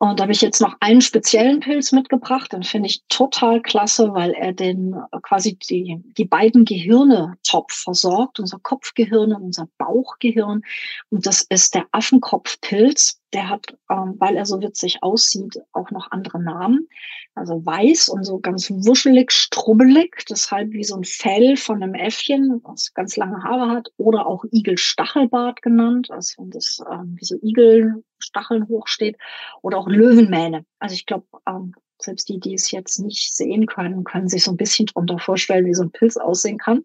Und 0.02 0.20
da 0.20 0.24
habe 0.24 0.32
ich 0.32 0.39
jetzt 0.39 0.62
noch 0.62 0.78
einen 0.80 1.02
speziellen 1.02 1.60
Pilz 1.60 1.91
mitgebracht. 1.91 2.54
Den 2.54 2.64
finde 2.64 2.88
ich 2.88 3.04
total 3.10 3.62
klasse, 3.62 4.14
weil 4.14 4.32
er 4.32 4.54
den 4.54 4.93
äh, 4.93 5.20
quasi 5.22 5.58
die, 5.58 6.02
die 6.18 6.24
beiden 6.24 6.64
Gehirne 6.64 7.38
top 7.43 7.72
versorgt. 7.72 8.39
Unser 8.39 8.60
Kopfgehirn 8.60 9.34
und 9.34 9.43
unser 9.43 9.68
Bauchgehirn. 9.78 10.62
Und 11.10 11.26
das 11.26 11.41
ist 11.41 11.76
der 11.76 11.86
Affenkopfpilz. 11.91 13.18
Der 13.34 13.49
hat, 13.49 13.77
ähm, 13.89 14.15
weil 14.17 14.38
er 14.38 14.45
so 14.45 14.59
witzig 14.61 15.03
aussieht, 15.03 15.61
auch 15.71 15.91
noch 15.91 16.11
andere 16.11 16.41
Namen. 16.41 16.88
Also 17.36 17.65
weiß 17.65 18.09
und 18.09 18.23
so 18.23 18.39
ganz 18.39 18.69
wuschelig, 18.71 19.32
strubbelig, 19.32 20.25
deshalb 20.30 20.71
wie 20.71 20.84
so 20.84 20.95
ein 20.95 21.03
Fell 21.03 21.55
von 21.55 21.82
einem 21.82 21.93
Äffchen, 21.93 22.61
was 22.63 22.93
ganz 22.93 23.17
lange 23.17 23.43
Haare 23.43 23.69
hat, 23.69 23.89
oder 23.97 24.25
auch 24.25 24.43
Igelstachelbart 24.51 25.61
genannt, 25.61 26.09
also 26.11 26.41
wenn 26.41 26.49
das 26.49 26.82
ähm, 26.91 27.15
wie 27.19 27.25
so 27.25 27.36
Igelstacheln 27.41 28.67
hochsteht, 28.67 29.17
oder 29.61 29.77
auch 29.77 29.88
Löwenmähne. 29.88 30.65
Also 30.80 30.95
ich 30.95 31.05
glaube, 31.05 31.27
ähm, 31.47 31.73
selbst 32.01 32.30
die, 32.30 32.39
die 32.39 32.53
es 32.53 32.71
jetzt 32.71 32.99
nicht 32.99 33.36
sehen 33.36 33.65
können, 33.65 34.03
können 34.03 34.30
sich 34.30 34.43
so 34.43 34.51
ein 34.51 34.57
bisschen 34.57 34.88
darunter 34.88 35.19
vorstellen, 35.19 35.65
wie 35.65 35.73
so 35.73 35.84
ein 35.84 35.91
Pilz 35.91 36.17
aussehen 36.17 36.57
kann. 36.57 36.84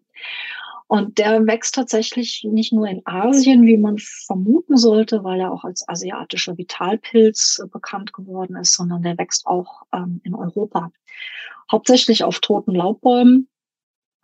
Und 0.87 1.17
der 1.17 1.45
wächst 1.47 1.75
tatsächlich 1.75 2.45
nicht 2.49 2.71
nur 2.71 2.87
in 2.87 3.01
Asien, 3.05 3.65
wie 3.65 3.77
man 3.77 3.97
vermuten 3.97 4.77
sollte, 4.77 5.23
weil 5.23 5.39
er 5.39 5.51
auch 5.51 5.63
als 5.63 5.87
asiatischer 5.87 6.57
Vitalpilz 6.57 7.59
äh, 7.63 7.67
bekannt 7.67 8.13
geworden 8.13 8.55
ist, 8.55 8.73
sondern 8.73 9.01
der 9.01 9.17
wächst 9.17 9.47
auch 9.47 9.83
ähm, 9.93 10.21
in 10.23 10.35
Europa. 10.35 10.91
Hauptsächlich 11.71 12.23
auf 12.23 12.39
toten 12.39 12.75
Laubbäumen 12.75 13.47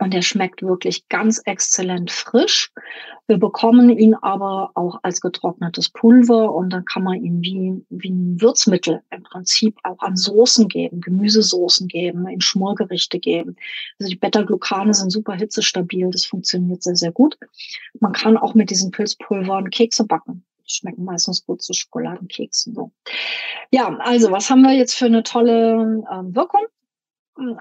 und 0.02 0.16
der 0.16 0.24
schmeckt 0.24 0.64
wirklich 0.64 1.08
ganz 1.10 1.42
exzellent 1.46 2.10
frisch. 2.10 2.72
Wir 3.28 3.38
bekommen 3.38 3.90
ihn 3.92 4.16
aber 4.16 4.72
auch 4.74 5.00
als 5.04 5.22
getrocknetes 5.22 5.90
Pulver 5.90 6.52
und 6.54 6.72
dann 6.72 6.86
kann 6.86 7.04
man 7.04 7.24
ihn 7.24 7.42
wie, 7.44 7.86
wie 7.90 8.10
ein 8.10 8.42
Würzmittel 8.42 9.04
im 9.12 9.22
Prinzip 9.22 9.78
auch 9.84 10.00
an 10.00 10.18
Soßen 10.18 10.68
geben, 10.68 11.02
Gemüsesoßen 11.02 11.88
geben, 11.88 12.28
in 12.28 12.42
Schmorgerichte 12.42 13.20
geben. 13.20 13.56
Also 14.00 14.10
die 14.10 14.16
Beta-Glucane 14.16 14.94
sind 14.94 15.12
super 15.12 15.34
hitzestabil, 15.34 16.10
das 16.10 16.26
funktioniert 16.26 16.82
sehr, 16.82 16.96
sehr 16.96 17.12
gut. 17.12 17.38
Man 18.00 18.14
kann 18.14 18.38
auch 18.38 18.56
mit 18.56 18.72
diesen 18.72 18.90
Pilzpulvern 18.90 19.70
Kekse 19.70 20.06
backen 20.06 20.44
Die 20.68 20.74
schmecken 20.74 21.06
meistens 21.06 21.46
gut 21.46 21.62
zu 21.62 21.74
Schokoladenkeksen. 21.74 22.74
So. 22.74 22.92
Ja, 23.70 23.96
also 24.00 24.32
was 24.32 24.50
haben 24.50 24.64
wir 24.64 24.74
jetzt 24.74 24.96
für 24.96 25.06
eine 25.06 25.22
tolle 25.22 26.04
ähm, 26.12 26.36
Wirkung? 26.36 26.66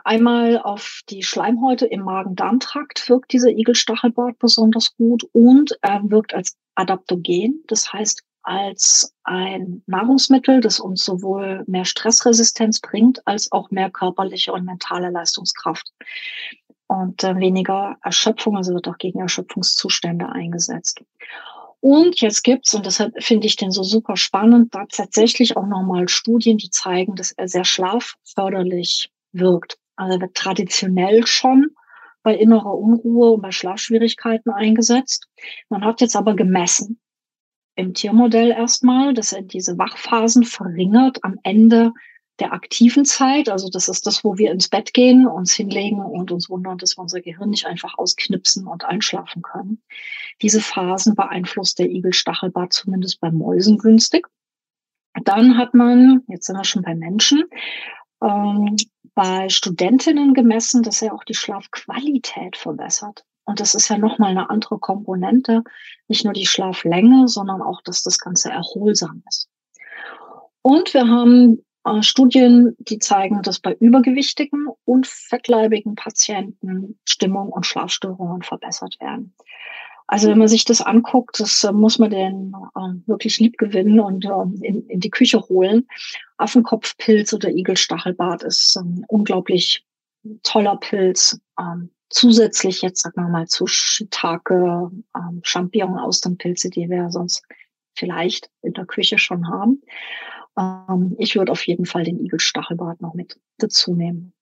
Einmal 0.04 0.58
auf 0.58 1.00
die 1.08 1.22
Schleimhäute 1.22 1.86
im 1.86 2.00
Magen-Darm-Trakt 2.00 3.08
wirkt 3.08 3.32
dieser 3.32 3.50
Igelstachelbart 3.50 4.38
besonders 4.38 4.94
gut 4.96 5.24
und 5.32 5.78
er 5.80 6.02
wirkt 6.10 6.34
als 6.34 6.56
Adaptogen, 6.74 7.62
das 7.66 7.92
heißt 7.92 8.22
als 8.42 9.14
ein 9.22 9.82
Nahrungsmittel, 9.86 10.60
das 10.60 10.80
uns 10.80 11.04
sowohl 11.04 11.62
mehr 11.66 11.84
Stressresistenz 11.84 12.80
bringt, 12.80 13.26
als 13.26 13.52
auch 13.52 13.70
mehr 13.70 13.90
körperliche 13.90 14.52
und 14.52 14.64
mentale 14.64 15.10
Leistungskraft 15.10 15.92
und 16.86 17.22
äh, 17.22 17.36
weniger 17.36 17.96
Erschöpfung, 18.02 18.56
also 18.56 18.74
wird 18.74 18.88
auch 18.88 18.98
gegen 18.98 19.20
Erschöpfungszustände 19.20 20.28
eingesetzt. 20.30 21.02
Und 21.80 22.20
jetzt 22.20 22.42
gibt's 22.42 22.74
und 22.74 22.84
deshalb 22.84 23.22
finde 23.22 23.46
ich 23.46 23.56
den 23.56 23.70
so 23.70 23.82
super 23.82 24.16
spannend, 24.16 24.74
da 24.74 24.84
tatsächlich 24.86 25.56
auch 25.56 25.66
nochmal 25.66 26.08
Studien, 26.08 26.58
die 26.58 26.70
zeigen, 26.70 27.14
dass 27.14 27.32
er 27.32 27.48
sehr 27.48 27.64
schlafförderlich 27.64 29.10
wirkt. 29.33 29.78
Also 29.97 30.20
wird 30.20 30.35
traditionell 30.35 31.26
schon 31.26 31.70
bei 32.22 32.35
innerer 32.35 32.74
Unruhe 32.74 33.33
und 33.33 33.43
bei 33.43 33.51
Schlafschwierigkeiten 33.51 34.53
eingesetzt. 34.53 35.26
Man 35.68 35.85
hat 35.85 36.01
jetzt 36.01 36.16
aber 36.16 36.35
gemessen 36.37 37.01
im 37.76 37.95
Tiermodell 37.95 38.51
erstmal, 38.51 39.14
dass 39.14 39.33
er 39.33 39.43
diese 39.43 39.78
Wachphasen 39.78 40.45
verringert 40.45 41.24
am 41.24 41.39
Ende 41.43 41.93
der 42.39 42.53
aktiven 42.53 43.05
Zeit. 43.05 43.49
Also 43.49 43.68
das 43.68 43.89
ist 43.89 44.07
das, 44.07 44.24
wo 44.24 44.39
wir 44.39 44.51
ins 44.51 44.68
Bett 44.68 44.95
gehen, 44.95 45.26
uns 45.26 45.53
hinlegen 45.53 46.01
und 46.01 46.33
uns 46.33 46.49
wundern, 46.49 46.78
dass 46.78 46.97
wir 46.97 47.03
unser 47.03 47.20
Gehirn 47.20 47.51
nicht 47.51 47.66
einfach 47.66 47.99
ausknipsen 47.99 48.66
und 48.66 48.85
einschlafen 48.85 49.43
können. 49.43 49.83
Diese 50.43 50.61
Phasen 50.61 51.14
beeinflusst 51.14 51.78
der 51.78 51.91
Igelstachelbart 51.91 52.72
zumindest 52.72 53.20
bei 53.20 53.31
Mäusen 53.31 53.78
günstig. 53.78 54.26
Dann 55.24 55.59
hat 55.59 55.74
man, 55.74 56.22
jetzt 56.28 56.47
sind 56.47 56.57
wir 56.57 56.64
schon 56.64 56.83
bei 56.83 56.95
Menschen, 56.95 57.45
ähm, 58.22 58.76
bei 59.14 59.48
Studentinnen 59.48 60.34
gemessen, 60.34 60.82
dass 60.82 61.02
er 61.02 61.14
auch 61.14 61.24
die 61.24 61.34
Schlafqualität 61.34 62.56
verbessert. 62.56 63.24
Und 63.44 63.60
das 63.60 63.74
ist 63.74 63.88
ja 63.88 63.98
nochmal 63.98 64.30
eine 64.30 64.48
andere 64.48 64.78
Komponente, 64.78 65.64
nicht 66.08 66.24
nur 66.24 66.32
die 66.32 66.46
Schlaflänge, 66.46 67.26
sondern 67.26 67.62
auch, 67.62 67.82
dass 67.82 68.02
das 68.02 68.18
Ganze 68.18 68.50
erholsam 68.50 69.22
ist. 69.28 69.48
Und 70.62 70.94
wir 70.94 71.08
haben 71.08 71.64
äh, 71.84 72.02
Studien, 72.02 72.76
die 72.78 72.98
zeigen, 72.98 73.42
dass 73.42 73.58
bei 73.58 73.74
übergewichtigen 73.74 74.68
und 74.84 75.06
fettleibigen 75.06 75.94
Patienten 75.94 76.98
Stimmung 77.08 77.48
und 77.48 77.66
Schlafstörungen 77.66 78.42
verbessert 78.42 78.96
werden. 79.00 79.34
Also 80.11 80.26
wenn 80.26 80.38
man 80.38 80.48
sich 80.48 80.64
das 80.64 80.80
anguckt, 80.80 81.38
das 81.38 81.62
äh, 81.62 81.70
muss 81.70 82.00
man 82.00 82.11
den 82.11 82.52
äh, 82.74 83.08
wirklich 83.08 83.38
lieb 83.38 83.56
gewinnen 83.58 84.00
und 84.00 84.24
äh, 84.24 84.66
in, 84.66 84.84
in, 84.88 84.98
die 84.98 85.11
Küche 85.11 85.40
holen. 85.40 85.86
Affenkopfpilz 86.36 87.32
oder 87.32 87.48
Igelstachelbart 87.48 88.42
ist 88.42 88.76
ein 88.76 89.04
unglaublich 89.06 89.86
toller 90.42 90.78
Pilz. 90.78 91.40
Ähm, 91.61 91.90
zusätzlich 92.08 92.82
jetzt, 92.82 93.02
sagen 93.02 93.22
wir 93.22 93.28
mal, 93.28 93.46
zu 93.46 93.68
Shiitake, 93.68 94.90
ähm, 95.14 95.42
Champignon, 95.44 95.96
Austernpilze, 95.96 96.70
die 96.70 96.90
wir 96.90 97.08
sonst 97.11 97.44
vielleicht 97.94 98.50
in 98.62 98.72
der 98.72 98.86
Küche 98.86 99.16
schon 99.16 99.46
haben. 99.46 99.80
Ähm, 100.58 101.14
ich 101.20 101.36
würde 101.36 101.52
auf 101.52 101.64
jeden 101.68 101.86
Fall 101.86 102.02
den 102.02 102.18
Igelstachelbart 102.18 103.00
noch 103.00 103.14
mit 103.14 103.38
dazu 103.58 103.94
nehmen. 103.94 104.32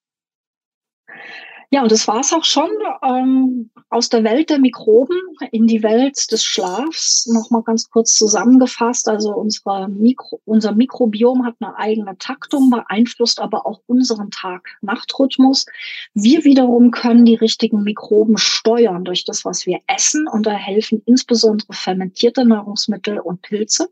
Ja, 1.71 1.83
und 1.83 1.93
das 1.93 2.09
war's 2.09 2.33
auch 2.33 2.45
schon 2.45 2.71
ähm, 3.03 3.71
aus 3.91 4.09
der 4.09 4.25
Welt 4.25 4.49
der 4.49 4.59
Mikroben 4.59 5.19
in 5.53 5.67
die 5.67 5.83
Welt 5.83 6.33
des 6.33 6.43
Schlafs. 6.43 7.27
Nochmal 7.27 7.63
ganz 7.63 7.91
kurz 7.91 8.15
zusammengefasst. 8.15 9.07
Also 9.07 9.35
unsere 9.35 9.87
Mikro, 9.89 10.41
unser 10.47 10.73
Mikrobiom 10.73 11.45
hat 11.45 11.57
eine 11.61 11.77
eigene 11.77 12.17
Taktung, 12.17 12.71
beeinflusst 12.71 13.39
aber 13.39 13.67
auch 13.67 13.83
unseren 13.87 14.31
Tag-Nacht-Rhythmus. 14.31 15.67
Wir 16.15 16.45
wiederum 16.45 16.91
können 16.91 17.27
die 17.27 17.35
richtigen 17.35 17.83
Mikroben 17.83 18.39
steuern 18.39 19.05
durch 19.05 19.27
das, 19.27 19.45
was 19.45 19.67
wir 19.67 19.81
essen. 19.87 20.27
Und 20.27 20.47
da 20.47 20.53
helfen 20.53 21.03
insbesondere 21.05 21.75
fermentierte 21.75 22.47
Nahrungsmittel 22.47 23.19
und 23.19 23.43
Pilze. 23.43 23.91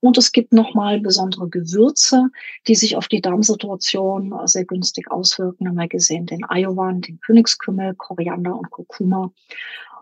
Und 0.00 0.18
es 0.18 0.32
gibt 0.32 0.52
nochmal 0.52 1.00
besondere 1.00 1.48
Gewürze, 1.48 2.28
die 2.66 2.74
sich 2.74 2.96
auf 2.96 3.08
die 3.08 3.20
Darmsituation 3.20 4.34
sehr 4.44 4.64
günstig 4.64 5.10
auswirken. 5.10 5.68
Haben 5.68 5.76
wir 5.76 5.88
gesehen, 5.88 6.26
den 6.26 6.44
Ayovan, 6.44 7.00
den 7.00 7.20
Königskümmel, 7.20 7.94
Koriander 7.94 8.54
und 8.56 8.70
Kurkuma. 8.70 9.32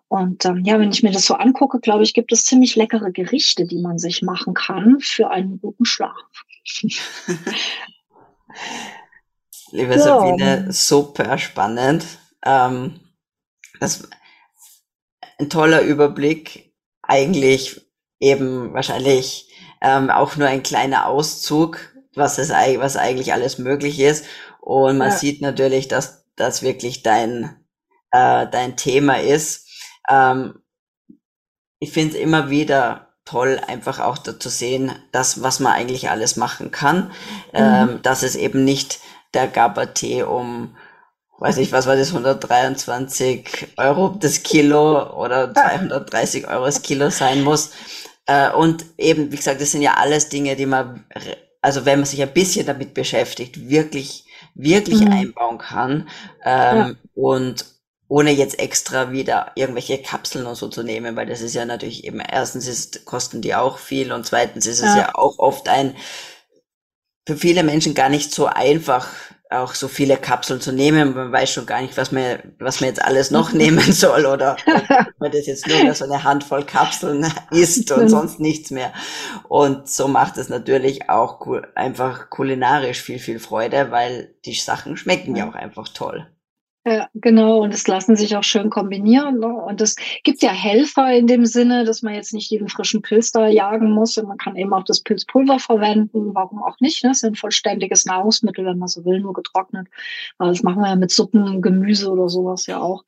Und 0.08 0.44
ähm, 0.44 0.62
ja, 0.64 0.78
wenn 0.78 0.90
ich 0.90 1.02
mir 1.02 1.10
das 1.12 1.24
so 1.24 1.34
angucke, 1.34 1.80
glaube 1.80 2.02
ich, 2.02 2.12
gibt 2.12 2.32
es 2.32 2.44
ziemlich 2.44 2.76
leckere 2.76 3.12
Gerichte, 3.12 3.64
die 3.64 3.78
man 3.78 3.98
sich 3.98 4.20
machen 4.20 4.52
kann 4.52 5.00
für 5.00 5.30
einen 5.30 5.58
guten 5.58 5.86
Schlaf. 5.86 6.12
Liebe 9.70 9.92
ja. 9.92 9.98
Sabine, 9.98 10.70
super 10.70 11.38
spannend. 11.38 12.04
Ähm, 12.44 13.00
das 13.80 14.08
ein 15.38 15.48
toller 15.48 15.80
Überblick. 15.82 16.74
Eigentlich 17.02 17.80
eben 18.20 18.72
wahrscheinlich 18.74 19.51
ähm, 19.82 20.10
auch 20.10 20.36
nur 20.36 20.48
ein 20.48 20.62
kleiner 20.62 21.06
Auszug, 21.06 21.78
was 22.14 22.38
es 22.38 22.50
was 22.50 22.96
eigentlich 22.96 23.32
alles 23.32 23.58
möglich 23.58 24.00
ist. 24.00 24.24
Und 24.60 24.98
man 24.98 25.10
ja. 25.10 25.16
sieht 25.16 25.42
natürlich, 25.42 25.88
dass 25.88 26.24
das 26.36 26.62
wirklich 26.62 27.02
dein 27.02 27.56
äh, 28.12 28.46
dein 28.46 28.76
Thema 28.76 29.20
ist. 29.20 29.68
Ähm, 30.08 30.60
ich 31.78 31.92
finde 31.92 32.16
es 32.16 32.22
immer 32.22 32.48
wieder 32.48 33.08
toll, 33.24 33.60
einfach 33.66 33.98
auch 33.98 34.18
da 34.18 34.38
zu 34.38 34.48
sehen, 34.48 34.92
das, 35.10 35.42
was 35.42 35.60
man 35.60 35.72
eigentlich 35.72 36.10
alles 36.10 36.36
machen 36.36 36.70
kann, 36.70 37.04
mhm. 37.04 37.10
ähm, 37.54 37.98
dass 38.02 38.22
es 38.22 38.36
eben 38.36 38.64
nicht 38.64 39.00
der 39.34 39.48
Gabba-Tee 39.48 40.22
um 40.22 40.76
weiß 41.42 41.56
ich, 41.56 41.72
was 41.72 41.88
war 41.88 41.96
das, 41.96 42.10
123 42.10 43.72
Euro 43.76 44.16
das 44.20 44.44
Kilo 44.44 45.12
oder 45.12 45.52
230 45.52 46.46
Euro 46.46 46.66
das 46.66 46.82
Kilo 46.82 47.10
sein 47.10 47.42
muss. 47.42 47.72
Äh, 48.32 48.52
und 48.52 48.84
eben, 48.98 49.30
wie 49.30 49.36
gesagt, 49.36 49.60
das 49.60 49.72
sind 49.72 49.82
ja 49.82 49.94
alles 49.94 50.28
Dinge, 50.28 50.56
die 50.56 50.66
man, 50.66 51.04
also 51.60 51.84
wenn 51.84 51.98
man 51.98 52.06
sich 52.06 52.22
ein 52.22 52.32
bisschen 52.32 52.66
damit 52.66 52.94
beschäftigt, 52.94 53.68
wirklich, 53.68 54.24
wirklich 54.54 55.00
mhm. 55.00 55.12
einbauen 55.12 55.58
kann. 55.58 56.08
Ähm, 56.44 56.76
ja. 56.76 56.94
Und 57.14 57.66
ohne 58.08 58.30
jetzt 58.30 58.58
extra 58.58 59.10
wieder 59.10 59.52
irgendwelche 59.54 59.98
Kapseln 59.98 60.46
und 60.46 60.54
so 60.54 60.68
zu 60.68 60.82
nehmen, 60.82 61.16
weil 61.16 61.26
das 61.26 61.40
ist 61.40 61.54
ja 61.54 61.64
natürlich 61.64 62.04
eben, 62.04 62.20
erstens 62.20 62.68
ist, 62.68 63.04
kosten 63.06 63.40
die 63.40 63.54
auch 63.54 63.78
viel 63.78 64.12
und 64.12 64.26
zweitens 64.26 64.66
ist 64.66 64.80
es 64.80 64.94
ja, 64.94 64.98
ja 64.98 65.14
auch 65.14 65.38
oft 65.38 65.68
ein, 65.68 65.96
für 67.26 67.36
viele 67.36 67.62
Menschen 67.62 67.94
gar 67.94 68.10
nicht 68.10 68.34
so 68.34 68.46
einfach, 68.46 69.08
auch 69.52 69.74
so 69.74 69.88
viele 69.88 70.16
Kapseln 70.16 70.60
zu 70.60 70.72
nehmen. 70.72 71.14
Man 71.14 71.32
weiß 71.32 71.50
schon 71.50 71.66
gar 71.66 71.80
nicht, 71.80 71.96
was 71.96 72.12
man, 72.12 72.54
was 72.58 72.80
man 72.80 72.88
jetzt 72.88 73.02
alles 73.02 73.30
noch 73.30 73.52
nehmen 73.52 73.92
soll 73.92 74.26
oder 74.26 74.56
ob 74.66 75.06
man 75.18 75.30
das 75.30 75.46
jetzt 75.46 75.66
nur 75.66 75.94
so 75.94 76.04
eine 76.04 76.24
Handvoll 76.24 76.64
Kapseln 76.64 77.26
isst 77.50 77.90
und 77.92 78.08
sonst 78.08 78.40
nichts 78.40 78.70
mehr. 78.70 78.92
Und 79.48 79.88
so 79.88 80.08
macht 80.08 80.36
es 80.36 80.48
natürlich 80.48 81.08
auch 81.08 81.46
einfach 81.74 82.30
kulinarisch 82.30 83.00
viel, 83.02 83.18
viel 83.18 83.38
Freude, 83.38 83.90
weil 83.90 84.34
die 84.44 84.54
Sachen 84.54 84.96
schmecken 84.96 85.36
ja 85.36 85.48
auch 85.48 85.54
einfach 85.54 85.88
toll. 85.88 86.26
Ja, 86.84 87.08
genau. 87.14 87.62
Und 87.62 87.72
es 87.72 87.86
lassen 87.86 88.16
sich 88.16 88.36
auch 88.36 88.42
schön 88.42 88.68
kombinieren. 88.68 89.38
Ne? 89.38 89.46
Und 89.46 89.80
es 89.80 89.94
gibt 90.24 90.42
ja 90.42 90.50
Helfer 90.50 91.12
in 91.12 91.28
dem 91.28 91.46
Sinne, 91.46 91.84
dass 91.84 92.02
man 92.02 92.14
jetzt 92.14 92.34
nicht 92.34 92.50
jeden 92.50 92.68
frischen 92.68 93.02
Pilz 93.02 93.30
da 93.30 93.46
jagen 93.46 93.92
muss. 93.92 94.18
Und 94.18 94.26
man 94.26 94.36
kann 94.36 94.56
eben 94.56 94.74
auch 94.74 94.82
das 94.82 95.00
Pilzpulver 95.00 95.60
verwenden. 95.60 96.34
Warum 96.34 96.60
auch 96.60 96.80
nicht? 96.80 97.04
Ne? 97.04 97.10
Das 97.10 97.18
ist 97.18 97.24
ein 97.24 97.36
vollständiges 97.36 98.04
Nahrungsmittel, 98.04 98.64
wenn 98.64 98.78
man 98.78 98.88
so 98.88 99.04
will, 99.04 99.20
nur 99.20 99.32
getrocknet. 99.32 99.86
Aber 100.38 100.50
das 100.50 100.64
machen 100.64 100.82
wir 100.82 100.88
ja 100.88 100.96
mit 100.96 101.12
Suppen, 101.12 101.62
Gemüse 101.62 102.10
oder 102.10 102.28
sowas 102.28 102.66
ja 102.66 102.80
auch. 102.80 103.04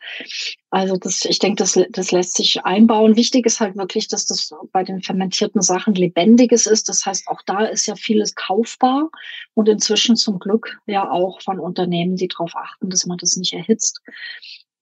Also 0.74 0.96
das, 0.96 1.24
ich 1.24 1.38
denke, 1.38 1.62
das, 1.62 1.78
das 1.90 2.10
lässt 2.10 2.34
sich 2.34 2.64
einbauen. 2.64 3.14
Wichtig 3.14 3.46
ist 3.46 3.60
halt 3.60 3.76
wirklich, 3.76 4.08
dass 4.08 4.26
das 4.26 4.52
bei 4.72 4.82
den 4.82 5.02
fermentierten 5.02 5.62
Sachen 5.62 5.94
lebendiges 5.94 6.66
ist. 6.66 6.88
Das 6.88 7.06
heißt, 7.06 7.28
auch 7.28 7.42
da 7.46 7.60
ist 7.64 7.86
ja 7.86 7.94
vieles 7.94 8.34
kaufbar 8.34 9.08
und 9.54 9.68
inzwischen 9.68 10.16
zum 10.16 10.40
Glück 10.40 10.80
ja 10.86 11.08
auch 11.08 11.40
von 11.42 11.60
Unternehmen, 11.60 12.16
die 12.16 12.26
darauf 12.26 12.56
achten, 12.56 12.90
dass 12.90 13.06
man 13.06 13.18
das 13.18 13.36
nicht 13.36 13.52
erhitzt. 13.52 14.00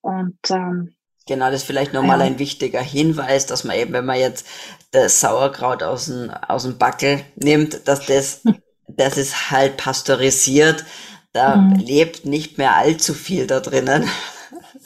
Und 0.01 0.39
ähm, 0.49 0.95
Genau, 1.27 1.51
das 1.51 1.61
ist 1.61 1.67
vielleicht 1.67 1.93
nochmal 1.93 2.21
ja. 2.21 2.25
ein 2.25 2.39
wichtiger 2.39 2.81
Hinweis, 2.81 3.45
dass 3.45 3.63
man 3.63 3.77
eben, 3.77 3.93
wenn 3.93 4.07
man 4.07 4.19
jetzt 4.19 4.47
das 4.93 5.21
Sauerkraut 5.21 5.83
aus 5.83 6.07
dem, 6.07 6.31
aus 6.31 6.63
dem 6.63 6.79
Backel 6.79 7.21
nimmt, 7.37 7.87
dass 7.87 8.07
das, 8.07 8.41
das 8.89 9.19
ist 9.19 9.51
halt 9.51 9.77
pasteurisiert. 9.77 10.87
Da 11.35 11.57
mhm. 11.57 11.75
lebt 11.77 12.25
nicht 12.25 12.57
mehr 12.57 12.77
allzu 12.77 13.13
viel 13.13 13.47
da 13.47 13.61
drinnen. 13.61 14.09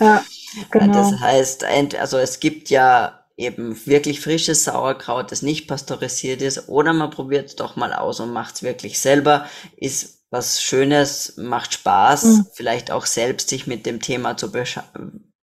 Ja. 0.00 0.24
Genau. 0.70 0.92
Das 0.92 1.20
heißt, 1.20 1.64
also 1.98 2.18
es 2.18 2.40
gibt 2.40 2.70
ja 2.70 3.20
eben 3.36 3.76
wirklich 3.86 4.20
frisches 4.20 4.64
Sauerkraut, 4.64 5.30
das 5.30 5.42
nicht 5.42 5.68
pasteurisiert 5.68 6.40
ist, 6.42 6.68
oder 6.68 6.92
man 6.92 7.10
probiert 7.10 7.48
es 7.48 7.56
doch 7.56 7.76
mal 7.76 7.92
aus 7.92 8.20
und 8.20 8.32
macht 8.32 8.56
es 8.56 8.62
wirklich 8.62 8.98
selber, 8.98 9.46
ist 9.76 10.16
was 10.30 10.62
Schönes, 10.62 11.34
macht 11.36 11.74
Spaß, 11.74 12.24
mhm. 12.24 12.46
vielleicht 12.52 12.90
auch 12.90 13.06
selbst 13.06 13.48
sich 13.48 13.66
mit 13.66 13.86
dem 13.86 14.00
Thema 14.00 14.36
zu, 14.36 14.50
besch 14.50 14.80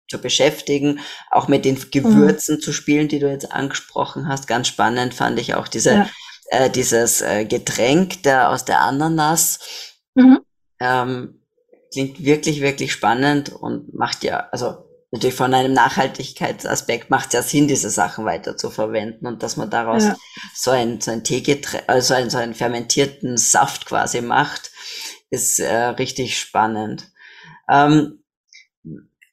zu 0.08 0.20
beschäftigen, 0.20 1.00
auch 1.30 1.48
mit 1.48 1.64
den 1.64 1.78
Gewürzen 1.90 2.56
mhm. 2.56 2.60
zu 2.60 2.72
spielen, 2.72 3.08
die 3.08 3.18
du 3.18 3.30
jetzt 3.30 3.52
angesprochen 3.52 4.28
hast. 4.28 4.46
Ganz 4.46 4.68
spannend 4.68 5.14
fand 5.14 5.38
ich 5.38 5.54
auch 5.54 5.68
diese, 5.68 5.94
ja. 5.94 6.10
äh, 6.48 6.68
dieses 6.68 7.22
äh, 7.22 7.46
Getränk 7.46 8.22
der, 8.22 8.50
aus 8.50 8.64
der 8.64 8.80
Ananas. 8.80 9.60
Mhm. 10.14 10.40
Ähm, 10.80 11.40
klingt 11.92 12.22
wirklich, 12.22 12.60
wirklich 12.60 12.92
spannend 12.92 13.50
und 13.50 13.94
macht 13.94 14.24
ja, 14.24 14.48
also 14.50 14.84
natürlich 15.12 15.36
von 15.36 15.52
einem 15.52 15.74
Nachhaltigkeitsaspekt 15.74 17.10
macht 17.10 17.28
es 17.28 17.32
ja 17.34 17.42
Sinn, 17.42 17.68
diese 17.68 17.90
Sachen 17.90 18.24
weiter 18.24 18.56
zu 18.56 18.70
verwenden 18.70 19.26
und 19.26 19.42
dass 19.42 19.56
man 19.56 19.70
daraus 19.70 20.04
ja. 20.04 20.16
so 20.54 20.70
ein, 20.70 21.00
so 21.00 21.10
ein 21.10 21.22
Teegetränk, 21.22 21.84
also 21.86 22.14
ein, 22.14 22.30
so 22.30 22.38
einen 22.38 22.54
fermentierten 22.54 23.36
Saft 23.36 23.86
quasi 23.86 24.22
macht, 24.22 24.72
ist 25.30 25.60
äh, 25.60 25.74
richtig 25.74 26.38
spannend. 26.38 27.12
Ähm, 27.68 28.24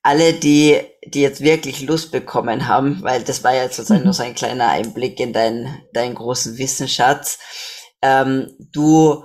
alle, 0.01 0.33
die, 0.33 0.81
die 1.05 1.21
jetzt 1.21 1.41
wirklich 1.41 1.81
Lust 1.81 2.11
bekommen 2.11 2.67
haben, 2.67 3.01
weil 3.01 3.23
das 3.23 3.43
war 3.43 3.55
ja 3.55 3.69
sozusagen 3.69 4.01
mhm. 4.01 4.05
nur 4.05 4.13
so 4.13 4.23
ein 4.23 4.35
kleiner 4.35 4.69
Einblick 4.69 5.19
in 5.19 5.33
deinen, 5.33 5.81
deinen 5.93 6.15
großen 6.15 6.57
Wissensschatz, 6.57 7.39
ähm, 8.01 8.53
du 8.59 9.23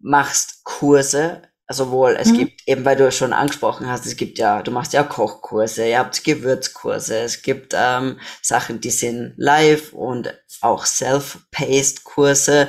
machst 0.00 0.64
Kurse 0.64 1.42
also 1.66 1.90
wohl, 1.90 2.16
es 2.18 2.28
mhm. 2.28 2.38
gibt, 2.38 2.68
eben 2.68 2.84
weil 2.84 2.96
du 2.96 3.06
es 3.06 3.16
schon 3.16 3.32
angesprochen 3.32 3.88
hast, 3.88 4.06
es 4.06 4.16
gibt 4.16 4.38
ja, 4.38 4.62
du 4.62 4.70
machst 4.70 4.92
ja 4.92 5.02
Kochkurse, 5.02 5.88
ihr 5.88 5.98
habt 5.98 6.22
Gewürzkurse, 6.22 7.18
es 7.18 7.42
gibt 7.42 7.74
ähm, 7.76 8.20
Sachen, 8.40 8.80
die 8.80 8.90
sind 8.90 9.34
live 9.36 9.92
und 9.92 10.32
auch 10.60 10.86
self-paced 10.86 12.04
Kurse. 12.04 12.68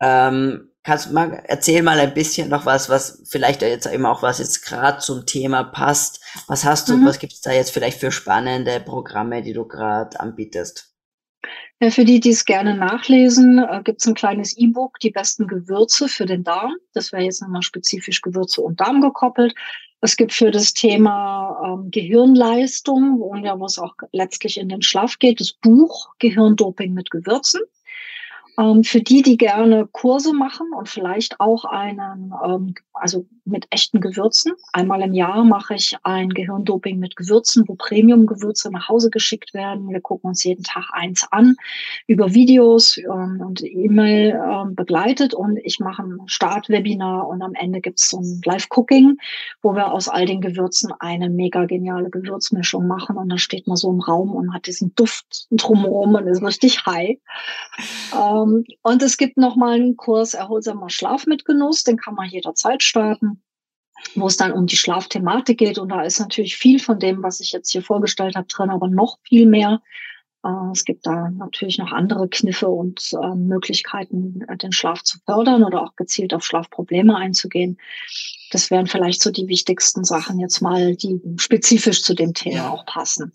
Ähm, 0.00 0.70
kannst 0.82 1.06
du 1.06 1.12
mal, 1.12 1.42
erzähl 1.46 1.82
mal 1.82 2.00
ein 2.00 2.14
bisschen 2.14 2.48
noch 2.48 2.66
was, 2.66 2.88
was 2.88 3.22
vielleicht 3.28 3.62
jetzt 3.62 3.86
eben 3.86 4.06
auch 4.06 4.22
was 4.22 4.38
jetzt 4.38 4.64
gerade 4.64 4.98
zum 4.98 5.26
Thema 5.26 5.62
passt. 5.62 6.20
Was 6.48 6.64
hast 6.64 6.88
du, 6.88 6.96
mhm. 6.96 7.06
was 7.06 7.18
gibt's 7.18 7.42
da 7.42 7.52
jetzt 7.52 7.70
vielleicht 7.70 8.00
für 8.00 8.10
spannende 8.10 8.80
Programme, 8.80 9.42
die 9.42 9.52
du 9.52 9.66
gerade 9.66 10.18
anbietest? 10.18 10.89
Ja, 11.80 11.90
für 11.90 12.04
die, 12.04 12.20
die 12.20 12.30
es 12.30 12.44
gerne 12.44 12.76
nachlesen, 12.76 13.58
äh, 13.58 13.80
gibt 13.82 14.00
es 14.00 14.06
ein 14.06 14.14
kleines 14.14 14.56
E-Book, 14.56 14.98
die 15.00 15.10
besten 15.10 15.46
Gewürze 15.46 16.08
für 16.08 16.26
den 16.26 16.44
Darm. 16.44 16.74
Das 16.92 17.12
wäre 17.12 17.22
jetzt 17.22 17.40
nochmal 17.40 17.62
spezifisch 17.62 18.20
Gewürze 18.20 18.60
und 18.60 18.80
Darm 18.80 19.00
gekoppelt. 19.00 19.54
Es 20.02 20.16
gibt 20.16 20.32
für 20.32 20.50
das 20.50 20.72
Thema 20.72 21.60
ähm, 21.64 21.90
Gehirnleistung, 21.90 23.18
wo 23.20 23.34
ja, 23.36 23.58
wo 23.58 23.66
es 23.66 23.78
auch 23.78 23.94
letztlich 24.12 24.58
in 24.58 24.68
den 24.68 24.82
Schlaf 24.82 25.18
geht, 25.18 25.40
das 25.40 25.52
Buch 25.52 26.10
Gehirndoping 26.18 26.92
mit 26.94 27.10
Gewürzen. 27.10 27.60
Ähm, 28.58 28.84
für 28.84 29.00
die, 29.00 29.22
die 29.22 29.36
gerne 29.36 29.86
Kurse 29.92 30.32
machen 30.32 30.72
und 30.76 30.88
vielleicht 30.88 31.40
auch 31.40 31.64
einen, 31.64 32.32
ähm, 32.44 32.74
also 32.92 33.26
mit 33.50 33.66
echten 33.70 34.00
Gewürzen. 34.00 34.52
Einmal 34.72 35.02
im 35.02 35.12
Jahr 35.12 35.44
mache 35.44 35.74
ich 35.74 35.96
ein 36.02 36.30
Gehirndoping 36.30 36.98
mit 36.98 37.16
Gewürzen, 37.16 37.64
wo 37.66 37.74
Premium-Gewürze 37.74 38.70
nach 38.70 38.88
Hause 38.88 39.10
geschickt 39.10 39.52
werden. 39.54 39.88
Wir 39.90 40.00
gucken 40.00 40.28
uns 40.28 40.44
jeden 40.44 40.64
Tag 40.64 40.90
eins 40.92 41.26
an, 41.30 41.56
über 42.06 42.34
Videos 42.34 42.96
ähm, 42.98 43.42
und 43.44 43.62
E-Mail 43.62 44.40
ähm, 44.42 44.74
begleitet 44.74 45.34
und 45.34 45.58
ich 45.62 45.80
mache 45.80 46.02
ein 46.02 46.20
Startwebinar 46.26 47.28
und 47.28 47.42
am 47.42 47.54
Ende 47.54 47.80
gibt 47.80 48.00
es 48.00 48.08
so 48.10 48.18
ein 48.18 48.40
Live-Cooking, 48.44 49.18
wo 49.62 49.74
wir 49.74 49.92
aus 49.92 50.08
all 50.08 50.26
den 50.26 50.40
Gewürzen 50.40 50.92
eine 50.98 51.28
mega 51.28 51.64
geniale 51.66 52.10
Gewürzmischung 52.10 52.86
machen 52.86 53.16
und 53.16 53.28
da 53.28 53.38
steht 53.38 53.66
man 53.66 53.76
so 53.76 53.90
im 53.90 54.00
Raum 54.00 54.32
und 54.32 54.54
hat 54.54 54.66
diesen 54.66 54.94
Duft 54.94 55.46
drumherum 55.50 56.14
und 56.14 56.26
ist 56.26 56.42
richtig 56.42 56.86
high. 56.86 57.18
Ähm, 58.14 58.64
und 58.82 59.02
es 59.02 59.16
gibt 59.16 59.36
noch 59.36 59.56
mal 59.56 59.74
einen 59.74 59.96
Kurs 59.96 60.34
Erholsamer 60.34 60.90
Schlaf 60.90 61.26
mit 61.26 61.44
Genuss, 61.44 61.84
den 61.84 61.96
kann 61.96 62.14
man 62.14 62.28
jederzeit 62.28 62.82
starten 62.82 63.39
wo 64.14 64.26
es 64.26 64.36
dann 64.36 64.52
um 64.52 64.66
die 64.66 64.76
Schlafthematik 64.76 65.58
geht. 65.58 65.78
Und 65.78 65.90
da 65.90 66.02
ist 66.02 66.20
natürlich 66.20 66.56
viel 66.56 66.78
von 66.78 66.98
dem, 66.98 67.22
was 67.22 67.40
ich 67.40 67.52
jetzt 67.52 67.70
hier 67.70 67.82
vorgestellt 67.82 68.36
habe, 68.36 68.46
drin, 68.46 68.70
aber 68.70 68.88
noch 68.88 69.18
viel 69.22 69.46
mehr. 69.46 69.80
Äh, 70.44 70.70
es 70.72 70.84
gibt 70.84 71.06
da 71.06 71.30
natürlich 71.30 71.78
noch 71.78 71.92
andere 71.92 72.28
Kniffe 72.28 72.68
und 72.68 73.10
äh, 73.20 73.34
Möglichkeiten, 73.34 74.42
äh, 74.48 74.56
den 74.56 74.72
Schlaf 74.72 75.02
zu 75.02 75.18
fördern 75.24 75.64
oder 75.64 75.82
auch 75.82 75.96
gezielt 75.96 76.34
auf 76.34 76.44
Schlafprobleme 76.44 77.16
einzugehen. 77.16 77.78
Das 78.50 78.70
wären 78.70 78.86
vielleicht 78.86 79.22
so 79.22 79.30
die 79.30 79.48
wichtigsten 79.48 80.04
Sachen 80.04 80.40
jetzt 80.40 80.60
mal, 80.60 80.96
die 80.96 81.20
spezifisch 81.36 82.02
zu 82.02 82.14
dem 82.14 82.34
Thema 82.34 82.56
ja. 82.56 82.70
auch 82.70 82.84
passen. 82.86 83.32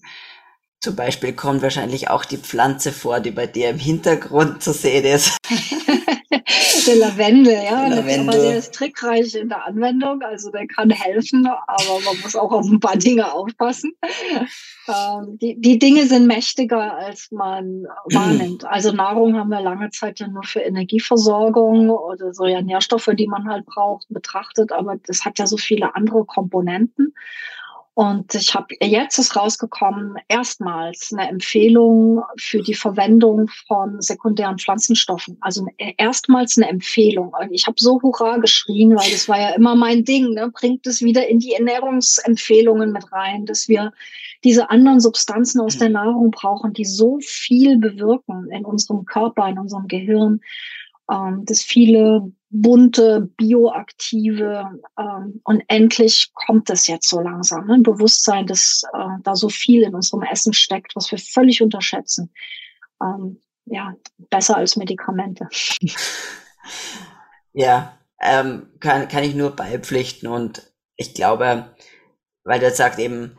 Zum 0.86 0.96
Beispiel 0.96 1.34
kommt 1.34 1.64
wahrscheinlich 1.64 2.12
auch 2.12 2.26
die 2.26 2.38
Pflanze 2.38 2.92
vor, 2.92 3.20
die 3.20 3.32
bei 3.32 3.48
dir 3.48 3.72
im 3.72 3.80
Hintergrund 3.80 4.62
zu 4.62 4.72
sehen 4.72 5.04
ist. 5.04 5.36
der 6.86 6.96
Lavendel, 6.98 7.56
ja. 7.56 7.88
Lavendel. 7.88 8.30
Aber 8.30 8.38
der 8.38 8.58
ist 8.58 8.76
trickreich 8.76 9.34
in 9.34 9.50
der 9.50 9.66
Anwendung, 9.66 10.22
also 10.22 10.52
der 10.52 10.68
kann 10.68 10.92
helfen, 10.92 11.48
aber 11.48 12.00
man 12.06 12.22
muss 12.22 12.36
auch 12.36 12.52
auf 12.52 12.68
ein 12.68 12.80
paar 12.80 12.98
Dinge 12.98 13.34
aufpassen. 13.34 13.94
Ähm, 14.88 15.40
die, 15.42 15.60
die 15.60 15.80
Dinge 15.80 16.06
sind 16.06 16.28
mächtiger, 16.28 16.96
als 16.96 17.32
man 17.32 17.86
wahrnimmt. 18.06 18.64
Also 18.76 18.92
Nahrung 18.92 19.36
haben 19.36 19.50
wir 19.50 19.62
lange 19.62 19.90
Zeit 19.90 20.20
ja 20.20 20.28
nur 20.28 20.44
für 20.44 20.60
Energieversorgung 20.60 21.90
oder 21.90 22.32
so 22.32 22.46
ja 22.46 22.62
Nährstoffe, 22.62 23.10
die 23.14 23.26
man 23.26 23.50
halt 23.50 23.66
braucht, 23.66 24.06
betrachtet, 24.10 24.72
aber 24.72 24.98
das 25.08 25.26
hat 25.26 25.40
ja 25.40 25.48
so 25.48 25.58
viele 25.58 25.96
andere 25.96 26.26
Komponenten. 26.26 27.16
Und 27.96 28.36
ich 28.36 28.54
habe 28.54 28.76
jetzt 28.82 29.18
ist 29.20 29.38
rausgekommen, 29.38 30.18
erstmals 30.28 31.14
eine 31.14 31.30
Empfehlung 31.30 32.24
für 32.38 32.62
die 32.62 32.74
Verwendung 32.74 33.48
von 33.68 34.02
sekundären 34.02 34.58
Pflanzenstoffen. 34.58 35.38
Also 35.40 35.66
erstmals 35.78 36.58
eine 36.58 36.68
Empfehlung. 36.68 37.34
Und 37.40 37.54
ich 37.54 37.68
habe 37.68 37.78
so 37.80 38.02
Hurra 38.02 38.36
geschrien, 38.36 38.98
weil 38.98 39.10
das 39.12 39.30
war 39.30 39.40
ja 39.40 39.56
immer 39.56 39.76
mein 39.76 40.04
Ding. 40.04 40.34
Ne? 40.34 40.52
Bringt 40.54 40.86
es 40.86 41.02
wieder 41.02 41.26
in 41.30 41.40
die 41.40 41.54
Ernährungsempfehlungen 41.54 42.92
mit 42.92 43.10
rein, 43.14 43.46
dass 43.46 43.70
wir 43.70 43.94
diese 44.44 44.70
anderen 44.70 45.00
Substanzen 45.00 45.62
aus 45.62 45.78
der 45.78 45.90
Nahrung 45.90 46.32
brauchen, 46.32 46.74
die 46.74 46.84
so 46.84 47.20
viel 47.22 47.78
bewirken 47.78 48.50
in 48.52 48.66
unserem 48.66 49.06
Körper, 49.06 49.48
in 49.48 49.58
unserem 49.58 49.88
Gehirn, 49.88 50.42
ähm, 51.10 51.46
dass 51.46 51.62
viele 51.62 52.30
bunte, 52.62 53.30
bioaktive 53.38 54.80
ähm, 54.98 55.42
und 55.44 55.64
endlich 55.68 56.32
kommt 56.34 56.70
es 56.70 56.88
jetzt 56.88 57.10
so 57.10 57.20
langsam. 57.20 57.68
Ne? 57.68 57.80
Bewusstsein, 57.80 58.48
dass 58.48 58.84
äh, 58.94 59.22
da 59.24 59.36
so 59.36 59.50
viel 59.50 59.84
in 59.84 59.96
unserem 59.96 60.24
Essen 60.24 60.54
steckt, 60.54 60.96
was 60.96 61.12
wir 61.12 61.20
völlig 61.20 61.62
unterschätzen. 61.62 62.32
Ähm, 63.02 63.42
ja, 63.66 63.94
besser 64.30 64.58
als 64.58 64.76
Medikamente. 64.76 65.48
Ja, 67.58 67.98
ähm, 68.20 68.68
kann, 68.82 69.08
kann 69.08 69.24
ich 69.24 69.34
nur 69.34 69.56
beipflichten 69.56 70.28
und 70.28 70.74
ich 70.98 71.14
glaube, 71.14 71.74
weil 72.44 72.60
du 72.60 72.70
sagst 72.70 73.00
eben, 73.00 73.38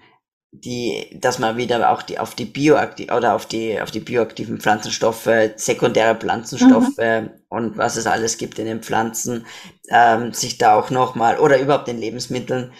die, 0.60 1.18
dass 1.20 1.38
man 1.38 1.56
wieder 1.56 1.90
auch 1.90 2.02
die 2.02 2.18
auf 2.18 2.34
die 2.34 2.44
bioaktiv 2.44 3.12
oder 3.12 3.34
auf 3.34 3.46
die 3.46 3.80
auf 3.80 3.90
die 3.90 4.00
bioaktiven 4.00 4.58
Pflanzenstoffe, 4.60 5.28
sekundäre 5.56 6.14
Pflanzenstoffe 6.14 6.98
mhm. 6.98 7.30
und 7.48 7.78
was 7.78 7.96
es 7.96 8.06
alles 8.06 8.38
gibt 8.38 8.58
in 8.58 8.66
den 8.66 8.82
Pflanzen, 8.82 9.46
ähm, 9.90 10.32
sich 10.32 10.58
da 10.58 10.78
auch 10.78 10.90
nochmal 10.90 11.38
oder 11.38 11.58
überhaupt 11.58 11.88
in 11.88 11.98
Lebensmitteln 11.98 12.72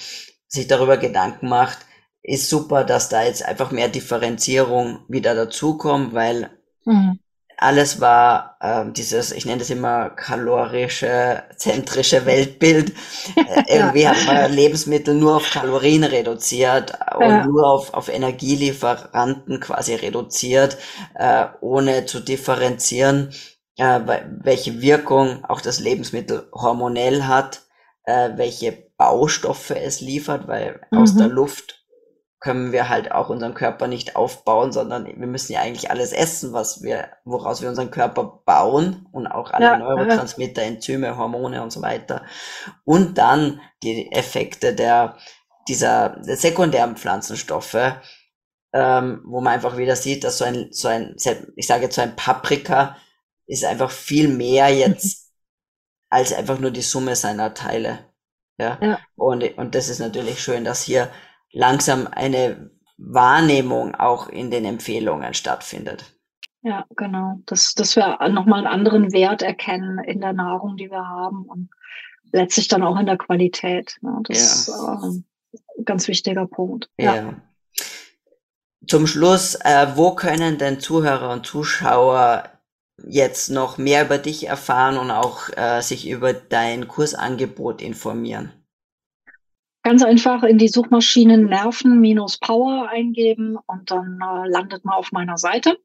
sich 0.49 0.69
darüber 0.69 0.97
Gedanken 0.97 1.49
macht, 1.49 1.79
ist 2.23 2.49
super, 2.49 2.85
dass 2.85 3.09
da 3.09 3.25
jetzt 3.25 3.45
einfach 3.45 3.71
mehr 3.71 3.89
Differenzierung 3.89 5.01
wieder 5.09 5.35
dazukommt, 5.35 6.15
weil 6.15 6.51
mhm 6.85 7.19
alles 7.59 8.01
war 8.01 8.57
äh, 8.61 8.85
dieses, 8.93 9.33
ich 9.33 9.47
nenne 9.47 9.59
das 9.59 9.71
immer 9.71 10.11
kalorische, 10.11 11.43
zentrische 11.57 12.27
Weltbild. 12.27 12.93
Äh, 13.37 13.77
irgendwie 13.77 14.09
hat 14.09 14.25
man 14.27 14.53
Lebensmittel 14.53 15.15
nur 15.15 15.37
auf 15.37 15.51
Kalorien 15.51 16.05
reduziert 16.05 16.93
und 17.17 17.29
ja. 17.29 17.47
nur 17.47 17.67
auf, 17.67 17.95
auf 17.95 18.09
Energielieferanten 18.09 19.61
quasi 19.61 19.95
reduziert, 19.95 20.79
äh, 21.15 21.47
ohne 21.61 22.07
zu 22.07 22.21
differenzieren, 22.21 23.33
äh, 23.77 24.01
welche 24.43 24.81
Wirkung 24.81 25.45
auch 25.45 25.61
das 25.61 25.81
Lebensmittel 25.81 26.49
hormonell 26.53 27.25
hat, 27.25 27.63
äh, 28.05 28.31
welche 28.37 28.73
Baustoffe 28.97 29.71
es 29.71 30.01
liefert, 30.01 30.49
weil 30.49 30.81
mhm. 30.91 30.99
aus 30.99 31.15
der 31.15 31.29
Luft 31.29 31.86
können 32.39 32.71
wir 32.71 32.89
halt 32.89 33.13
auch 33.13 33.31
unseren 33.31 33.55
Körper 33.55 33.87
nicht 33.87 34.15
aufbauen, 34.15 34.71
sondern 34.71 35.07
wir 35.07 35.27
müssen 35.27 35.53
ja 35.53 35.61
eigentlich 35.61 35.91
alles 35.91 36.13
essen, 36.13 36.53
was 36.53 36.83
wir, 36.83 37.09
woraus 37.25 37.63
wir 37.63 37.69
unseren 37.69 37.91
Körper 37.91 38.43
bauen 38.45 39.09
und 39.13 39.27
auch 39.27 39.53
alle 39.53 39.65
ja, 39.65 39.79
Neurotransmitter, 39.79 40.63
Enzyme, 40.63 41.17
Hormone 41.17 41.63
und 41.63 41.73
so 41.73 41.81
weiter. 41.81 42.25
Und 42.85 43.17
dann 43.17 43.61
die 43.83 44.13
Effekte 44.13 44.75
der, 44.75 45.17
dieser 45.67 46.21
der 46.27 46.37
sekundären 46.37 46.97
Pflanzenstoffe, 46.97 47.95
ähm, 48.75 49.23
wo 49.25 49.41
man 49.41 49.55
einfach 49.55 49.79
wieder 49.79 49.97
sieht, 49.97 50.23
dass 50.23 50.39
so 50.39 50.45
ein, 50.45 50.69
so 50.73 50.89
ein, 50.89 51.17
ich 51.57 51.67
sage 51.67 51.85
jetzt 51.85 51.95
so 51.95 52.03
ein 52.03 52.17
Paprika 52.17 52.97
ist 53.47 53.65
einfach 53.65 53.91
viel 53.91 54.29
mehr 54.29 54.69
jetzt 54.69 55.33
als 56.11 56.35
einfach 56.35 56.59
nur 56.59 56.71
die 56.71 56.83
Summe 56.83 57.17
seiner 57.17 57.55
Teile. 57.55 58.11
Ja. 58.59 58.79
ja. 58.81 58.99
Und, 59.17 59.43
und 59.57 59.75
das 59.75 59.89
ist 59.89 59.99
natürlich 59.99 60.41
schön, 60.41 60.65
dass 60.65 60.83
hier 60.83 61.11
langsam 61.57 62.07
eine 62.11 62.71
Wahrnehmung 62.99 63.95
auch 63.95 64.29
in 64.29 64.51
den 64.51 64.65
Empfehlungen 64.65 65.35
stattfindet. 65.35 66.05
Ja, 66.63 66.85
genau. 66.97 67.41
Dass, 67.47 67.75
dass 67.75 67.97
wir 67.97 68.19
nochmal 68.29 68.67
einen 68.67 68.67
anderen 68.67 69.13
Wert 69.13 69.43
erkennen 69.43 69.99
in 70.01 70.21
der 70.21 70.33
Nahrung, 70.33 70.77
die 70.77 70.91
wir 70.91 71.07
haben 71.07 71.45
und 71.45 71.71
letztlich 72.33 72.69
dann 72.69 72.83
auch 72.83 72.99
in 72.99 73.07
der 73.07 73.17
Qualität. 73.17 73.97
Ne? 74.03 74.21
Das 74.25 74.67
ja. 74.67 74.95
ist 74.95 75.25
ein 75.79 75.85
ganz 75.85 76.09
wichtiger 76.09 76.47
Punkt. 76.47 76.91
Ja. 76.99 77.15
ja. 77.15 77.35
Zum 78.87 79.07
Schluss, 79.07 79.55
äh, 79.55 79.87
wo 79.95 80.15
können 80.15 80.59
denn 80.59 80.81
Zuhörer 80.81 81.31
und 81.31 81.47
Zuschauer 81.47 82.51
jetzt 83.07 83.51
noch 83.51 83.79
mehr 83.79 84.05
über 84.05 84.19
dich 84.19 84.47
erfahren 84.47 84.99
und 84.99 85.11
auch 85.11 85.49
äh, 85.57 85.81
sich 85.81 86.09
über 86.09 86.33
dein 86.33 86.89
Kursangebot 86.89 87.81
informieren? 87.83 88.53
Ganz 89.87 90.03
einfach 90.03 90.43
in 90.43 90.59
die 90.59 90.67
Suchmaschine 90.67 91.39
Nerven-Power 91.39 92.89
eingeben 92.89 93.57
und 93.69 93.89
dann 93.89 94.19
äh, 94.21 94.49
landet 94.49 94.85
man 94.85 94.97
auf 94.97 95.13
meiner 95.13 95.39
Seite. 95.39 95.79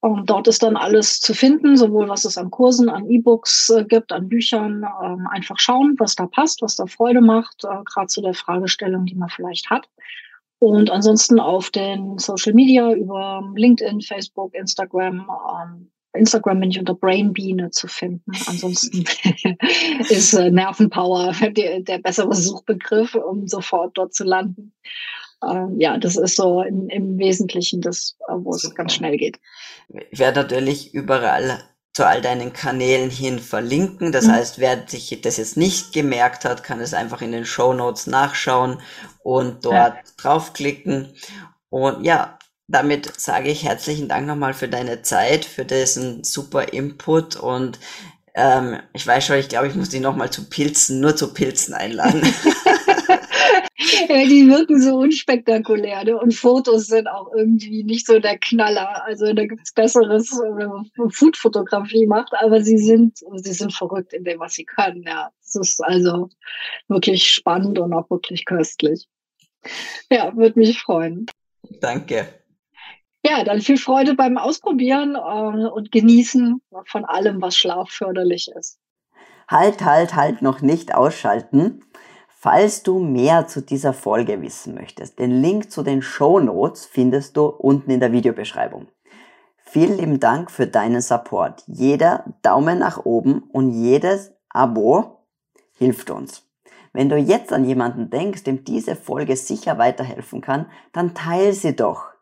Und 0.00 0.30
dort 0.30 0.48
ist 0.48 0.62
dann 0.62 0.74
alles 0.74 1.20
zu 1.20 1.34
finden, 1.34 1.76
sowohl 1.76 2.08
was 2.08 2.24
es 2.24 2.38
an 2.38 2.50
Kursen, 2.50 2.88
an 2.88 3.10
E-Books 3.10 3.68
äh, 3.68 3.84
gibt, 3.84 4.10
an 4.10 4.30
Büchern. 4.30 4.86
Ähm, 5.04 5.26
einfach 5.30 5.58
schauen, 5.58 5.96
was 5.98 6.14
da 6.14 6.24
passt, 6.26 6.62
was 6.62 6.76
da 6.76 6.86
Freude 6.86 7.20
macht, 7.20 7.64
äh, 7.64 7.84
gerade 7.84 8.06
zu 8.06 8.22
der 8.22 8.32
Fragestellung, 8.32 9.04
die 9.04 9.16
man 9.16 9.28
vielleicht 9.28 9.68
hat. 9.68 9.86
Und 10.58 10.90
ansonsten 10.90 11.38
auf 11.38 11.68
den 11.68 12.16
Social 12.16 12.54
Media 12.54 12.90
über 12.94 13.52
LinkedIn, 13.54 14.00
Facebook, 14.00 14.54
Instagram, 14.54 15.30
ähm, 15.62 15.90
Instagram 16.16 16.60
bin 16.60 16.70
ich 16.70 16.78
unter 16.78 16.94
Brainbiene 16.94 17.70
zu 17.70 17.88
finden. 17.88 18.32
Ansonsten 18.46 19.04
ist 20.08 20.34
äh, 20.34 20.50
Nervenpower 20.50 21.32
der, 21.50 21.80
der, 21.80 21.98
bessere 21.98 22.34
Suchbegriff, 22.34 23.14
um 23.14 23.46
sofort 23.46 23.96
dort 23.96 24.14
zu 24.14 24.24
landen. 24.24 24.72
Ähm, 25.46 25.76
ja, 25.78 25.98
das 25.98 26.16
ist 26.16 26.36
so 26.36 26.62
in, 26.62 26.88
im 26.88 27.18
Wesentlichen 27.18 27.80
das, 27.80 28.16
äh, 28.28 28.32
wo 28.36 28.54
es 28.54 28.74
ganz 28.74 28.94
schnell 28.94 29.16
geht. 29.16 29.38
Ich 30.10 30.18
werde 30.18 30.42
natürlich 30.42 30.94
überall 30.94 31.60
zu 31.96 32.06
all 32.06 32.20
deinen 32.20 32.52
Kanälen 32.52 33.08
hin 33.08 33.38
verlinken. 33.38 34.12
Das 34.12 34.26
mhm. 34.26 34.32
heißt, 34.32 34.58
wer 34.58 34.86
sich 34.86 35.18
das 35.22 35.38
jetzt 35.38 35.56
nicht 35.56 35.94
gemerkt 35.94 36.44
hat, 36.44 36.62
kann 36.62 36.80
es 36.80 36.92
einfach 36.92 37.22
in 37.22 37.32
den 37.32 37.46
Show 37.46 37.72
Notes 37.72 38.06
nachschauen 38.06 38.80
und 39.22 39.64
dort 39.64 39.74
ja. 39.74 40.02
draufklicken. 40.18 41.14
Und 41.70 42.04
ja, 42.04 42.38
damit 42.68 43.20
sage 43.20 43.50
ich 43.50 43.64
herzlichen 43.64 44.08
Dank 44.08 44.26
nochmal 44.26 44.54
für 44.54 44.68
deine 44.68 45.02
Zeit, 45.02 45.44
für 45.44 45.64
diesen 45.64 46.24
super 46.24 46.72
Input 46.72 47.36
und 47.36 47.78
ähm, 48.34 48.80
ich 48.92 49.06
weiß 49.06 49.26
schon, 49.26 49.38
ich 49.38 49.48
glaube, 49.48 49.68
ich 49.68 49.74
muss 49.74 49.88
dich 49.88 50.00
nochmal 50.00 50.30
zu 50.30 50.44
Pilzen, 50.48 51.00
nur 51.00 51.16
zu 51.16 51.32
Pilzen 51.32 51.72
einladen. 51.74 52.22
ja, 54.08 54.24
die 54.24 54.48
wirken 54.48 54.80
so 54.80 54.96
unspektakulär 54.96 56.04
ne? 56.04 56.18
und 56.18 56.34
Fotos 56.34 56.86
sind 56.86 57.08
auch 57.08 57.32
irgendwie 57.34 57.84
nicht 57.84 58.06
so 58.06 58.18
der 58.18 58.38
Knaller. 58.38 59.04
Also 59.04 59.32
da 59.32 59.44
gibt 59.44 59.62
es 59.64 59.72
Besseres, 59.72 60.30
wenn 60.32 60.68
man 60.68 61.10
Foodfotografie 61.10 62.06
macht, 62.06 62.32
aber 62.34 62.62
sie 62.62 62.78
sind, 62.78 63.18
sie 63.34 63.52
sind 63.52 63.72
verrückt 63.72 64.12
in 64.12 64.24
dem, 64.24 64.40
was 64.40 64.54
sie 64.54 64.64
können. 64.64 65.02
Ja, 65.02 65.30
es 65.44 65.54
ist 65.54 65.84
also 65.84 66.30
wirklich 66.88 67.30
spannend 67.30 67.78
und 67.78 67.92
auch 67.92 68.08
wirklich 68.10 68.44
köstlich. 68.44 69.06
Ja, 70.10 70.34
würde 70.36 70.58
mich 70.58 70.80
freuen. 70.80 71.26
Danke. 71.80 72.28
Ja, 73.28 73.42
dann 73.42 73.60
viel 73.60 73.76
Freude 73.76 74.14
beim 74.14 74.38
Ausprobieren 74.38 75.16
äh, 75.16 75.68
und 75.68 75.90
Genießen 75.90 76.60
von 76.84 77.04
allem, 77.04 77.42
was 77.42 77.56
schlafförderlich 77.56 78.48
ist. 78.56 78.78
Halt, 79.48 79.84
halt, 79.84 80.14
halt, 80.14 80.42
noch 80.42 80.60
nicht 80.60 80.94
ausschalten. 80.94 81.82
Falls 82.28 82.84
du 82.84 83.00
mehr 83.00 83.48
zu 83.48 83.62
dieser 83.62 83.92
Folge 83.92 84.40
wissen 84.42 84.74
möchtest, 84.74 85.18
den 85.18 85.42
Link 85.42 85.72
zu 85.72 85.82
den 85.82 86.02
Show 86.02 86.38
Notes 86.38 86.86
findest 86.86 87.36
du 87.36 87.46
unten 87.46 87.90
in 87.90 87.98
der 87.98 88.12
Videobeschreibung. 88.12 88.86
Vielen 89.56 89.98
lieben 89.98 90.20
Dank 90.20 90.52
für 90.52 90.68
deinen 90.68 91.00
Support. 91.00 91.64
Jeder 91.66 92.24
Daumen 92.42 92.78
nach 92.78 93.04
oben 93.04 93.42
und 93.52 93.72
jedes 93.72 94.32
Abo 94.50 95.24
hilft 95.76 96.10
uns. 96.10 96.46
Wenn 96.92 97.08
du 97.08 97.16
jetzt 97.16 97.52
an 97.52 97.64
jemanden 97.64 98.08
denkst, 98.08 98.44
dem 98.44 98.62
diese 98.62 98.94
Folge 98.94 99.34
sicher 99.34 99.78
weiterhelfen 99.78 100.40
kann, 100.40 100.66
dann 100.92 101.14
teile 101.14 101.52
sie 101.52 101.74
doch. 101.74 102.15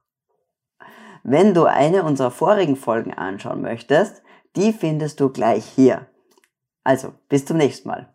Wenn 1.27 1.55
du 1.55 1.65
eine 1.65 2.05
unserer 2.05 2.31
vorigen 2.31 2.77
Folgen 2.77 3.15
anschauen 3.15 3.63
möchtest, 3.63 4.23
die 4.57 4.75
findest 4.75 5.21
du 5.21 5.31
gleich 5.31 5.65
hier. 5.65 6.07
Also, 6.85 7.15
bis 7.31 7.47
zum 7.47 7.57
nächsten 7.57 7.89
Mal. 7.89 8.14